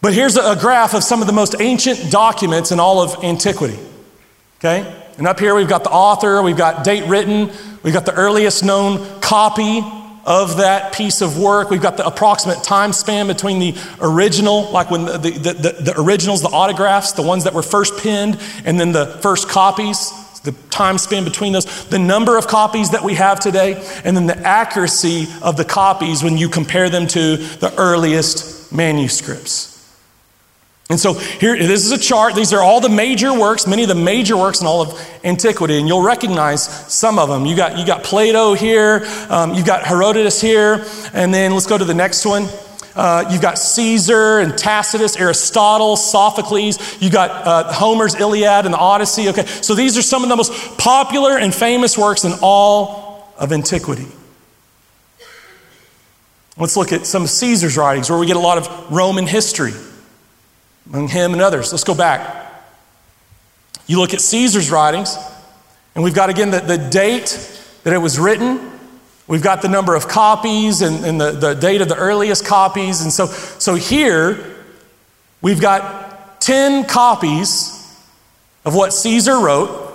But 0.00 0.14
here's 0.14 0.36
a 0.36 0.54
graph 0.54 0.94
of 0.94 1.02
some 1.02 1.20
of 1.20 1.26
the 1.26 1.32
most 1.32 1.56
ancient 1.58 2.12
documents 2.12 2.70
in 2.70 2.78
all 2.78 3.02
of 3.02 3.24
antiquity. 3.24 3.78
Okay? 4.60 5.04
And 5.18 5.26
up 5.26 5.40
here 5.40 5.54
we've 5.54 5.68
got 5.68 5.82
the 5.82 5.90
author, 5.90 6.42
we've 6.42 6.56
got 6.56 6.84
date 6.84 7.08
written, 7.08 7.50
we've 7.82 7.94
got 7.94 8.06
the 8.06 8.14
earliest 8.14 8.62
known 8.62 9.15
copy 9.26 9.82
of 10.24 10.58
that 10.58 10.94
piece 10.94 11.20
of 11.20 11.36
work. 11.36 11.68
We've 11.68 11.82
got 11.82 11.96
the 11.96 12.06
approximate 12.06 12.62
time 12.62 12.92
span 12.92 13.26
between 13.26 13.58
the 13.58 13.74
original, 14.00 14.70
like 14.70 14.88
when 14.88 15.04
the, 15.04 15.18
the, 15.18 15.52
the, 15.52 15.76
the, 15.80 15.94
originals, 16.00 16.42
the 16.42 16.48
autographs, 16.48 17.12
the 17.12 17.22
ones 17.22 17.42
that 17.44 17.52
were 17.52 17.62
first 17.62 17.98
pinned, 17.98 18.38
and 18.64 18.78
then 18.78 18.92
the 18.92 19.06
first 19.22 19.48
copies, 19.48 20.12
the 20.42 20.52
time 20.70 20.96
span 20.96 21.24
between 21.24 21.52
those, 21.52 21.88
the 21.88 21.98
number 21.98 22.38
of 22.38 22.46
copies 22.46 22.90
that 22.90 23.02
we 23.02 23.14
have 23.14 23.40
today, 23.40 23.74
and 24.04 24.16
then 24.16 24.26
the 24.26 24.38
accuracy 24.38 25.26
of 25.42 25.56
the 25.56 25.64
copies 25.64 26.22
when 26.22 26.38
you 26.38 26.48
compare 26.48 26.88
them 26.88 27.08
to 27.08 27.36
the 27.36 27.74
earliest 27.78 28.72
manuscripts. 28.72 29.75
And 30.88 31.00
so 31.00 31.14
here, 31.14 31.56
this 31.56 31.84
is 31.84 31.90
a 31.90 31.98
chart. 31.98 32.36
These 32.36 32.52
are 32.52 32.62
all 32.62 32.80
the 32.80 32.88
major 32.88 33.36
works, 33.36 33.66
many 33.66 33.82
of 33.82 33.88
the 33.88 33.96
major 33.96 34.36
works 34.36 34.60
in 34.60 34.68
all 34.68 34.82
of 34.82 35.18
antiquity, 35.24 35.78
and 35.78 35.88
you'll 35.88 36.02
recognize 36.02 36.62
some 36.92 37.18
of 37.18 37.28
them. 37.28 37.44
You 37.44 37.56
got, 37.56 37.76
you 37.76 37.84
got 37.84 38.04
Plato 38.04 38.54
here, 38.54 39.04
um, 39.28 39.54
you've 39.54 39.66
got 39.66 39.84
Herodotus 39.84 40.40
here, 40.40 40.86
and 41.12 41.34
then 41.34 41.52
let's 41.52 41.66
go 41.66 41.76
to 41.76 41.84
the 41.84 41.94
next 41.94 42.24
one. 42.24 42.46
Uh, 42.94 43.28
you've 43.30 43.42
got 43.42 43.58
Caesar 43.58 44.38
and 44.38 44.56
Tacitus, 44.56 45.16
Aristotle, 45.16 45.96
Sophocles. 45.96 47.02
You've 47.02 47.12
got 47.12 47.30
uh, 47.30 47.72
Homer's 47.72 48.14
Iliad 48.14 48.64
and 48.64 48.72
the 48.72 48.78
Odyssey. 48.78 49.28
Okay, 49.28 49.44
so 49.44 49.74
these 49.74 49.98
are 49.98 50.02
some 50.02 50.22
of 50.22 50.28
the 50.28 50.36
most 50.36 50.78
popular 50.78 51.36
and 51.36 51.54
famous 51.54 51.98
works 51.98 52.24
in 52.24 52.32
all 52.40 53.34
of 53.38 53.52
antiquity. 53.52 54.06
Let's 56.56 56.76
look 56.76 56.92
at 56.92 57.06
some 57.06 57.24
of 57.24 57.28
Caesar's 57.28 57.76
writings 57.76 58.08
where 58.08 58.18
we 58.18 58.26
get 58.26 58.36
a 58.36 58.40
lot 58.40 58.56
of 58.56 58.90
Roman 58.90 59.26
history 59.26 59.74
among 60.88 61.08
him 61.08 61.32
and 61.32 61.42
others. 61.42 61.72
Let's 61.72 61.84
go 61.84 61.94
back. 61.94 62.44
You 63.86 64.00
look 64.00 64.14
at 64.14 64.20
Caesar's 64.20 64.70
writings, 64.70 65.16
and 65.94 66.02
we've 66.02 66.14
got 66.14 66.30
again 66.30 66.50
the, 66.50 66.60
the 66.60 66.78
date 66.78 67.38
that 67.84 67.92
it 67.92 67.98
was 67.98 68.18
written. 68.18 68.72
We've 69.28 69.42
got 69.42 69.62
the 69.62 69.68
number 69.68 69.94
of 69.94 70.08
copies 70.08 70.82
and, 70.82 71.04
and 71.04 71.20
the, 71.20 71.32
the 71.32 71.54
date 71.54 71.80
of 71.80 71.88
the 71.88 71.96
earliest 71.96 72.44
copies. 72.44 73.00
And 73.00 73.12
so, 73.12 73.26
so 73.26 73.74
here, 73.74 74.56
we've 75.42 75.60
got 75.60 76.40
10 76.40 76.84
copies 76.84 77.72
of 78.64 78.74
what 78.74 78.92
Caesar 78.92 79.38
wrote, 79.38 79.92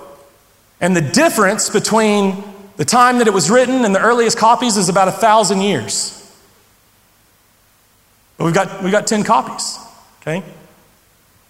and 0.80 0.96
the 0.96 1.02
difference 1.02 1.70
between 1.70 2.44
the 2.78 2.86
time 2.86 3.20
that 3.20 3.28
it 3.28 3.34
was 3.34 3.50
written 3.50 3.86
and 3.86 3.94
the 3.94 4.02
earliest 4.02 4.38
copies 4.38 4.78
is 4.78 4.90
about 4.90 5.08
a 5.08 5.12
thousand 5.12 5.62
years. 5.62 6.18
But 8.38 8.46
we've 8.46 8.54
got, 8.54 8.82
we've 8.82 8.92
got 8.92 9.06
10 9.06 9.24
copies, 9.24 9.78
okay? 10.22 10.44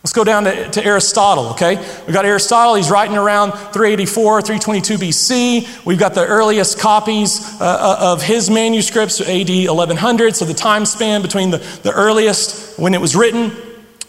Let's 0.03 0.13
go 0.13 0.23
down 0.23 0.45
to, 0.45 0.69
to, 0.71 0.83
Aristotle, 0.83 1.49
okay? 1.49 1.75
We've 1.75 2.13
got 2.13 2.25
Aristotle, 2.25 2.73
he's 2.73 2.89
writing 2.89 3.17
around 3.17 3.51
384, 3.51 4.41
322 4.41 4.95
BC. 4.97 5.85
We've 5.85 5.99
got 5.99 6.15
the 6.15 6.25
earliest 6.25 6.79
copies 6.79 7.61
uh, 7.61 7.63
uh 7.63 8.13
of 8.13 8.23
his 8.23 8.49
manuscripts, 8.49 9.21
AD 9.21 9.49
1100, 9.49 10.35
so 10.35 10.45
the 10.45 10.55
time 10.55 10.85
span 10.85 11.21
between 11.21 11.51
the, 11.51 11.59
the 11.83 11.91
earliest 11.91 12.79
when 12.79 12.95
it 12.95 13.01
was 13.01 13.15
written 13.15 13.51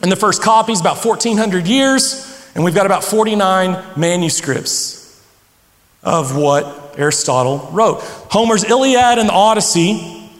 and 0.00 0.10
the 0.10 0.16
first 0.16 0.42
copies, 0.42 0.80
about 0.80 1.04
1400 1.04 1.66
years. 1.66 2.50
And 2.54 2.64
we've 2.64 2.74
got 2.74 2.86
about 2.86 3.04
49 3.04 3.98
manuscripts 3.98 5.22
of 6.02 6.34
what 6.34 6.94
Aristotle 6.98 7.68
wrote. 7.70 8.00
Homer's 8.30 8.64
Iliad 8.64 9.18
and 9.18 9.28
the 9.28 9.32
Odyssey, 9.32 10.30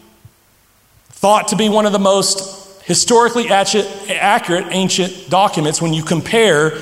thought 1.10 1.48
to 1.48 1.56
be 1.56 1.68
one 1.68 1.86
of 1.86 1.92
the 1.92 2.00
most 2.00 2.61
historically 2.92 3.48
accurate 3.48 4.66
ancient 4.70 5.30
documents 5.30 5.80
when 5.80 5.94
you 5.94 6.04
compare 6.04 6.72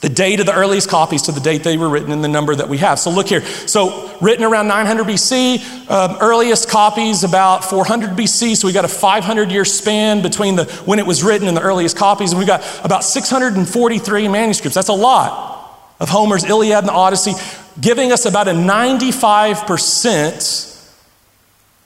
the 0.00 0.08
date 0.08 0.38
of 0.38 0.46
the 0.46 0.54
earliest 0.54 0.88
copies 0.88 1.22
to 1.22 1.32
the 1.32 1.40
date 1.40 1.64
they 1.64 1.76
were 1.76 1.88
written 1.88 2.12
and 2.12 2.22
the 2.22 2.28
number 2.28 2.54
that 2.54 2.68
we 2.68 2.78
have. 2.78 3.00
So 3.00 3.10
look 3.10 3.26
here. 3.26 3.44
So 3.66 4.16
written 4.20 4.44
around 4.44 4.68
900 4.68 5.04
BC, 5.04 5.90
um, 5.90 6.18
earliest 6.20 6.68
copies 6.68 7.24
about 7.24 7.64
400 7.64 8.10
BC. 8.10 8.56
So 8.56 8.68
we 8.68 8.72
got 8.72 8.84
a 8.84 8.88
500 8.88 9.50
year 9.50 9.64
span 9.64 10.22
between 10.22 10.54
the 10.54 10.66
when 10.84 11.00
it 11.00 11.06
was 11.06 11.24
written 11.24 11.48
and 11.48 11.56
the 11.56 11.62
earliest 11.62 11.96
copies, 11.96 12.30
and 12.30 12.38
we 12.38 12.46
got 12.46 12.62
about 12.84 13.02
643 13.02 14.28
manuscripts. 14.28 14.76
That's 14.76 14.88
a 14.88 14.92
lot 14.92 15.90
of 15.98 16.08
Homer's 16.08 16.44
Iliad 16.44 16.78
and 16.78 16.86
the 16.86 16.92
Odyssey, 16.92 17.32
giving 17.80 18.12
us 18.12 18.24
about 18.24 18.46
a 18.46 18.54
95 18.54 19.66
percent 19.66 20.75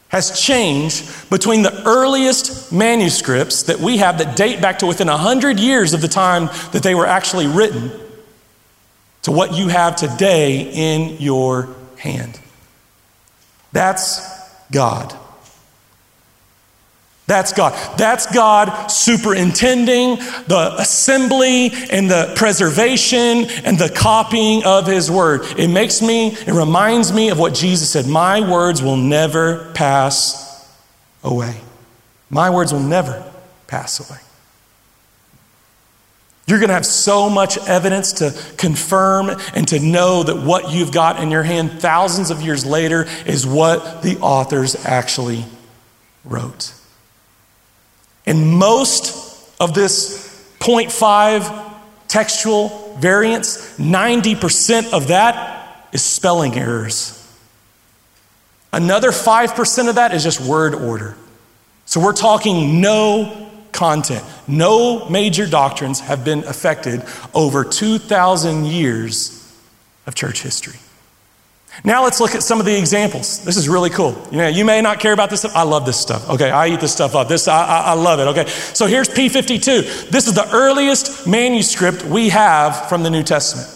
has 0.07 0.39
changed 0.39 1.30
between 1.30 1.61
the 1.61 1.84
earliest 1.86 2.71
manuscripts 2.71 3.63
that 3.63 3.82
we 3.82 3.97
have 3.97 4.19
that 4.19 4.38
date 4.38 4.61
back 4.61 4.80
to 4.80 4.86
within 4.86 5.09
100 5.09 5.59
years 5.59 5.93
of 5.93 5.99
the 5.99 6.07
time 6.07 6.45
that 6.71 6.84
they 6.84 6.95
were 6.95 7.05
actually 7.05 7.47
written 7.47 7.91
to 9.24 9.34
what 9.34 9.53
you 9.53 9.67
have 9.67 9.97
today 9.97 10.71
in 10.71 11.17
your 11.19 11.76
hand. 11.97 12.39
That's 13.74 14.21
God. 14.71 15.13
That's 17.26 17.53
God. 17.53 17.74
That's 17.97 18.26
God 18.34 18.88
superintending 18.88 20.17
the 20.17 20.76
assembly 20.78 21.71
and 21.89 22.11
the 22.11 22.34
preservation 22.36 23.45
and 23.63 23.80
the 23.80 23.89
copying 23.89 24.65
of 24.65 24.88
His 24.88 25.09
Word. 25.09 25.41
It 25.57 25.69
makes 25.69 26.01
me, 26.01 26.34
it 26.34 26.51
reminds 26.53 27.13
me 27.13 27.30
of 27.30 27.39
what 27.39 27.53
Jesus 27.53 27.89
said 27.89 28.07
My 28.07 28.41
words 28.41 28.82
will 28.82 28.97
never 28.97 29.71
pass 29.74 30.69
away. 31.24 31.61
My 32.30 32.49
words 32.49 32.74
will 32.74 32.82
never 32.82 33.24
pass 33.67 33.99
away. 34.09 34.19
You're 36.45 36.59
going 36.59 36.69
to 36.69 36.74
have 36.74 36.86
so 36.86 37.30
much 37.30 37.57
evidence 37.69 38.13
to 38.13 38.38
confirm 38.57 39.30
and 39.55 39.65
to 39.69 39.80
know 39.80 40.24
that 40.24 40.36
what 40.36 40.74
you've 40.74 40.91
got 40.91 41.24
in 41.24 41.32
your 41.32 41.43
hand 41.43 41.80
thousands 41.80 42.32
of 42.32 42.41
years 42.41 42.65
later 42.65 43.07
is 43.26 43.47
what 43.47 44.01
the 44.03 44.19
authors 44.19 44.76
actually 44.86 45.45
wrote. 46.26 46.74
And 48.26 48.53
most 48.53 49.51
of 49.59 49.74
this 49.74 50.24
0.5 50.59 51.74
textual 52.07 52.95
variance, 52.99 53.78
90% 53.78 54.93
of 54.93 55.07
that 55.07 55.88
is 55.91 56.03
spelling 56.03 56.55
errors. 56.55 57.19
Another 58.71 59.11
5% 59.11 59.89
of 59.89 59.95
that 59.95 60.13
is 60.13 60.24
just 60.24 60.41
word 60.41 60.74
order. 60.74 61.15
So 61.86 61.99
we're 61.99 62.13
talking 62.13 62.82
no 62.82 63.49
content. 63.71 64.24
No 64.47 65.07
major 65.09 65.45
doctrines 65.47 65.99
have 65.99 66.24
been 66.24 66.43
affected 66.45 67.03
over 67.34 67.63
2,000 67.63 68.65
years 68.65 69.39
of 70.07 70.15
church 70.15 70.41
history. 70.41 70.80
Now 71.84 72.03
let's 72.03 72.19
look 72.19 72.36
at 72.36 72.43
some 72.43 72.59
of 72.59 72.65
the 72.65 72.78
examples. 72.78 73.43
This 73.43 73.57
is 73.57 73.67
really 73.67 73.89
cool. 73.89 74.15
You, 74.32 74.38
know, 74.38 74.47
you 74.47 74.63
may 74.63 74.82
not 74.82 74.99
care 74.99 75.11
about 75.11 75.30
this 75.30 75.41
stuff. 75.41 75.53
I 75.55 75.63
love 75.63 75.86
this 75.86 75.99
stuff. 75.99 76.30
Okay, 76.30 76.49
I 76.51 76.67
eat 76.67 76.80
this 76.80 76.93
stuff 76.93 77.15
up. 77.15 77.28
This 77.28 77.47
I, 77.47 77.65
I, 77.65 77.80
I 77.80 77.93
love 77.93 78.19
it. 78.19 78.28
Okay, 78.28 78.47
so 78.47 78.86
here's 78.86 79.09
P52. 79.09 80.09
This 80.09 80.28
is 80.28 80.34
the 80.34 80.49
earliest 80.51 81.28
manuscript 81.28 82.05
we 82.05 82.30
have 82.30 82.88
from 82.88 83.03
the 83.03 83.09
New 83.09 83.24
Testament. 83.24 83.69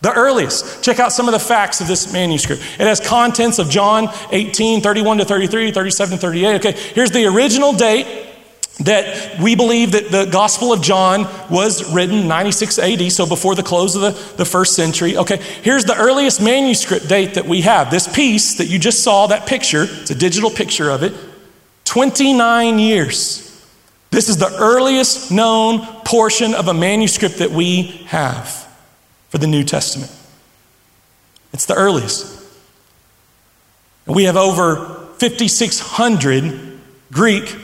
The 0.00 0.12
earliest. 0.12 0.82
Check 0.82 1.00
out 1.00 1.12
some 1.12 1.28
of 1.28 1.32
the 1.32 1.38
facts 1.38 1.80
of 1.80 1.86
this 1.86 2.12
manuscript. 2.12 2.62
It 2.62 2.86
has 2.86 3.00
contents 3.00 3.58
of 3.58 3.70
John 3.70 4.08
18, 4.32 4.80
31 4.80 5.18
to 5.18 5.24
33, 5.24 5.70
37 5.70 6.16
to 6.16 6.20
38. 6.20 6.54
Okay, 6.56 6.72
here's 6.72 7.10
the 7.10 7.26
original 7.26 7.72
date 7.72 8.33
that 8.80 9.38
we 9.40 9.54
believe 9.54 9.92
that 9.92 10.10
the 10.10 10.24
Gospel 10.24 10.72
of 10.72 10.82
John 10.82 11.28
was 11.48 11.92
written 11.94 12.26
96 12.26 12.78
AD, 12.78 13.12
so 13.12 13.24
before 13.24 13.54
the 13.54 13.62
close 13.62 13.94
of 13.94 14.02
the, 14.02 14.10
the 14.36 14.44
first 14.44 14.74
century. 14.74 15.16
Okay, 15.16 15.36
here's 15.62 15.84
the 15.84 15.96
earliest 15.96 16.42
manuscript 16.42 17.08
date 17.08 17.34
that 17.34 17.46
we 17.46 17.60
have. 17.60 17.90
This 17.90 18.12
piece 18.12 18.58
that 18.58 18.66
you 18.66 18.80
just 18.80 19.04
saw, 19.04 19.28
that 19.28 19.46
picture, 19.46 19.84
it's 19.88 20.10
a 20.10 20.14
digital 20.14 20.50
picture 20.50 20.90
of 20.90 21.04
it, 21.04 21.14
29 21.84 22.78
years. 22.80 23.40
This 24.10 24.28
is 24.28 24.38
the 24.38 24.52
earliest 24.58 25.30
known 25.30 25.86
portion 26.04 26.54
of 26.54 26.66
a 26.66 26.74
manuscript 26.74 27.38
that 27.38 27.50
we 27.50 27.82
have 28.06 28.68
for 29.28 29.38
the 29.38 29.46
New 29.46 29.62
Testament. 29.62 30.10
It's 31.52 31.66
the 31.66 31.74
earliest. 31.74 32.44
We 34.06 34.24
have 34.24 34.36
over 34.36 34.86
5,600 35.18 36.80
Greek 37.12 37.56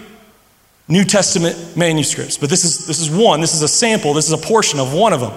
New 0.90 1.04
Testament 1.04 1.76
manuscripts. 1.76 2.36
But 2.36 2.50
this 2.50 2.64
is, 2.64 2.86
this 2.86 3.00
is 3.00 3.08
one, 3.08 3.40
this 3.40 3.54
is 3.54 3.62
a 3.62 3.68
sample, 3.68 4.12
this 4.12 4.26
is 4.26 4.32
a 4.32 4.46
portion 4.46 4.80
of 4.80 4.92
one 4.92 5.12
of 5.12 5.20
them. 5.20 5.32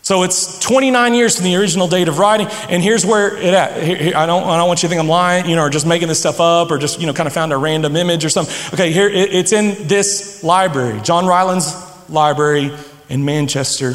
So 0.00 0.22
it's 0.22 0.58
29 0.60 1.12
years 1.12 1.36
from 1.36 1.44
the 1.44 1.56
original 1.56 1.86
date 1.86 2.08
of 2.08 2.18
writing, 2.18 2.46
and 2.70 2.82
here's 2.82 3.04
where 3.04 3.36
it 3.36 3.52
at. 3.52 3.82
Here, 3.82 3.96
here, 3.96 4.16
I, 4.16 4.24
don't, 4.24 4.42
I 4.44 4.56
don't 4.56 4.66
want 4.66 4.82
you 4.82 4.88
to 4.88 4.88
think 4.88 5.00
I'm 5.02 5.08
lying, 5.08 5.46
you 5.46 5.54
know, 5.54 5.62
or 5.62 5.70
just 5.70 5.86
making 5.86 6.08
this 6.08 6.18
stuff 6.18 6.40
up, 6.40 6.70
or 6.70 6.78
just, 6.78 6.98
you 6.98 7.06
know, 7.06 7.12
kind 7.12 7.26
of 7.26 7.34
found 7.34 7.52
a 7.52 7.58
random 7.58 7.94
image 7.94 8.24
or 8.24 8.30
something. 8.30 8.54
Okay, 8.72 8.90
here, 8.90 9.08
it, 9.08 9.34
it's 9.34 9.52
in 9.52 9.86
this 9.86 10.42
library, 10.42 11.00
John 11.02 11.26
Rylands 11.26 11.74
library 12.08 12.72
in 13.10 13.26
Manchester, 13.26 13.94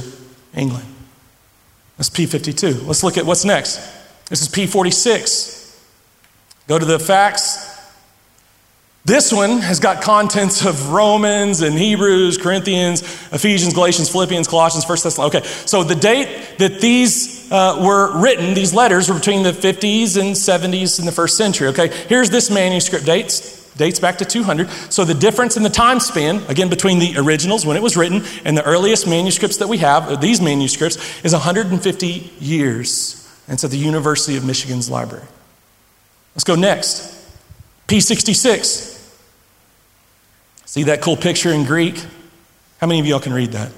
England. 0.55 0.85
That's 1.97 2.11
P52. 2.11 2.85
Let's 2.85 3.03
look 3.03 3.17
at 3.17 3.25
what's 3.25 3.43
next. 3.43 3.77
This 4.29 4.43
is 4.43 4.49
P46. 4.49 5.81
Go 6.67 6.77
to 6.77 6.85
the 6.85 6.99
facts. 6.99 7.72
This 9.05 9.33
one 9.33 9.57
has 9.57 9.81
got 9.81 10.01
contents 10.01 10.65
of 10.65 10.91
Romans 10.91 11.61
and 11.61 11.77
Hebrews, 11.77 12.37
Corinthians, 12.37 13.01
Ephesians, 13.33 13.73
Galatians, 13.73 14.09
Philippians, 14.09 14.47
Colossians, 14.47 14.87
1 14.87 14.97
Thessalonians. 15.03 15.35
Okay, 15.35 15.47
so 15.65 15.83
the 15.83 15.95
date 15.95 16.57
that 16.59 16.79
these 16.79 17.51
uh, 17.51 17.81
were 17.85 18.17
written, 18.17 18.53
these 18.53 18.73
letters, 18.73 19.09
were 19.09 19.15
between 19.15 19.43
the 19.43 19.51
50s 19.51 20.17
and 20.17 20.33
70s 20.33 20.99
in 20.99 21.05
the 21.05 21.11
first 21.11 21.35
century. 21.35 21.67
Okay, 21.67 21.89
here's 22.07 22.29
this 22.29 22.49
manuscript 22.49 23.05
dates. 23.05 23.61
Dates 23.73 23.99
back 23.99 24.19
to 24.19 24.25
200. 24.25 24.69
So 24.69 25.03
the 25.03 25.15
difference 25.15 25.57
in 25.57 25.63
the 25.63 25.69
time 25.69 25.99
span, 25.99 26.41
again, 26.47 26.69
between 26.69 26.99
the 26.99 27.15
originals 27.17 27.65
when 27.65 27.75
it 27.75 27.83
was 27.83 27.97
written 27.97 28.23
and 28.45 28.55
the 28.55 28.63
earliest 28.63 29.05
manuscripts 29.05 29.57
that 29.57 29.67
we 29.67 29.79
have, 29.79 30.21
these 30.21 30.39
manuscripts, 30.39 31.25
is 31.25 31.33
150 31.33 32.07
years. 32.39 33.29
And 33.47 33.55
it's 33.55 33.63
at 33.65 33.71
the 33.71 33.77
University 33.77 34.37
of 34.37 34.45
Michigan's 34.45 34.89
library. 34.89 35.25
Let's 36.35 36.45
go 36.45 36.55
next. 36.55 37.19
P66. 37.87 38.92
See 40.74 40.82
that 40.86 41.03
cool 41.03 41.15
picture 41.15 41.51
in 41.51 41.65
Greek? 41.65 42.03
How 42.80 42.88
many 42.88 42.99
of 42.99 43.05
y'all 43.05 43.19
can 43.19 43.32
read 43.32 43.51
that? 43.51 43.71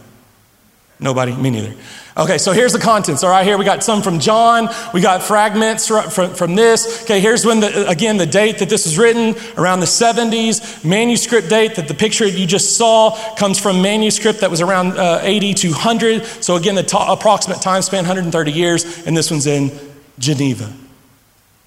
Nobody? 0.98 1.36
Me 1.36 1.50
neither. 1.50 1.76
Okay, 2.16 2.38
so 2.38 2.54
here's 2.54 2.72
the 2.72 2.80
contents. 2.80 3.22
All 3.22 3.30
right, 3.30 3.46
here 3.46 3.58
we 3.58 3.66
got 3.66 3.84
some 3.84 4.02
from 4.02 4.18
John. 4.22 4.70
We 4.94 5.02
got 5.02 5.22
fragments 5.22 5.90
from, 5.90 6.10
from 6.10 6.56
this. 6.56 7.04
Okay, 7.04 7.20
here's 7.20 7.46
when, 7.46 7.60
the, 7.60 7.86
again, 7.90 8.16
the 8.16 8.26
date 8.26 8.60
that 8.60 8.70
this 8.70 8.86
was 8.86 8.98
written, 8.98 9.36
around 9.58 9.82
the 9.82 9.88
70s. 9.88 10.86
Manuscript 10.86 11.50
date 11.50 11.76
that 11.76 11.90
the 11.90 11.94
picture 11.94 12.26
you 12.26 12.48
just 12.48 12.78
saw 12.78 13.12
comes 13.36 13.60
from 13.60 13.82
manuscript 13.82 14.40
that 14.40 14.50
was 14.50 14.62
around 14.62 14.98
uh, 14.98 15.20
80 15.22 15.54
to 15.54 15.72
100. 15.72 16.24
So 16.24 16.56
again, 16.56 16.76
the 16.76 16.84
t- 16.84 16.98
approximate 16.98 17.62
time 17.62 17.82
span, 17.82 18.06
130 18.06 18.54
years, 18.54 19.06
and 19.06 19.18
this 19.18 19.30
one's 19.30 19.48
in 19.48 19.70
Geneva. 20.18 20.72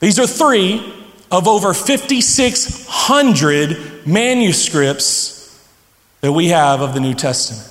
These 0.00 0.18
are 0.18 0.26
three 0.26 0.97
of 1.30 1.46
over 1.46 1.74
5,600 1.74 4.06
manuscripts 4.06 5.34
that 6.20 6.32
we 6.32 6.48
have 6.48 6.80
of 6.80 6.94
the 6.94 7.00
New 7.00 7.12
Testament. 7.14 7.70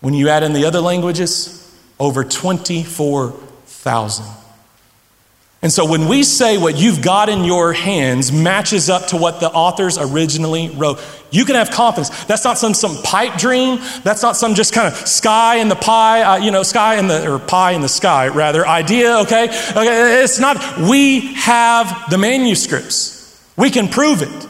When 0.00 0.14
you 0.14 0.28
add 0.28 0.44
in 0.44 0.52
the 0.52 0.64
other 0.64 0.80
languages, 0.80 1.56
over 1.98 2.22
24,000. 2.24 4.24
And 5.60 5.72
so 5.72 5.84
when 5.84 6.06
we 6.06 6.22
say 6.22 6.56
what 6.56 6.76
you've 6.76 7.02
got 7.02 7.28
in 7.28 7.42
your 7.42 7.72
hands 7.72 8.30
matches 8.30 8.88
up 8.88 9.08
to 9.08 9.16
what 9.16 9.40
the 9.40 9.50
authors 9.50 9.98
originally 9.98 10.68
wrote, 10.70 11.00
you 11.32 11.44
can 11.44 11.56
have 11.56 11.72
confidence. 11.72 12.10
That's 12.26 12.44
not 12.44 12.58
some, 12.58 12.74
some 12.74 12.96
pipe 13.02 13.38
dream. 13.38 13.80
That's 14.04 14.22
not 14.22 14.36
some 14.36 14.54
just 14.54 14.72
kind 14.72 14.86
of 14.86 14.94
sky 14.94 15.56
in 15.56 15.68
the 15.68 15.74
pie, 15.74 16.22
uh, 16.22 16.36
you 16.36 16.52
know, 16.52 16.62
sky 16.62 16.96
in 16.96 17.08
the, 17.08 17.28
or 17.28 17.40
pie 17.40 17.72
in 17.72 17.80
the 17.80 17.88
sky, 17.88 18.28
rather, 18.28 18.66
idea, 18.66 19.18
okay? 19.18 19.48
Okay, 19.48 20.22
it's 20.22 20.38
not, 20.38 20.78
we 20.78 21.34
have 21.34 22.08
the 22.08 22.18
manuscripts. 22.18 23.44
We 23.56 23.70
can 23.70 23.88
prove 23.88 24.22
it. 24.22 24.48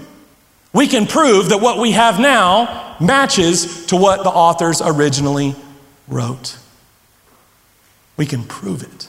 We 0.75 0.87
can 0.87 1.07
prove 1.07 1.49
that 1.49 1.59
what 1.63 1.79
we 1.79 1.93
have 1.93 2.21
now 2.21 2.97
matches 3.01 3.87
to 3.87 3.97
what 3.97 4.25
the 4.25 4.31
authors 4.31 4.83
originally 4.85 5.57
wrote. 6.07 6.59
We 8.19 8.27
can 8.27 8.45
prove 8.45 8.83
it. 8.83 9.08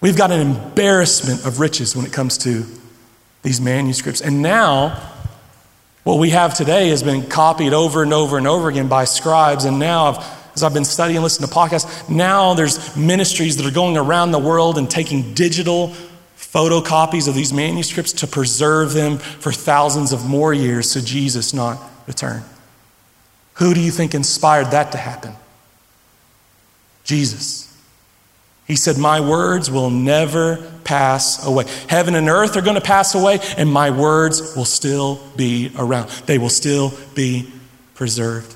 We've 0.00 0.16
got 0.16 0.30
an 0.30 0.40
embarrassment 0.40 1.46
of 1.46 1.58
riches 1.58 1.96
when 1.96 2.04
it 2.04 2.12
comes 2.12 2.38
to 2.38 2.64
these 3.42 3.60
manuscripts. 3.60 4.20
And 4.20 4.42
now, 4.42 5.00
what 6.04 6.18
we 6.18 6.30
have 6.30 6.54
today 6.54 6.88
has 6.88 7.02
been 7.02 7.26
copied 7.28 7.72
over 7.72 8.02
and 8.02 8.12
over 8.12 8.38
and 8.38 8.46
over 8.46 8.68
again 8.68 8.88
by 8.88 9.04
scribes. 9.04 9.64
And 9.64 9.78
now, 9.78 10.22
as 10.54 10.62
I've 10.62 10.74
been 10.74 10.84
studying 10.84 11.16
and 11.16 11.24
listening 11.24 11.48
to 11.48 11.54
podcasts, 11.54 12.08
now 12.08 12.54
there's 12.54 12.96
ministries 12.96 13.56
that 13.56 13.66
are 13.66 13.74
going 13.74 13.96
around 13.96 14.32
the 14.32 14.38
world 14.38 14.78
and 14.78 14.90
taking 14.90 15.34
digital 15.34 15.94
photocopies 16.36 17.28
of 17.28 17.34
these 17.34 17.52
manuscripts 17.52 18.12
to 18.14 18.26
preserve 18.26 18.92
them 18.92 19.18
for 19.18 19.52
thousands 19.52 20.12
of 20.12 20.26
more 20.26 20.54
years 20.54 20.90
so 20.90 21.00
Jesus 21.00 21.52
not 21.52 21.78
return. 22.06 22.42
Who 23.54 23.74
do 23.74 23.80
you 23.80 23.90
think 23.90 24.14
inspired 24.14 24.70
that 24.70 24.92
to 24.92 24.98
happen? 24.98 25.34
Jesus. 27.04 27.65
He 28.66 28.76
said, 28.76 28.98
My 28.98 29.20
words 29.20 29.70
will 29.70 29.90
never 29.90 30.56
pass 30.84 31.44
away. 31.46 31.64
Heaven 31.88 32.14
and 32.14 32.28
earth 32.28 32.56
are 32.56 32.62
going 32.62 32.74
to 32.74 32.80
pass 32.80 33.14
away, 33.14 33.38
and 33.56 33.70
my 33.70 33.90
words 33.90 34.56
will 34.56 34.64
still 34.64 35.20
be 35.36 35.72
around. 35.76 36.08
They 36.26 36.38
will 36.38 36.50
still 36.50 36.92
be 37.14 37.50
preserved. 37.94 38.54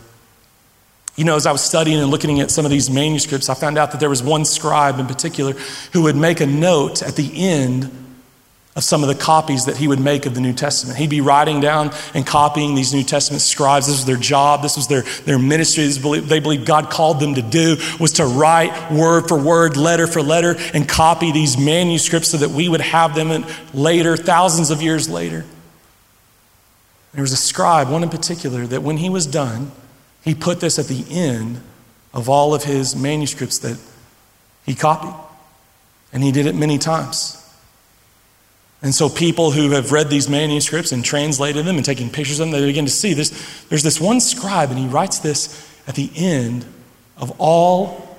You 1.16 1.24
know, 1.24 1.36
as 1.36 1.46
I 1.46 1.52
was 1.52 1.60
studying 1.60 2.00
and 2.00 2.10
looking 2.10 2.40
at 2.40 2.50
some 2.50 2.64
of 2.64 2.70
these 2.70 2.88
manuscripts, 2.88 3.48
I 3.48 3.54
found 3.54 3.78
out 3.78 3.92
that 3.92 4.00
there 4.00 4.08
was 4.08 4.22
one 4.22 4.44
scribe 4.44 4.98
in 4.98 5.06
particular 5.06 5.52
who 5.92 6.02
would 6.02 6.16
make 6.16 6.40
a 6.40 6.46
note 6.46 7.02
at 7.02 7.16
the 7.16 7.30
end 7.36 7.90
of 8.76 8.84
some 8.84 9.02
of 9.02 9.08
the 9.08 9.16
copies 9.16 9.64
that 9.64 9.76
he 9.76 9.88
would 9.88 9.98
make 9.98 10.26
of 10.26 10.34
the 10.34 10.40
New 10.40 10.52
Testament. 10.52 10.96
He'd 10.96 11.10
be 11.10 11.20
writing 11.20 11.60
down 11.60 11.90
and 12.14 12.24
copying 12.24 12.76
these 12.76 12.94
New 12.94 13.02
Testament 13.02 13.42
scribes. 13.42 13.88
This 13.88 13.96
was 13.96 14.06
their 14.06 14.16
job, 14.16 14.62
this 14.62 14.76
was 14.76 14.86
their, 14.86 15.02
their 15.24 15.40
ministry. 15.40 15.88
They 15.88 16.38
believed 16.38 16.66
God 16.66 16.88
called 16.88 17.18
them 17.18 17.34
to 17.34 17.42
do 17.42 17.76
was 17.98 18.12
to 18.14 18.26
write 18.26 18.92
word 18.92 19.26
for 19.26 19.36
word, 19.36 19.76
letter 19.76 20.06
for 20.06 20.22
letter, 20.22 20.54
and 20.72 20.88
copy 20.88 21.32
these 21.32 21.58
manuscripts 21.58 22.28
so 22.28 22.36
that 22.38 22.50
we 22.50 22.68
would 22.68 22.80
have 22.80 23.14
them 23.16 23.44
later, 23.74 24.16
thousands 24.16 24.70
of 24.70 24.80
years 24.80 25.08
later. 25.08 25.44
There 27.12 27.22
was 27.22 27.32
a 27.32 27.36
scribe, 27.36 27.90
one 27.90 28.04
in 28.04 28.08
particular, 28.08 28.66
that 28.68 28.84
when 28.84 28.98
he 28.98 29.10
was 29.10 29.26
done, 29.26 29.72
he 30.22 30.32
put 30.32 30.60
this 30.60 30.78
at 30.78 30.86
the 30.86 31.04
end 31.10 31.60
of 32.14 32.28
all 32.28 32.54
of 32.54 32.64
his 32.64 32.94
manuscripts 32.94 33.58
that 33.58 33.78
he 34.64 34.76
copied. 34.76 35.14
And 36.12 36.22
he 36.22 36.30
did 36.30 36.46
it 36.46 36.54
many 36.54 36.78
times. 36.78 37.39
And 38.82 38.94
so 38.94 39.08
people 39.10 39.50
who 39.50 39.70
have 39.70 39.92
read 39.92 40.08
these 40.08 40.28
manuscripts 40.28 40.92
and 40.92 41.04
translated 41.04 41.66
them 41.66 41.76
and 41.76 41.84
taking 41.84 42.08
pictures 42.08 42.40
of 42.40 42.46
them, 42.46 42.58
they 42.58 42.66
begin 42.66 42.86
to 42.86 42.90
see 42.90 43.12
this. 43.12 43.64
There's 43.68 43.82
this 43.82 44.00
one 44.00 44.20
scribe, 44.20 44.70
and 44.70 44.78
he 44.78 44.86
writes 44.86 45.18
this 45.18 45.68
at 45.86 45.94
the 45.94 46.10
end 46.16 46.64
of 47.16 47.32
all 47.38 48.18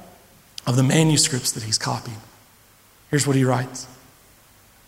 of 0.68 0.76
the 0.76 0.84
manuscripts 0.84 1.52
that 1.54 1.64
he's 1.64 1.80
copied. 1.80 2.18
Here's 3.10 3.26
what 3.26 3.36
he 3.36 3.44
writes. 3.44 3.88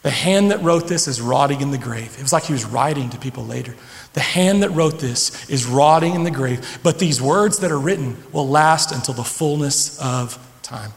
The 0.03 0.11
hand 0.11 0.51
that 0.51 0.61
wrote 0.61 0.87
this 0.87 1.07
is 1.07 1.21
rotting 1.21 1.61
in 1.61 1.71
the 1.71 1.77
grave. 1.77 2.15
It 2.17 2.21
was 2.21 2.33
like 2.33 2.43
he 2.43 2.53
was 2.53 2.65
writing 2.65 3.09
to 3.11 3.17
people 3.17 3.45
later. 3.45 3.73
The 4.13 4.19
hand 4.19 4.61
that 4.61 4.69
wrote 4.71 4.99
this 4.99 5.49
is 5.49 5.65
rotting 5.65 6.13
in 6.13 6.23
the 6.23 6.31
grave, 6.31 6.79
but 6.83 6.99
these 6.99 7.21
words 7.21 7.59
that 7.59 7.71
are 7.71 7.79
written 7.79 8.17
will 8.31 8.47
last 8.47 8.91
until 8.91 9.13
the 9.13 9.23
fullness 9.23 9.99
of 9.99 10.37
time. 10.61 10.91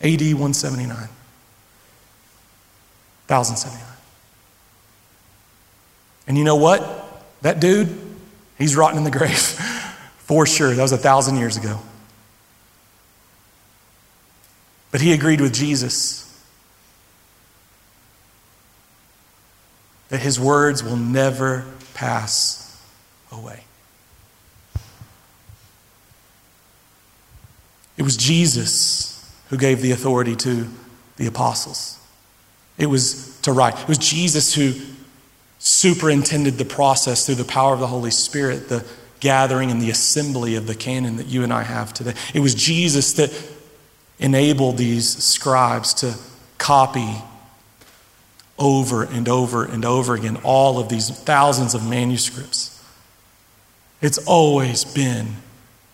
AD 0.00 0.20
179. 0.20 0.88
1079. 3.28 3.82
And 6.28 6.36
you 6.36 6.44
know 6.44 6.56
what? 6.56 7.24
That 7.42 7.60
dude, 7.60 7.96
he's 8.58 8.76
rotting 8.76 8.98
in 8.98 9.04
the 9.04 9.10
grave. 9.10 9.38
For 10.18 10.46
sure. 10.46 10.74
That 10.74 10.82
was 10.82 10.92
a 10.92 10.98
thousand 10.98 11.36
years 11.36 11.56
ago. 11.56 11.80
But 14.90 15.00
he 15.00 15.12
agreed 15.12 15.40
with 15.40 15.54
Jesus 15.54 16.22
that 20.08 20.20
his 20.20 20.38
words 20.38 20.82
will 20.82 20.96
never 20.96 21.64
pass 21.94 22.80
away. 23.32 23.64
It 27.96 28.02
was 28.02 28.16
Jesus 28.16 29.15
who 29.48 29.56
gave 29.56 29.80
the 29.80 29.92
authority 29.92 30.36
to 30.36 30.68
the 31.16 31.26
apostles. 31.26 31.98
It 32.78 32.86
was 32.86 33.38
to 33.40 33.52
write. 33.52 33.78
It 33.80 33.88
was 33.88 33.98
Jesus 33.98 34.54
who 34.54 34.74
superintended 35.58 36.58
the 36.58 36.64
process 36.64 37.26
through 37.26 37.36
the 37.36 37.44
power 37.44 37.72
of 37.72 37.80
the 37.80 37.86
Holy 37.86 38.10
Spirit, 38.10 38.68
the 38.68 38.84
gathering 39.20 39.70
and 39.70 39.80
the 39.80 39.90
assembly 39.90 40.56
of 40.56 40.66
the 40.66 40.74
canon 40.74 41.16
that 41.16 41.26
you 41.26 41.42
and 41.42 41.52
I 41.52 41.62
have 41.62 41.94
today. 41.94 42.14
It 42.34 42.40
was 42.40 42.54
Jesus 42.54 43.14
that 43.14 43.32
enabled 44.18 44.76
these 44.76 45.08
scribes 45.22 45.94
to 45.94 46.14
copy 46.58 47.16
over 48.58 49.02
and 49.02 49.28
over 49.28 49.64
and 49.64 49.84
over 49.84 50.14
again 50.14 50.38
all 50.42 50.78
of 50.78 50.88
these 50.88 51.10
thousands 51.10 51.74
of 51.74 51.86
manuscripts. 51.88 52.72
It's 54.00 54.18
always 54.18 54.84
been 54.84 55.36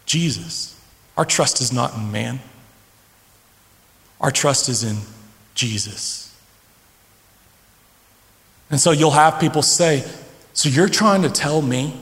Jesus. 0.07 0.79
Our 1.17 1.25
trust 1.25 1.61
is 1.61 1.73
not 1.73 1.95
in 1.95 2.11
man. 2.11 2.41
Our 4.23 4.31
trust 4.31 4.69
is 4.69 4.85
in 4.85 4.99
Jesus. 5.55 6.35
And 8.71 8.81
so 8.81 8.93
you'll 8.93 9.11
have 9.11 9.41
people 9.41 9.63
say, 9.63 10.05
So 10.53 10.69
you're 10.69 10.89
trying 10.89 11.23
to 11.23 11.31
tell 11.31 11.61
me 11.61 11.99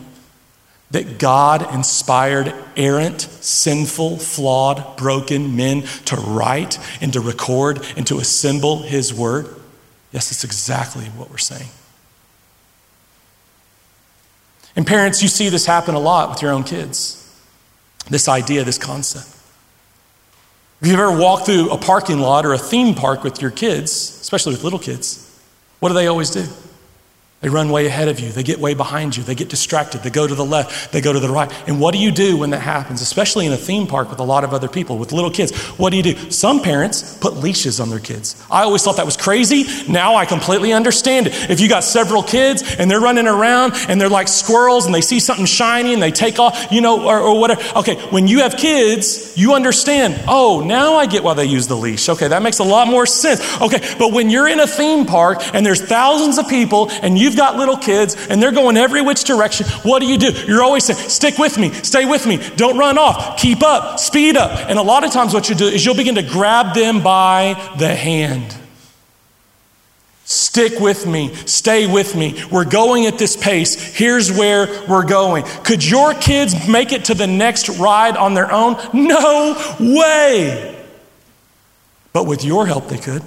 that 0.91 1.18
God 1.18 1.75
inspired 1.75 2.55
errant, 2.77 3.23
sinful, 3.23 4.18
flawed, 4.18 4.97
broken 4.97 5.57
men 5.57 5.83
to 6.07 6.16
write 6.16 6.79
and 7.01 7.12
to 7.12 7.21
record 7.21 7.85
and 7.97 8.07
to 8.09 8.18
assemble 8.18 8.83
His 8.83 9.14
word? 9.14 9.49
Yes, 10.12 10.31
that's 10.31 10.45
exactly 10.45 11.05
what 11.07 11.31
we're 11.31 11.39
saying. 11.39 11.71
And 14.77 14.87
parents, 14.87 15.23
you 15.23 15.29
see 15.29 15.49
this 15.49 15.66
happen 15.66 15.95
a 15.95 16.01
lot 16.01 16.31
with 16.31 16.43
your 16.43 16.53
own 16.53 16.64
kids 16.64 17.16
this 18.09 18.29
idea, 18.29 18.64
this 18.64 18.79
concept. 18.79 19.39
Have 20.81 20.89
you 20.89 20.95
ever 20.95 21.14
walked 21.14 21.45
through 21.45 21.70
a 21.70 21.76
parking 21.76 22.20
lot 22.20 22.47
or 22.47 22.55
a 22.55 22.59
theme 22.59 22.95
park 22.95 23.22
with 23.22 23.43
your 23.43 23.51
kids, 23.51 23.91
especially 23.93 24.55
with 24.55 24.64
little 24.64 24.78
kids? 24.78 25.26
What 25.78 25.91
do 25.91 25.95
they 25.95 26.07
always 26.07 26.31
do? 26.31 26.47
They 27.41 27.49
run 27.49 27.70
way 27.70 27.86
ahead 27.86 28.09
of 28.09 28.20
you. 28.20 28.28
They 28.28 28.43
get 28.43 28.61
way 28.61 28.74
behind 28.74 29.16
you. 29.16 29.22
They 29.22 29.34
get 29.34 29.49
distracted. 29.49 30.03
They 30.03 30.11
go 30.11 30.26
to 30.26 30.34
the 30.34 30.45
left. 30.45 30.93
They 30.93 31.01
go 31.01 31.11
to 31.11 31.18
the 31.18 31.30
right. 31.30 31.51
And 31.66 31.80
what 31.80 31.95
do 31.95 31.99
you 31.99 32.11
do 32.11 32.36
when 32.36 32.51
that 32.51 32.61
happens, 32.61 33.01
especially 33.01 33.47
in 33.47 33.53
a 33.53 33.57
theme 33.57 33.86
park 33.86 34.11
with 34.11 34.18
a 34.18 34.24
lot 34.24 34.45
of 34.45 34.53
other 34.53 34.68
people, 34.68 34.99
with 34.99 35.11
little 35.11 35.30
kids? 35.30 35.57
What 35.78 35.88
do 35.88 35.97
you 35.97 36.03
do? 36.03 36.30
Some 36.30 36.61
parents 36.61 37.16
put 37.16 37.36
leashes 37.36 37.80
on 37.80 37.88
their 37.88 37.99
kids. 37.99 38.36
I 38.51 38.64
always 38.64 38.82
thought 38.82 38.99
that 38.99 39.07
was 39.07 39.16
crazy. 39.16 39.64
Now 39.91 40.16
I 40.16 40.26
completely 40.26 40.74
understand 40.74 41.28
it. 41.28 41.51
If 41.51 41.61
you 41.61 41.68
got 41.70 41.82
several 41.82 42.22
kids 42.22 42.62
and 42.78 42.91
they're 42.91 43.01
running 43.01 43.26
around 43.26 43.72
and 43.88 43.99
they're 43.99 44.11
like 44.11 44.28
squirrels 44.28 44.84
and 44.84 44.95
they 44.95 45.01
see 45.01 45.18
something 45.18 45.47
shiny 45.47 45.95
and 45.95 46.03
they 46.03 46.11
take 46.11 46.38
off, 46.38 46.70
you 46.70 46.82
know, 46.82 47.09
or, 47.09 47.20
or 47.20 47.41
whatever. 47.41 47.62
Okay, 47.78 47.97
when 48.11 48.28
you 48.28 48.41
have 48.41 48.59
kids, 48.59 49.34
you 49.38 49.55
understand, 49.55 50.22
oh, 50.28 50.62
now 50.62 50.97
I 50.97 51.07
get 51.07 51.24
why 51.24 51.32
they 51.32 51.47
use 51.47 51.68
the 51.68 51.76
leash. 51.76 52.07
Okay, 52.07 52.28
that 52.28 52.43
makes 52.43 52.59
a 52.59 52.64
lot 52.64 52.86
more 52.86 53.07
sense. 53.07 53.41
Okay, 53.62 53.78
but 53.99 54.12
when 54.12 54.28
you're 54.28 54.47
in 54.47 54.61
a 54.61 54.66
theme 54.66 55.07
park 55.07 55.38
and 55.55 55.64
there's 55.64 55.80
thousands 55.80 56.36
of 56.36 56.47
people 56.47 56.91
and 56.91 57.18
you 57.18 57.30
you've 57.31 57.39
got 57.39 57.57
little 57.57 57.76
kids 57.76 58.16
and 58.28 58.43
they're 58.43 58.53
going 58.53 58.76
every 58.76 59.03
which 59.03 59.24
direction, 59.24 59.66
what 59.83 60.01
do 60.01 60.07
you 60.07 60.18
do? 60.18 60.33
You're 60.47 60.62
always 60.62 60.85
saying, 60.85 60.99
stick 61.09 61.39
with 61.39 61.59
me, 61.59 61.70
stay 61.70 62.05
with 62.05 62.26
me, 62.26 62.39
don't 62.57 62.76
run 62.76 62.99
off, 62.99 63.39
keep 63.39 63.62
up, 63.62 64.01
speed 64.01 64.37
up. 64.37 64.51
And 64.68 64.78
a 64.78 64.83
lot 64.83 65.05
of 65.05 65.12
times, 65.12 65.33
what 65.33 65.49
you 65.49 65.55
do 65.55 65.66
is 65.66 65.85
you'll 65.85 65.95
begin 65.95 66.16
to 66.16 66.22
grab 66.22 66.74
them 66.74 67.03
by 67.03 67.55
the 67.78 67.95
hand. 67.95 68.57
Stick 70.24 70.78
with 70.78 71.07
me. 71.07 71.35
Stay 71.47 71.93
with 71.93 72.14
me. 72.14 72.41
We're 72.53 72.64
going 72.64 73.07
at 73.07 73.18
this 73.18 73.37
pace. 73.37 73.74
Here's 73.74 74.31
where 74.31 74.87
we're 74.89 75.05
going. 75.05 75.45
Could 75.64 75.85
your 75.85 76.14
kids 76.14 76.68
make 76.68 76.93
it 76.93 77.07
to 77.07 77.14
the 77.14 77.26
next 77.26 77.68
ride 77.68 78.16
on 78.16 78.35
their 78.35 78.53
own? 78.53 78.76
No 78.93 79.57
way. 79.81 80.81
But 82.12 82.26
with 82.26 82.45
your 82.45 82.66
help, 82.66 82.89
they 82.89 82.99
could. 82.99 83.22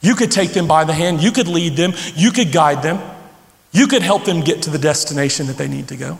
You 0.00 0.14
could 0.14 0.30
take 0.30 0.52
them 0.52 0.66
by 0.66 0.84
the 0.84 0.92
hand, 0.92 1.22
you 1.22 1.30
could 1.30 1.48
lead 1.48 1.76
them, 1.76 1.92
you 2.14 2.32
could 2.32 2.52
guide 2.52 2.82
them, 2.82 3.00
you 3.72 3.86
could 3.86 4.02
help 4.02 4.24
them 4.24 4.40
get 4.40 4.62
to 4.62 4.70
the 4.70 4.78
destination 4.78 5.46
that 5.46 5.58
they 5.58 5.68
need 5.68 5.88
to 5.88 5.96
go. 5.96 6.18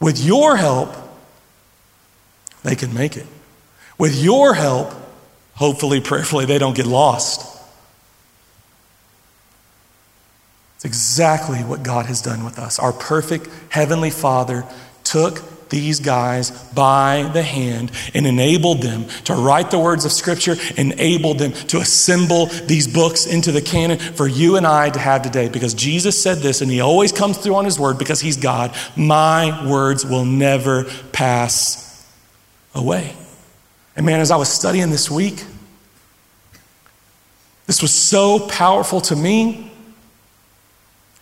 With 0.00 0.22
your 0.22 0.56
help, 0.56 0.94
they 2.62 2.76
can 2.76 2.92
make 2.92 3.16
it. 3.16 3.26
With 3.98 4.14
your 4.14 4.54
help, 4.54 4.92
hopefully, 5.54 6.00
prayerfully, 6.00 6.44
they 6.44 6.58
don't 6.58 6.76
get 6.76 6.86
lost. 6.86 7.56
It's 10.76 10.84
exactly 10.84 11.60
what 11.60 11.82
God 11.82 12.04
has 12.06 12.20
done 12.20 12.44
with 12.44 12.58
us. 12.58 12.78
Our 12.78 12.92
perfect 12.92 13.48
Heavenly 13.70 14.10
Father 14.10 14.66
took 15.04 15.42
these 15.68 16.00
guys 16.00 16.50
by 16.72 17.28
the 17.32 17.42
hand 17.42 17.90
and 18.14 18.26
enabled 18.26 18.82
them 18.82 19.06
to 19.24 19.34
write 19.34 19.70
the 19.70 19.78
words 19.78 20.04
of 20.04 20.12
Scripture, 20.12 20.56
enabled 20.76 21.38
them 21.38 21.52
to 21.52 21.78
assemble 21.78 22.46
these 22.46 22.86
books 22.86 23.26
into 23.26 23.52
the 23.52 23.62
canon 23.62 23.98
for 23.98 24.26
you 24.26 24.56
and 24.56 24.66
I 24.66 24.90
to 24.90 24.98
have 24.98 25.22
today. 25.22 25.48
Because 25.48 25.74
Jesus 25.74 26.22
said 26.22 26.38
this, 26.38 26.60
and 26.60 26.70
He 26.70 26.80
always 26.80 27.12
comes 27.12 27.38
through 27.38 27.54
on 27.56 27.64
His 27.64 27.78
word 27.78 27.98
because 27.98 28.20
He's 28.20 28.36
God 28.36 28.74
my 28.96 29.68
words 29.68 30.04
will 30.04 30.24
never 30.24 30.84
pass 31.12 32.06
away. 32.74 33.14
And 33.96 34.04
man, 34.04 34.20
as 34.20 34.30
I 34.30 34.36
was 34.36 34.48
studying 34.48 34.90
this 34.90 35.10
week, 35.10 35.44
this 37.66 37.82
was 37.82 37.92
so 37.92 38.46
powerful 38.48 39.00
to 39.02 39.16
me 39.16 39.72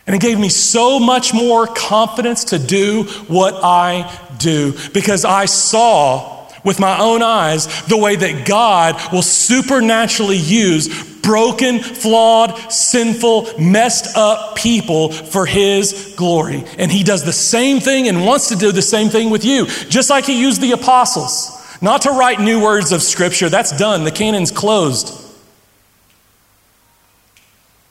and 0.06 0.14
it 0.14 0.20
gave 0.20 0.38
me 0.38 0.50
so 0.50 1.00
much 1.00 1.32
more 1.32 1.66
confidence 1.66 2.44
to 2.44 2.58
do 2.58 3.04
what 3.26 3.54
I 3.62 4.02
do 4.38 4.74
because 4.92 5.24
I 5.24 5.46
saw 5.46 6.48
with 6.64 6.80
my 6.80 6.98
own 6.98 7.22
eyes 7.22 7.66
the 7.84 7.96
way 7.96 8.16
that 8.16 8.46
God 8.46 9.00
will 9.12 9.22
supernaturally 9.22 10.38
use 10.38 11.12
broken, 11.20 11.80
flawed, 11.80 12.56
sinful, 12.70 13.48
messed 13.58 14.16
up 14.16 14.56
people 14.56 15.10
for 15.10 15.46
His 15.46 16.14
glory. 16.16 16.64
And 16.78 16.92
He 16.92 17.02
does 17.02 17.24
the 17.24 17.32
same 17.32 17.80
thing 17.80 18.08
and 18.08 18.24
wants 18.24 18.48
to 18.50 18.56
do 18.56 18.72
the 18.72 18.82
same 18.82 19.08
thing 19.08 19.30
with 19.30 19.44
you, 19.44 19.66
just 19.66 20.10
like 20.10 20.26
He 20.26 20.40
used 20.40 20.60
the 20.60 20.72
apostles. 20.72 21.50
not 21.80 22.02
to 22.02 22.10
write 22.10 22.40
new 22.40 22.62
words 22.62 22.92
of 22.92 23.02
Scripture. 23.02 23.48
That's 23.48 23.76
done, 23.76 24.04
the 24.04 24.10
canon's 24.10 24.50
closed. 24.50 25.23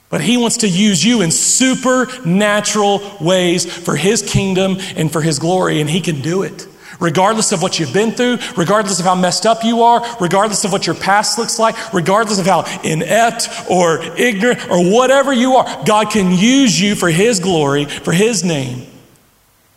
But 0.08 0.20
He 0.20 0.36
wants 0.36 0.58
to 0.58 0.68
use 0.68 1.04
you 1.04 1.22
in 1.22 1.30
supernatural 1.30 3.00
ways 3.20 3.64
for 3.64 3.96
His 3.96 4.22
kingdom 4.22 4.76
and 4.96 5.10
for 5.10 5.20
His 5.20 5.38
glory, 5.38 5.80
and 5.80 5.88
He 5.90 6.00
can 6.00 6.20
do 6.20 6.42
it. 6.42 6.68
Regardless 7.00 7.50
of 7.52 7.60
what 7.60 7.80
you've 7.80 7.92
been 7.92 8.12
through, 8.12 8.38
regardless 8.56 9.00
of 9.00 9.04
how 9.04 9.14
messed 9.14 9.46
up 9.46 9.64
you 9.64 9.82
are, 9.82 10.04
regardless 10.20 10.64
of 10.64 10.72
what 10.72 10.86
your 10.86 10.94
past 10.94 11.38
looks 11.38 11.58
like, 11.58 11.92
regardless 11.92 12.38
of 12.38 12.46
how 12.46 12.64
inept 12.82 13.48
or 13.68 14.00
ignorant 14.16 14.70
or 14.70 14.90
whatever 14.90 15.32
you 15.32 15.56
are, 15.56 15.84
God 15.84 16.10
can 16.10 16.32
use 16.32 16.80
you 16.80 16.94
for 16.94 17.08
His 17.10 17.40
glory, 17.40 17.84
for 17.86 18.12
His 18.12 18.44
name. 18.44 18.86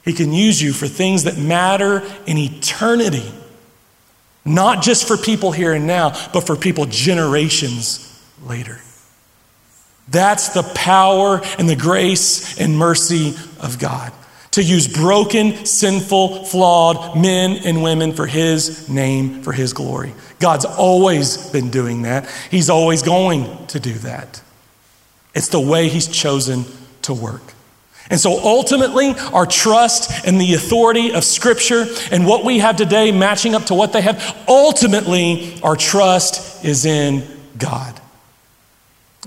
He 0.05 0.13
can 0.13 0.31
use 0.31 0.61
you 0.61 0.71
for 0.71 0.87
things 0.87 1.23
that 1.23 1.37
matter 1.37 2.01
in 2.25 2.37
eternity. 2.37 3.29
Not 4.45 4.81
just 4.81 5.05
for 5.05 5.17
people 5.17 5.51
here 5.51 5.73
and 5.73 5.85
now, 5.85 6.11
but 6.31 6.41
for 6.41 6.55
people 6.55 6.85
generations 6.85 8.03
later. 8.45 8.79
That's 10.09 10.49
the 10.49 10.63
power 10.63 11.41
and 11.57 11.69
the 11.69 11.75
grace 11.75 12.59
and 12.59 12.77
mercy 12.77 13.35
of 13.59 13.77
God 13.79 14.13
to 14.57 14.63
use 14.63 14.87
broken, 14.87 15.65
sinful, 15.65 16.45
flawed 16.45 17.15
men 17.15 17.59
and 17.63 17.83
women 17.83 18.11
for 18.11 18.25
His 18.25 18.89
name, 18.89 19.43
for 19.43 19.51
His 19.51 19.71
glory. 19.71 20.15
God's 20.39 20.65
always 20.65 21.51
been 21.51 21.69
doing 21.69 22.01
that. 22.03 22.27
He's 22.49 22.67
always 22.67 23.03
going 23.03 23.67
to 23.67 23.79
do 23.79 23.93
that. 23.93 24.41
It's 25.35 25.49
the 25.49 25.59
way 25.59 25.89
He's 25.89 26.07
chosen 26.07 26.65
to 27.03 27.13
work. 27.13 27.53
And 28.09 28.19
so 28.19 28.39
ultimately, 28.43 29.13
our 29.31 29.45
trust 29.45 30.25
in 30.25 30.39
the 30.39 30.55
authority 30.55 31.13
of 31.13 31.23
Scripture 31.23 31.85
and 32.11 32.25
what 32.25 32.43
we 32.43 32.57
have 32.57 32.77
today 32.77 33.11
matching 33.11 33.53
up 33.53 33.65
to 33.65 33.75
what 33.75 33.93
they 33.93 34.01
have, 34.01 34.43
ultimately, 34.47 35.61
our 35.61 35.75
trust 35.75 36.65
is 36.65 36.85
in 36.85 37.23
God. 37.59 37.96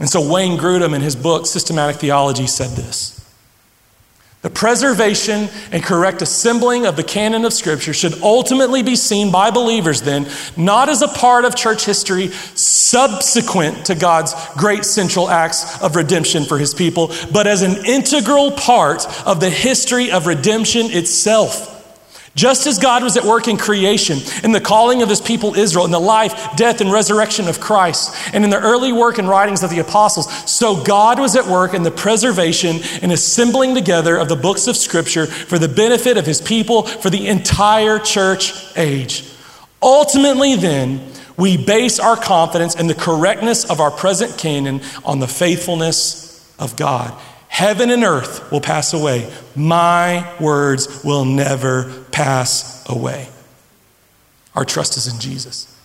And 0.00 0.08
so 0.08 0.32
Wayne 0.32 0.58
Grudem, 0.58 0.94
in 0.94 1.02
his 1.02 1.14
book, 1.14 1.46
Systematic 1.46 1.96
Theology, 1.96 2.46
said 2.46 2.70
this 2.70 3.22
The 4.40 4.48
preservation 4.48 5.50
and 5.70 5.82
correct 5.82 6.22
assembling 6.22 6.86
of 6.86 6.96
the 6.96 7.04
canon 7.04 7.44
of 7.44 7.52
Scripture 7.52 7.92
should 7.92 8.14
ultimately 8.22 8.82
be 8.82 8.96
seen 8.96 9.30
by 9.30 9.50
believers, 9.50 10.00
then, 10.00 10.26
not 10.56 10.88
as 10.88 11.02
a 11.02 11.08
part 11.08 11.44
of 11.44 11.54
church 11.54 11.84
history 11.84 12.28
subsequent 12.28 13.86
to 13.86 13.94
God's 13.94 14.34
great 14.56 14.86
central 14.86 15.28
acts 15.28 15.80
of 15.82 15.94
redemption 15.94 16.46
for 16.46 16.58
his 16.58 16.72
people, 16.72 17.12
but 17.30 17.46
as 17.46 17.60
an 17.60 17.84
integral 17.84 18.52
part 18.52 19.06
of 19.26 19.38
the 19.38 19.50
history 19.50 20.10
of 20.10 20.26
redemption 20.26 20.86
itself. 20.86 21.79
Just 22.36 22.68
as 22.68 22.78
God 22.78 23.02
was 23.02 23.16
at 23.16 23.24
work 23.24 23.48
in 23.48 23.56
creation, 23.56 24.18
in 24.44 24.52
the 24.52 24.60
calling 24.60 25.02
of 25.02 25.08
his 25.08 25.20
people 25.20 25.56
Israel, 25.56 25.84
in 25.84 25.90
the 25.90 25.98
life, 25.98 26.56
death, 26.56 26.80
and 26.80 26.92
resurrection 26.92 27.48
of 27.48 27.60
Christ, 27.60 28.14
and 28.32 28.44
in 28.44 28.50
the 28.50 28.60
early 28.60 28.92
work 28.92 29.18
and 29.18 29.28
writings 29.28 29.64
of 29.64 29.70
the 29.70 29.80
apostles, 29.80 30.32
so 30.48 30.82
God 30.82 31.18
was 31.18 31.34
at 31.34 31.46
work 31.46 31.74
in 31.74 31.82
the 31.82 31.90
preservation 31.90 32.76
and 33.02 33.10
assembling 33.10 33.74
together 33.74 34.16
of 34.16 34.28
the 34.28 34.36
books 34.36 34.68
of 34.68 34.76
Scripture 34.76 35.26
for 35.26 35.58
the 35.58 35.68
benefit 35.68 36.16
of 36.16 36.24
his 36.24 36.40
people 36.40 36.84
for 36.84 37.10
the 37.10 37.26
entire 37.26 37.98
church 37.98 38.52
age. 38.76 39.24
Ultimately, 39.82 40.54
then, 40.54 41.10
we 41.36 41.56
base 41.56 41.98
our 41.98 42.16
confidence 42.16 42.78
in 42.78 42.86
the 42.86 42.94
correctness 42.94 43.68
of 43.68 43.80
our 43.80 43.90
present 43.90 44.38
canon 44.38 44.82
on 45.04 45.18
the 45.18 45.26
faithfulness 45.26 46.54
of 46.58 46.76
God. 46.76 47.18
Heaven 47.50 47.90
and 47.90 48.04
earth 48.04 48.50
will 48.52 48.60
pass 48.60 48.94
away. 48.94 49.30
My 49.56 50.34
words 50.40 51.02
will 51.04 51.24
never 51.24 52.04
pass 52.12 52.88
away. 52.88 53.28
Our 54.54 54.64
trust 54.64 54.96
is 54.96 55.12
in 55.12 55.18
Jesus. 55.18 55.76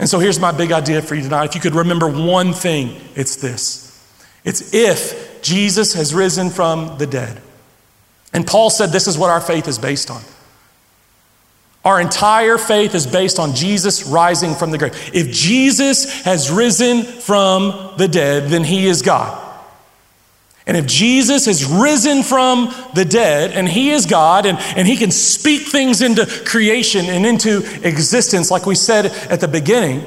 And 0.00 0.08
so 0.08 0.18
here's 0.18 0.40
my 0.40 0.50
big 0.50 0.72
idea 0.72 1.00
for 1.00 1.14
you 1.14 1.22
tonight. 1.22 1.44
If 1.44 1.54
you 1.54 1.60
could 1.60 1.76
remember 1.76 2.08
one 2.08 2.52
thing, 2.52 3.00
it's 3.14 3.36
this 3.36 4.04
it's 4.44 4.74
if 4.74 5.40
Jesus 5.42 5.94
has 5.94 6.12
risen 6.12 6.50
from 6.50 6.98
the 6.98 7.06
dead. 7.06 7.40
And 8.32 8.44
Paul 8.44 8.68
said 8.68 8.90
this 8.90 9.06
is 9.06 9.16
what 9.16 9.30
our 9.30 9.40
faith 9.40 9.68
is 9.68 9.78
based 9.78 10.10
on. 10.10 10.22
Our 11.84 12.00
entire 12.00 12.58
faith 12.58 12.96
is 12.96 13.06
based 13.06 13.38
on 13.38 13.54
Jesus 13.54 14.04
rising 14.06 14.56
from 14.56 14.72
the 14.72 14.78
grave. 14.78 15.10
If 15.14 15.30
Jesus 15.30 16.22
has 16.22 16.50
risen 16.50 17.04
from 17.04 17.94
the 17.96 18.08
dead, 18.08 18.50
then 18.50 18.64
he 18.64 18.88
is 18.88 19.02
God. 19.02 19.45
And 20.66 20.76
if 20.76 20.86
Jesus 20.86 21.46
has 21.46 21.64
risen 21.64 22.24
from 22.24 22.74
the 22.94 23.04
dead 23.04 23.52
and 23.52 23.68
he 23.68 23.90
is 23.90 24.04
God 24.04 24.46
and, 24.46 24.58
and 24.76 24.86
he 24.86 24.96
can 24.96 25.12
speak 25.12 25.68
things 25.68 26.02
into 26.02 26.26
creation 26.44 27.06
and 27.06 27.24
into 27.24 27.58
existence, 27.86 28.50
like 28.50 28.66
we 28.66 28.74
said 28.74 29.06
at 29.30 29.40
the 29.40 29.46
beginning, 29.46 30.04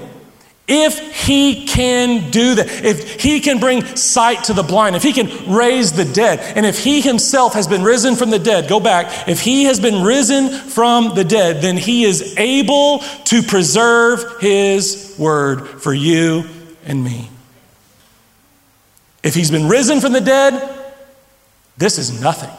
if 0.67 1.25
he 1.25 1.65
can 1.65 2.29
do 2.29 2.55
that, 2.55 2.85
if 2.85 3.21
he 3.21 3.39
can 3.39 3.59
bring 3.59 3.83
sight 3.95 4.43
to 4.45 4.53
the 4.53 4.61
blind, 4.61 4.95
if 4.95 5.01
he 5.01 5.13
can 5.13 5.51
raise 5.51 5.93
the 5.93 6.05
dead, 6.05 6.39
and 6.55 6.63
if 6.63 6.83
he 6.83 7.01
himself 7.01 7.53
has 7.53 7.67
been 7.67 7.83
risen 7.83 8.15
from 8.15 8.29
the 8.29 8.37
dead, 8.37 8.69
go 8.69 8.79
back, 8.79 9.27
if 9.27 9.41
he 9.41 9.63
has 9.63 9.79
been 9.79 10.03
risen 10.03 10.49
from 10.49 11.15
the 11.15 11.23
dead, 11.23 11.63
then 11.63 11.75
he 11.75 12.03
is 12.03 12.37
able 12.37 12.99
to 13.25 13.41
preserve 13.41 14.39
his 14.41 15.15
word 15.17 15.67
for 15.67 15.93
you 15.93 16.43
and 16.85 17.03
me. 17.03 17.29
If 19.29 19.35
he's 19.35 19.51
been 19.51 19.67
risen 19.67 20.01
from 20.01 20.13
the 20.13 20.21
dead, 20.21 20.75
this 21.77 21.99
is 21.99 22.19
nothing. 22.19 22.49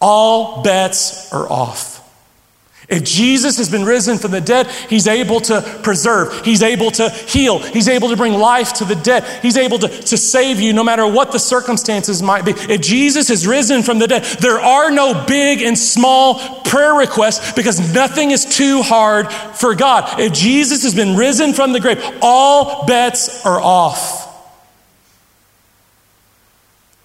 All 0.00 0.62
bets 0.62 1.30
are 1.30 1.46
off. 1.46 1.93
If 2.88 3.02
Jesus 3.02 3.56
has 3.56 3.70
been 3.70 3.84
risen 3.84 4.18
from 4.18 4.30
the 4.30 4.40
dead, 4.40 4.66
he's 4.66 5.06
able 5.06 5.40
to 5.42 5.62
preserve, 5.82 6.44
he's 6.44 6.62
able 6.62 6.90
to 6.92 7.08
heal, 7.08 7.58
he's 7.58 7.88
able 7.88 8.10
to 8.10 8.16
bring 8.16 8.34
life 8.34 8.74
to 8.74 8.84
the 8.84 8.94
dead, 8.94 9.24
he's 9.42 9.56
able 9.56 9.78
to, 9.78 9.88
to 9.88 10.16
save 10.16 10.60
you 10.60 10.72
no 10.72 10.84
matter 10.84 11.06
what 11.06 11.32
the 11.32 11.38
circumstances 11.38 12.22
might 12.22 12.44
be. 12.44 12.52
If 12.52 12.82
Jesus 12.82 13.28
has 13.28 13.46
risen 13.46 13.82
from 13.82 13.98
the 13.98 14.06
dead, 14.06 14.24
there 14.40 14.60
are 14.60 14.90
no 14.90 15.24
big 15.26 15.62
and 15.62 15.78
small 15.78 16.60
prayer 16.62 16.94
requests 16.94 17.52
because 17.52 17.94
nothing 17.94 18.32
is 18.32 18.44
too 18.44 18.82
hard 18.82 19.32
for 19.32 19.74
God. 19.74 20.20
If 20.20 20.32
Jesus 20.32 20.82
has 20.82 20.94
been 20.94 21.16
risen 21.16 21.54
from 21.54 21.72
the 21.72 21.80
grave, 21.80 22.02
all 22.20 22.84
bets 22.86 23.46
are 23.46 23.60
off. 23.60 24.23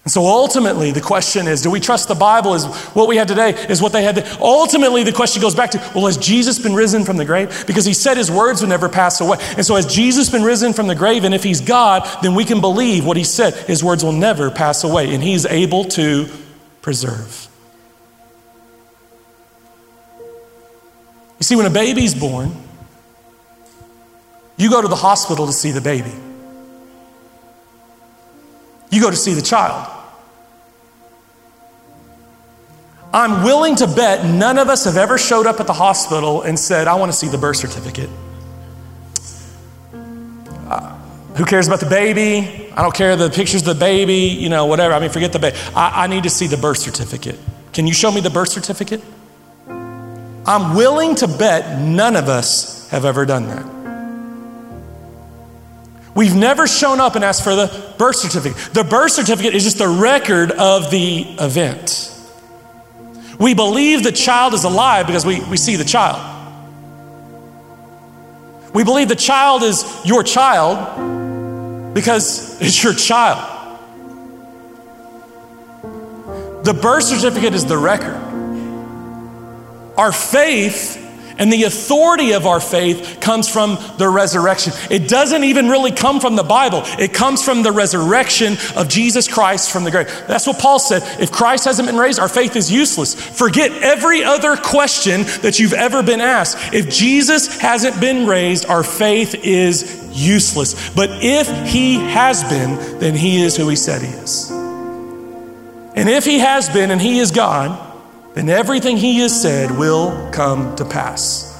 And 0.04 0.10
so 0.10 0.24
ultimately, 0.24 0.92
the 0.92 1.00
question 1.00 1.46
is 1.46 1.60
do 1.60 1.70
we 1.70 1.78
trust 1.78 2.08
the 2.08 2.14
Bible 2.14 2.54
is 2.54 2.64
what 2.94 3.06
we 3.06 3.16
had 3.16 3.28
today, 3.28 3.50
is 3.68 3.82
what 3.82 3.92
they 3.92 4.02
had? 4.02 4.26
Ultimately, 4.40 5.04
the 5.04 5.12
question 5.12 5.42
goes 5.42 5.54
back 5.54 5.70
to 5.72 5.92
well, 5.94 6.06
has 6.06 6.16
Jesus 6.16 6.58
been 6.58 6.74
risen 6.74 7.04
from 7.04 7.18
the 7.18 7.24
grave? 7.24 7.64
Because 7.66 7.84
he 7.84 7.92
said 7.92 8.16
his 8.16 8.30
words 8.30 8.62
would 8.62 8.70
never 8.70 8.88
pass 8.88 9.20
away. 9.20 9.36
And 9.56 9.66
so, 9.66 9.76
has 9.76 9.86
Jesus 9.86 10.30
been 10.30 10.42
risen 10.42 10.72
from 10.72 10.86
the 10.86 10.94
grave? 10.94 11.24
And 11.24 11.34
if 11.34 11.44
he's 11.44 11.60
God, 11.60 12.08
then 12.22 12.34
we 12.34 12.46
can 12.46 12.62
believe 12.62 13.04
what 13.04 13.18
he 13.18 13.24
said. 13.24 13.52
His 13.54 13.84
words 13.84 14.02
will 14.02 14.12
never 14.12 14.50
pass 14.50 14.84
away, 14.84 15.12
and 15.12 15.22
he's 15.22 15.44
able 15.44 15.84
to 15.84 16.28
preserve. 16.80 17.48
You 21.38 21.44
see, 21.44 21.56
when 21.56 21.66
a 21.66 21.70
baby's 21.70 22.14
born, 22.14 22.54
you 24.56 24.70
go 24.70 24.80
to 24.80 24.88
the 24.88 24.96
hospital 24.96 25.46
to 25.46 25.52
see 25.52 25.70
the 25.70 25.80
baby. 25.80 26.12
You 28.90 29.00
go 29.00 29.10
to 29.10 29.16
see 29.16 29.34
the 29.34 29.42
child. 29.42 29.88
I'm 33.12 33.42
willing 33.42 33.74
to 33.76 33.86
bet 33.88 34.24
none 34.24 34.58
of 34.58 34.68
us 34.68 34.84
have 34.84 34.96
ever 34.96 35.18
showed 35.18 35.46
up 35.46 35.58
at 35.58 35.66
the 35.66 35.72
hospital 35.72 36.42
and 36.42 36.58
said, 36.58 36.86
I 36.86 36.94
want 36.94 37.10
to 37.10 37.16
see 37.16 37.28
the 37.28 37.38
birth 37.38 37.56
certificate. 37.56 38.08
Uh, 40.68 40.96
who 41.34 41.44
cares 41.44 41.66
about 41.66 41.80
the 41.80 41.88
baby? 41.88 42.70
I 42.72 42.82
don't 42.82 42.94
care 42.94 43.16
the 43.16 43.28
pictures 43.28 43.62
of 43.62 43.66
the 43.66 43.80
baby, 43.80 44.14
you 44.14 44.48
know, 44.48 44.66
whatever. 44.66 44.94
I 44.94 45.00
mean, 45.00 45.10
forget 45.10 45.32
the 45.32 45.40
baby. 45.40 45.56
I, 45.74 46.04
I 46.04 46.06
need 46.06 46.22
to 46.22 46.30
see 46.30 46.46
the 46.46 46.56
birth 46.56 46.78
certificate. 46.78 47.38
Can 47.72 47.88
you 47.88 47.94
show 47.94 48.12
me 48.12 48.20
the 48.20 48.30
birth 48.30 48.50
certificate? 48.50 49.02
I'm 49.66 50.76
willing 50.76 51.16
to 51.16 51.26
bet 51.26 51.80
none 51.80 52.14
of 52.14 52.28
us 52.28 52.88
have 52.90 53.04
ever 53.04 53.26
done 53.26 53.48
that. 53.48 53.79
We've 56.14 56.34
never 56.34 56.66
shown 56.66 57.00
up 57.00 57.14
and 57.14 57.24
asked 57.24 57.44
for 57.44 57.54
the 57.54 57.94
birth 57.98 58.16
certificate. 58.16 58.74
The 58.74 58.84
birth 58.84 59.12
certificate 59.12 59.54
is 59.54 59.64
just 59.64 59.78
the 59.78 59.88
record 59.88 60.50
of 60.50 60.90
the 60.90 61.22
event. 61.38 62.06
We 63.38 63.54
believe 63.54 64.02
the 64.02 64.12
child 64.12 64.54
is 64.54 64.64
alive 64.64 65.06
because 65.06 65.24
we, 65.24 65.40
we 65.44 65.56
see 65.56 65.76
the 65.76 65.84
child. 65.84 66.26
We 68.74 68.84
believe 68.84 69.08
the 69.08 69.16
child 69.16 69.62
is 69.62 69.84
your 70.04 70.22
child 70.22 71.94
because 71.94 72.60
it's 72.60 72.82
your 72.82 72.92
child. 72.92 73.56
The 76.64 76.74
birth 76.74 77.04
certificate 77.04 77.54
is 77.54 77.64
the 77.64 77.78
record. 77.78 78.16
Our 79.96 80.12
faith 80.12 80.99
And 81.40 81.50
the 81.50 81.64
authority 81.64 82.32
of 82.32 82.46
our 82.46 82.60
faith 82.60 83.18
comes 83.20 83.48
from 83.48 83.78
the 83.96 84.08
resurrection. 84.08 84.74
It 84.90 85.08
doesn't 85.08 85.42
even 85.42 85.68
really 85.70 85.90
come 85.90 86.20
from 86.20 86.36
the 86.36 86.42
Bible, 86.44 86.82
it 86.98 87.14
comes 87.14 87.42
from 87.42 87.62
the 87.62 87.72
resurrection 87.72 88.58
of 88.76 88.88
Jesus 88.88 89.26
Christ 89.26 89.72
from 89.72 89.84
the 89.84 89.90
grave. 89.90 90.06
That's 90.28 90.46
what 90.46 90.58
Paul 90.58 90.78
said. 90.78 91.02
If 91.20 91.32
Christ 91.32 91.64
hasn't 91.64 91.88
been 91.88 91.96
raised, 91.96 92.20
our 92.20 92.28
faith 92.28 92.56
is 92.56 92.70
useless. 92.70 93.14
Forget 93.14 93.72
every 93.82 94.22
other 94.22 94.56
question 94.56 95.22
that 95.40 95.58
you've 95.58 95.72
ever 95.72 96.02
been 96.02 96.20
asked. 96.20 96.74
If 96.74 96.90
Jesus 96.90 97.58
hasn't 97.58 97.98
been 98.00 98.26
raised, 98.26 98.66
our 98.66 98.82
faith 98.82 99.34
is 99.42 100.10
useless. 100.12 100.90
But 100.90 101.08
if 101.10 101.48
he 101.66 101.94
has 101.94 102.44
been, 102.44 102.98
then 102.98 103.14
he 103.14 103.42
is 103.42 103.56
who 103.56 103.68
he 103.68 103.76
said 103.76 104.02
he 104.02 104.08
is. 104.08 104.50
And 104.50 106.08
if 106.08 106.26
he 106.26 106.38
has 106.40 106.68
been 106.68 106.90
and 106.90 107.00
he 107.00 107.18
is 107.18 107.30
God, 107.30 107.89
then 108.34 108.48
everything 108.48 108.96
he 108.96 109.18
has 109.20 109.40
said 109.40 109.70
will 109.70 110.30
come 110.30 110.76
to 110.76 110.84
pass. 110.84 111.50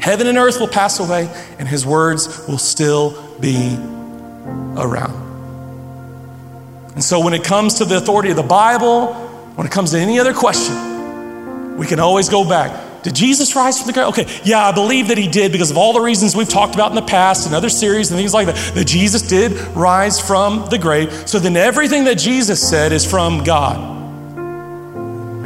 Heaven 0.00 0.26
and 0.26 0.38
earth 0.38 0.60
will 0.60 0.68
pass 0.68 1.00
away, 1.00 1.28
and 1.58 1.68
his 1.68 1.84
words 1.84 2.46
will 2.48 2.58
still 2.58 3.36
be 3.40 3.76
around. 4.76 5.26
And 6.94 7.04
so, 7.04 7.20
when 7.20 7.34
it 7.34 7.44
comes 7.44 7.74
to 7.74 7.84
the 7.84 7.96
authority 7.96 8.30
of 8.30 8.36
the 8.36 8.42
Bible, 8.42 9.12
when 9.54 9.66
it 9.66 9.72
comes 9.72 9.90
to 9.90 9.98
any 9.98 10.18
other 10.18 10.32
question, 10.32 11.76
we 11.76 11.86
can 11.86 12.00
always 12.00 12.28
go 12.28 12.48
back. 12.48 13.02
Did 13.02 13.14
Jesus 13.14 13.54
rise 13.54 13.78
from 13.78 13.86
the 13.86 13.92
grave? 13.92 14.06
Okay, 14.08 14.26
yeah, 14.44 14.66
I 14.66 14.72
believe 14.72 15.08
that 15.08 15.18
he 15.18 15.28
did 15.28 15.52
because 15.52 15.70
of 15.70 15.76
all 15.76 15.92
the 15.92 16.00
reasons 16.00 16.34
we've 16.34 16.48
talked 16.48 16.74
about 16.74 16.90
in 16.90 16.96
the 16.96 17.02
past 17.02 17.46
and 17.46 17.54
other 17.54 17.68
series 17.68 18.10
and 18.10 18.18
things 18.18 18.34
like 18.34 18.46
that, 18.46 18.74
that 18.74 18.86
Jesus 18.86 19.22
did 19.22 19.52
rise 19.76 20.20
from 20.20 20.68
the 20.70 20.78
grave. 20.78 21.12
So 21.28 21.38
then 21.38 21.56
everything 21.56 22.04
that 22.04 22.18
Jesus 22.18 22.66
said 22.66 22.92
is 22.92 23.08
from 23.08 23.44
God. 23.44 23.97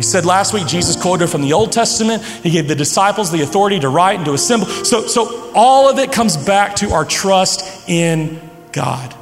We 0.02 0.06
said 0.06 0.26
last 0.26 0.52
week, 0.52 0.66
Jesus 0.66 1.00
quoted 1.00 1.28
from 1.28 1.42
the 1.42 1.52
Old 1.52 1.70
Testament. 1.70 2.24
He 2.24 2.50
gave 2.50 2.66
the 2.66 2.74
disciples 2.74 3.30
the 3.30 3.42
authority 3.42 3.78
to 3.78 3.88
write 3.88 4.16
and 4.16 4.24
to 4.24 4.32
assemble. 4.32 4.66
So, 4.66 5.06
so 5.06 5.52
all 5.54 5.88
of 5.88 6.00
it 6.00 6.10
comes 6.10 6.36
back 6.36 6.74
to 6.78 6.90
our 6.90 7.04
trust 7.04 7.88
in 7.88 8.40
God. 8.72 9.14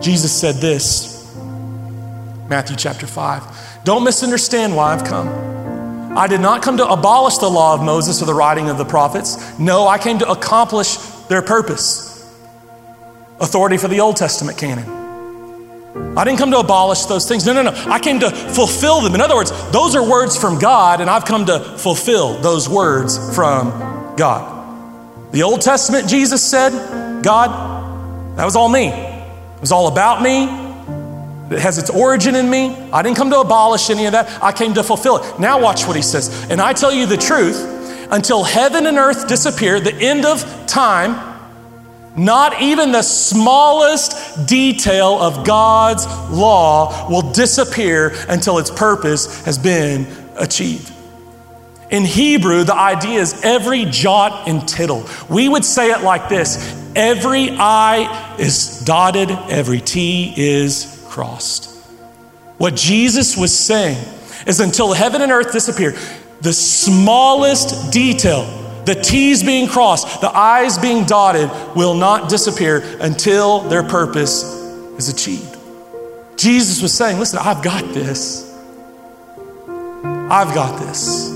Jesus 0.00 0.32
said 0.32 0.54
this, 0.54 1.30
Matthew 2.48 2.76
chapter 2.76 3.06
5. 3.06 3.84
Don't 3.84 4.02
misunderstand 4.02 4.74
why 4.74 4.94
I've 4.94 5.04
come. 5.04 6.16
I 6.16 6.26
did 6.28 6.40
not 6.40 6.62
come 6.62 6.78
to 6.78 6.88
abolish 6.88 7.36
the 7.36 7.50
law 7.50 7.74
of 7.74 7.82
Moses 7.82 8.22
or 8.22 8.24
the 8.24 8.32
writing 8.32 8.70
of 8.70 8.78
the 8.78 8.86
prophets. 8.86 9.36
No, 9.58 9.86
I 9.86 9.98
came 9.98 10.18
to 10.20 10.30
accomplish 10.30 10.96
their 11.28 11.42
purpose. 11.42 12.26
Authority 13.38 13.76
for 13.76 13.88
the 13.88 14.00
Old 14.00 14.16
Testament 14.16 14.56
canon. 14.56 15.09
I 15.94 16.24
didn't 16.24 16.38
come 16.38 16.50
to 16.50 16.58
abolish 16.58 17.04
those 17.06 17.26
things. 17.28 17.46
No, 17.46 17.52
no, 17.52 17.62
no. 17.62 17.70
I 17.88 17.98
came 17.98 18.20
to 18.20 18.30
fulfill 18.30 19.00
them. 19.00 19.14
In 19.14 19.20
other 19.20 19.34
words, 19.34 19.50
those 19.70 19.94
are 19.94 20.08
words 20.08 20.36
from 20.36 20.58
God, 20.58 21.00
and 21.00 21.08
I've 21.08 21.24
come 21.24 21.46
to 21.46 21.60
fulfill 21.60 22.38
those 22.38 22.68
words 22.68 23.34
from 23.34 24.14
God. 24.16 24.58
The 25.32 25.42
Old 25.42 25.60
Testament, 25.60 26.08
Jesus 26.08 26.42
said, 26.42 26.72
God, 27.22 28.36
that 28.36 28.44
was 28.44 28.56
all 28.56 28.68
me. 28.68 28.88
It 28.88 29.60
was 29.60 29.72
all 29.72 29.88
about 29.88 30.22
me. 30.22 30.44
It 31.54 31.60
has 31.60 31.78
its 31.78 31.90
origin 31.90 32.34
in 32.36 32.48
me. 32.48 32.76
I 32.92 33.02
didn't 33.02 33.16
come 33.16 33.30
to 33.30 33.40
abolish 33.40 33.90
any 33.90 34.06
of 34.06 34.12
that. 34.12 34.42
I 34.42 34.52
came 34.52 34.74
to 34.74 34.82
fulfill 34.82 35.18
it. 35.18 35.40
Now, 35.40 35.60
watch 35.60 35.86
what 35.86 35.96
he 35.96 36.02
says. 36.02 36.48
And 36.50 36.60
I 36.60 36.72
tell 36.72 36.92
you 36.92 37.06
the 37.06 37.16
truth 37.16 37.60
until 38.10 38.44
heaven 38.44 38.86
and 38.86 38.96
earth 38.98 39.28
disappear, 39.28 39.80
the 39.80 39.94
end 39.94 40.24
of 40.24 40.42
time, 40.66 41.29
not 42.20 42.60
even 42.60 42.92
the 42.92 43.02
smallest 43.02 44.46
detail 44.46 45.18
of 45.18 45.46
God's 45.46 46.06
law 46.30 47.08
will 47.08 47.32
disappear 47.32 48.12
until 48.28 48.58
its 48.58 48.70
purpose 48.70 49.42
has 49.44 49.56
been 49.56 50.06
achieved. 50.36 50.92
In 51.90 52.04
Hebrew, 52.04 52.62
the 52.62 52.74
idea 52.74 53.20
is 53.20 53.42
every 53.42 53.86
jot 53.86 54.46
and 54.48 54.68
tittle. 54.68 55.08
We 55.28 55.48
would 55.48 55.64
say 55.64 55.90
it 55.90 56.02
like 56.02 56.28
this 56.28 56.76
every 56.94 57.50
I 57.50 58.36
is 58.38 58.80
dotted, 58.84 59.30
every 59.30 59.80
T 59.80 60.34
is 60.36 61.04
crossed. 61.08 61.74
What 62.58 62.76
Jesus 62.76 63.36
was 63.36 63.56
saying 63.56 64.04
is 64.46 64.60
until 64.60 64.92
heaven 64.92 65.22
and 65.22 65.32
earth 65.32 65.52
disappear, 65.52 65.96
the 66.42 66.52
smallest 66.52 67.92
detail 67.92 68.59
the 68.84 68.94
T's 68.94 69.42
being 69.42 69.68
crossed, 69.68 70.20
the 70.20 70.30
I's 70.30 70.78
being 70.78 71.04
dotted 71.04 71.50
will 71.76 71.94
not 71.94 72.28
disappear 72.28 72.82
until 73.00 73.60
their 73.60 73.82
purpose 73.82 74.42
is 74.98 75.08
achieved. 75.08 75.56
Jesus 76.36 76.80
was 76.80 76.92
saying, 76.92 77.18
Listen, 77.18 77.38
I've 77.38 77.62
got 77.62 77.92
this. 77.92 78.46
I've 80.30 80.54
got 80.54 80.80
this. 80.80 81.28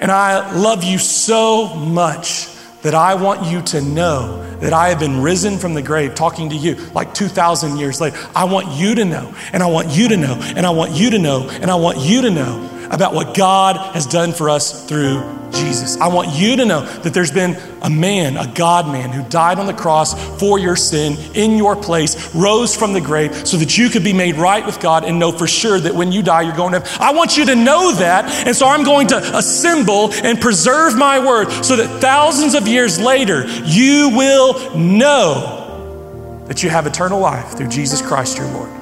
And 0.00 0.12
I 0.12 0.54
love 0.54 0.84
you 0.84 0.98
so 0.98 1.74
much 1.74 2.48
that 2.82 2.94
I 2.94 3.14
want 3.14 3.50
you 3.50 3.62
to 3.62 3.80
know 3.80 4.44
that 4.60 4.72
I 4.72 4.90
have 4.90 5.00
been 5.00 5.20
risen 5.20 5.58
from 5.58 5.74
the 5.74 5.82
grave, 5.82 6.14
talking 6.14 6.50
to 6.50 6.56
you 6.56 6.76
like 6.94 7.14
2,000 7.14 7.76
years 7.76 8.00
later. 8.00 8.16
I 8.34 8.44
want 8.44 8.68
you 8.68 8.94
to 8.94 9.04
know, 9.04 9.34
and 9.52 9.62
I 9.62 9.66
want 9.66 9.88
you 9.88 10.08
to 10.08 10.16
know, 10.16 10.38
and 10.40 10.64
I 10.64 10.70
want 10.70 10.92
you 10.92 11.10
to 11.10 11.18
know, 11.18 11.48
and 11.50 11.70
I 11.70 11.74
want 11.74 11.98
you 11.98 12.22
to 12.22 12.30
know 12.30 12.77
about 12.90 13.14
what 13.14 13.36
God 13.36 13.76
has 13.94 14.06
done 14.06 14.32
for 14.32 14.50
us 14.50 14.86
through 14.86 15.38
Jesus. 15.52 15.96
I 15.96 16.08
want 16.08 16.34
you 16.34 16.56
to 16.56 16.64
know 16.64 16.84
that 16.84 17.14
there's 17.14 17.30
been 17.30 17.56
a 17.82 17.90
man, 17.90 18.36
a 18.36 18.52
God 18.54 18.86
man, 18.86 19.10
who 19.10 19.28
died 19.28 19.58
on 19.58 19.66
the 19.66 19.72
cross 19.72 20.14
for 20.38 20.58
your 20.58 20.76
sin 20.76 21.16
in 21.34 21.56
your 21.56 21.76
place, 21.76 22.34
rose 22.34 22.76
from 22.76 22.92
the 22.92 23.00
grave 23.00 23.46
so 23.46 23.56
that 23.56 23.76
you 23.78 23.88
could 23.88 24.04
be 24.04 24.12
made 24.12 24.36
right 24.36 24.64
with 24.64 24.80
God 24.80 25.04
and 25.04 25.18
know 25.18 25.32
for 25.32 25.46
sure 25.46 25.78
that 25.78 25.94
when 25.94 26.12
you 26.12 26.22
die, 26.22 26.42
you're 26.42 26.56
going 26.56 26.72
to 26.72 26.80
heaven. 26.80 27.02
I 27.02 27.12
want 27.12 27.36
you 27.36 27.46
to 27.46 27.54
know 27.54 27.92
that. 27.94 28.46
And 28.46 28.54
so 28.54 28.66
I'm 28.66 28.84
going 28.84 29.08
to 29.08 29.36
assemble 29.36 30.12
and 30.12 30.40
preserve 30.40 30.96
my 30.96 31.18
word 31.24 31.50
so 31.64 31.76
that 31.76 32.00
thousands 32.00 32.54
of 32.54 32.68
years 32.68 33.00
later, 33.00 33.46
you 33.64 34.10
will 34.14 34.76
know 34.76 36.44
that 36.48 36.62
you 36.62 36.70
have 36.70 36.86
eternal 36.86 37.20
life 37.20 37.56
through 37.56 37.68
Jesus 37.68 38.00
Christ 38.00 38.38
your 38.38 38.50
Lord. 38.52 38.77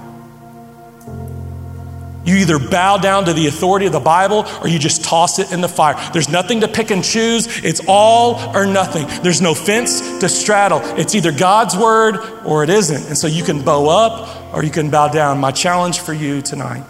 You 2.24 2.36
either 2.36 2.58
bow 2.58 2.98
down 2.98 3.26
to 3.26 3.32
the 3.32 3.46
authority 3.46 3.86
of 3.86 3.92
the 3.92 4.00
Bible 4.00 4.46
or 4.62 4.68
you 4.68 4.78
just 4.78 5.04
toss 5.04 5.38
it 5.38 5.52
in 5.52 5.60
the 5.60 5.68
fire. 5.68 5.94
There's 6.12 6.28
nothing 6.28 6.60
to 6.60 6.68
pick 6.68 6.90
and 6.90 7.04
choose. 7.04 7.62
It's 7.64 7.82
all 7.86 8.56
or 8.56 8.66
nothing. 8.66 9.06
There's 9.22 9.42
no 9.42 9.54
fence 9.54 10.18
to 10.20 10.28
straddle. 10.28 10.80
It's 10.98 11.14
either 11.14 11.32
God's 11.32 11.76
word 11.76 12.16
or 12.44 12.64
it 12.64 12.70
isn't. 12.70 13.08
And 13.08 13.18
so 13.18 13.26
you 13.26 13.44
can 13.44 13.62
bow 13.62 13.88
up 13.88 14.54
or 14.54 14.64
you 14.64 14.70
can 14.70 14.90
bow 14.90 15.08
down. 15.08 15.38
My 15.38 15.52
challenge 15.52 16.00
for 16.00 16.14
you 16.14 16.40
tonight 16.40 16.84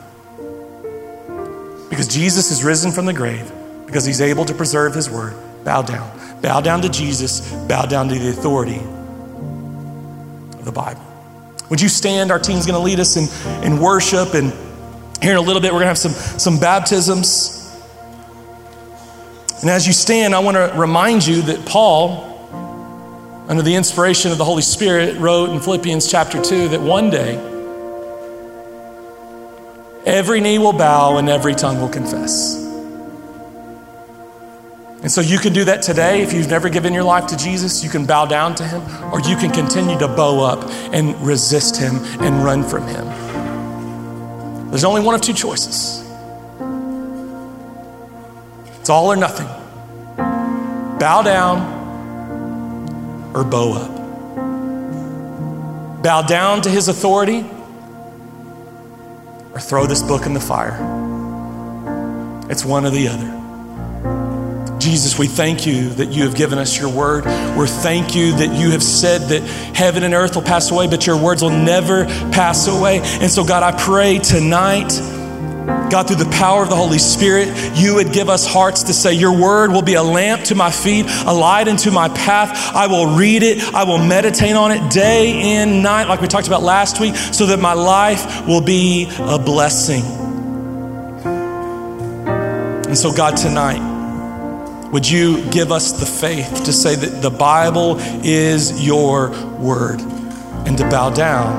because 1.94 2.08
Jesus 2.08 2.50
is 2.50 2.64
risen 2.64 2.90
from 2.90 3.06
the 3.06 3.12
grave, 3.12 3.52
because 3.86 4.04
he's 4.04 4.20
able 4.20 4.44
to 4.46 4.54
preserve 4.54 4.94
his 4.94 5.08
word, 5.08 5.32
bow 5.64 5.80
down. 5.80 6.10
Bow 6.42 6.60
down 6.60 6.82
to 6.82 6.88
Jesus, 6.88 7.52
bow 7.68 7.86
down 7.86 8.08
to 8.08 8.18
the 8.18 8.30
authority 8.30 8.80
of 10.58 10.64
the 10.64 10.72
Bible. 10.72 11.00
Would 11.70 11.80
you 11.80 11.88
stand? 11.88 12.32
Our 12.32 12.40
team's 12.40 12.66
going 12.66 12.78
to 12.78 12.84
lead 12.84 12.98
us 12.98 13.16
in, 13.16 13.28
in 13.64 13.80
worship 13.80 14.34
and 14.34 14.52
here 15.24 15.32
in 15.32 15.38
a 15.38 15.40
little 15.40 15.62
bit, 15.62 15.72
we're 15.72 15.80
going 15.80 15.84
to 15.84 15.88
have 15.88 15.98
some, 15.98 16.12
some 16.12 16.60
baptisms. 16.60 17.60
And 19.62 19.70
as 19.70 19.86
you 19.86 19.94
stand, 19.94 20.34
I 20.34 20.40
want 20.40 20.56
to 20.56 20.70
remind 20.78 21.26
you 21.26 21.40
that 21.42 21.64
Paul, 21.64 22.30
under 23.48 23.62
the 23.62 23.74
inspiration 23.74 24.32
of 24.32 24.38
the 24.38 24.44
Holy 24.44 24.60
Spirit, 24.60 25.16
wrote 25.16 25.48
in 25.48 25.60
Philippians 25.60 26.10
chapter 26.10 26.42
2 26.42 26.68
that 26.68 26.80
one 26.82 27.08
day 27.08 27.36
every 30.04 30.42
knee 30.42 30.58
will 30.58 30.74
bow 30.74 31.16
and 31.16 31.30
every 31.30 31.54
tongue 31.54 31.80
will 31.80 31.88
confess 31.88 32.62
And 35.00 35.10
so 35.10 35.22
you 35.22 35.38
can 35.38 35.54
do 35.54 35.64
that 35.64 35.80
today. 35.80 36.20
If 36.20 36.34
you've 36.34 36.50
never 36.50 36.68
given 36.68 36.92
your 36.92 37.04
life 37.04 37.26
to 37.28 37.36
Jesus, 37.36 37.82
you 37.82 37.88
can 37.88 38.04
bow 38.04 38.26
down 38.26 38.54
to 38.56 38.66
him, 38.66 38.82
or 39.12 39.20
you 39.20 39.36
can 39.36 39.50
continue 39.50 39.98
to 39.98 40.08
bow 40.08 40.44
up 40.44 40.68
and 40.92 41.18
resist 41.26 41.78
him 41.78 41.96
and 42.20 42.44
run 42.44 42.62
from 42.62 42.86
him. 42.86 43.23
There's 44.74 44.82
only 44.82 45.02
one 45.02 45.14
of 45.14 45.20
two 45.20 45.34
choices 45.34 46.02
it's 48.80 48.90
all 48.90 49.06
or 49.06 49.14
nothing. 49.14 49.46
Bow 50.16 51.22
down 51.22 51.60
or 53.36 53.44
bow 53.44 53.74
up. 53.74 53.94
Bow 56.02 56.22
down 56.22 56.62
to 56.62 56.70
his 56.70 56.88
authority 56.88 57.46
or 59.52 59.60
throw 59.60 59.86
this 59.86 60.02
book 60.02 60.26
in 60.26 60.34
the 60.34 60.40
fire. 60.40 60.74
It's 62.50 62.64
one 62.64 62.84
or 62.84 62.90
the 62.90 63.06
other. 63.06 63.43
Jesus, 64.84 65.18
we 65.18 65.28
thank 65.28 65.64
you 65.64 65.88
that 65.94 66.10
you 66.10 66.24
have 66.24 66.34
given 66.34 66.58
us 66.58 66.78
your 66.78 66.90
word. 66.90 67.24
We 67.56 67.66
thank 67.66 68.14
you 68.14 68.32
that 68.32 68.54
you 68.54 68.72
have 68.72 68.82
said 68.82 69.22
that 69.30 69.40
heaven 69.74 70.02
and 70.02 70.12
earth 70.12 70.34
will 70.34 70.42
pass 70.42 70.70
away, 70.70 70.88
but 70.88 71.06
your 71.06 71.16
words 71.16 71.42
will 71.42 71.48
never 71.48 72.04
pass 72.04 72.66
away. 72.66 73.00
And 73.02 73.30
so, 73.30 73.44
God, 73.44 73.62
I 73.62 73.72
pray 73.72 74.18
tonight. 74.18 74.90
God, 75.90 76.06
through 76.06 76.22
the 76.22 76.30
power 76.32 76.62
of 76.62 76.68
the 76.68 76.76
Holy 76.76 76.98
Spirit, 76.98 77.48
you 77.74 77.94
would 77.94 78.12
give 78.12 78.28
us 78.28 78.46
hearts 78.46 78.82
to 78.82 78.92
say, 78.92 79.14
Your 79.14 79.40
word 79.40 79.72
will 79.72 79.80
be 79.80 79.94
a 79.94 80.02
lamp 80.02 80.44
to 80.44 80.54
my 80.54 80.70
feet, 80.70 81.06
a 81.24 81.32
light 81.32 81.66
into 81.66 81.90
my 81.90 82.10
path. 82.10 82.74
I 82.74 82.86
will 82.86 83.16
read 83.16 83.42
it, 83.42 83.64
I 83.72 83.84
will 83.84 83.96
meditate 83.96 84.54
on 84.54 84.70
it 84.70 84.92
day 84.92 85.56
and 85.56 85.82
night, 85.82 86.08
like 86.08 86.20
we 86.20 86.28
talked 86.28 86.46
about 86.46 86.62
last 86.62 87.00
week, 87.00 87.16
so 87.16 87.46
that 87.46 87.58
my 87.58 87.72
life 87.72 88.46
will 88.46 88.60
be 88.60 89.08
a 89.18 89.38
blessing. 89.38 90.04
And 92.86 92.98
so, 92.98 93.14
God, 93.14 93.38
tonight, 93.38 93.93
would 94.94 95.10
you 95.10 95.44
give 95.50 95.72
us 95.72 95.90
the 95.90 96.06
faith 96.06 96.66
to 96.66 96.72
say 96.72 96.94
that 96.94 97.20
the 97.20 97.28
Bible 97.28 97.96
is 98.22 98.86
your 98.86 99.30
word 99.58 100.00
and 100.00 100.78
to 100.78 100.88
bow 100.88 101.10
down 101.10 101.52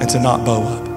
and 0.00 0.08
to 0.08 0.18
not 0.20 0.46
bow 0.46 0.62
up? 0.62 0.87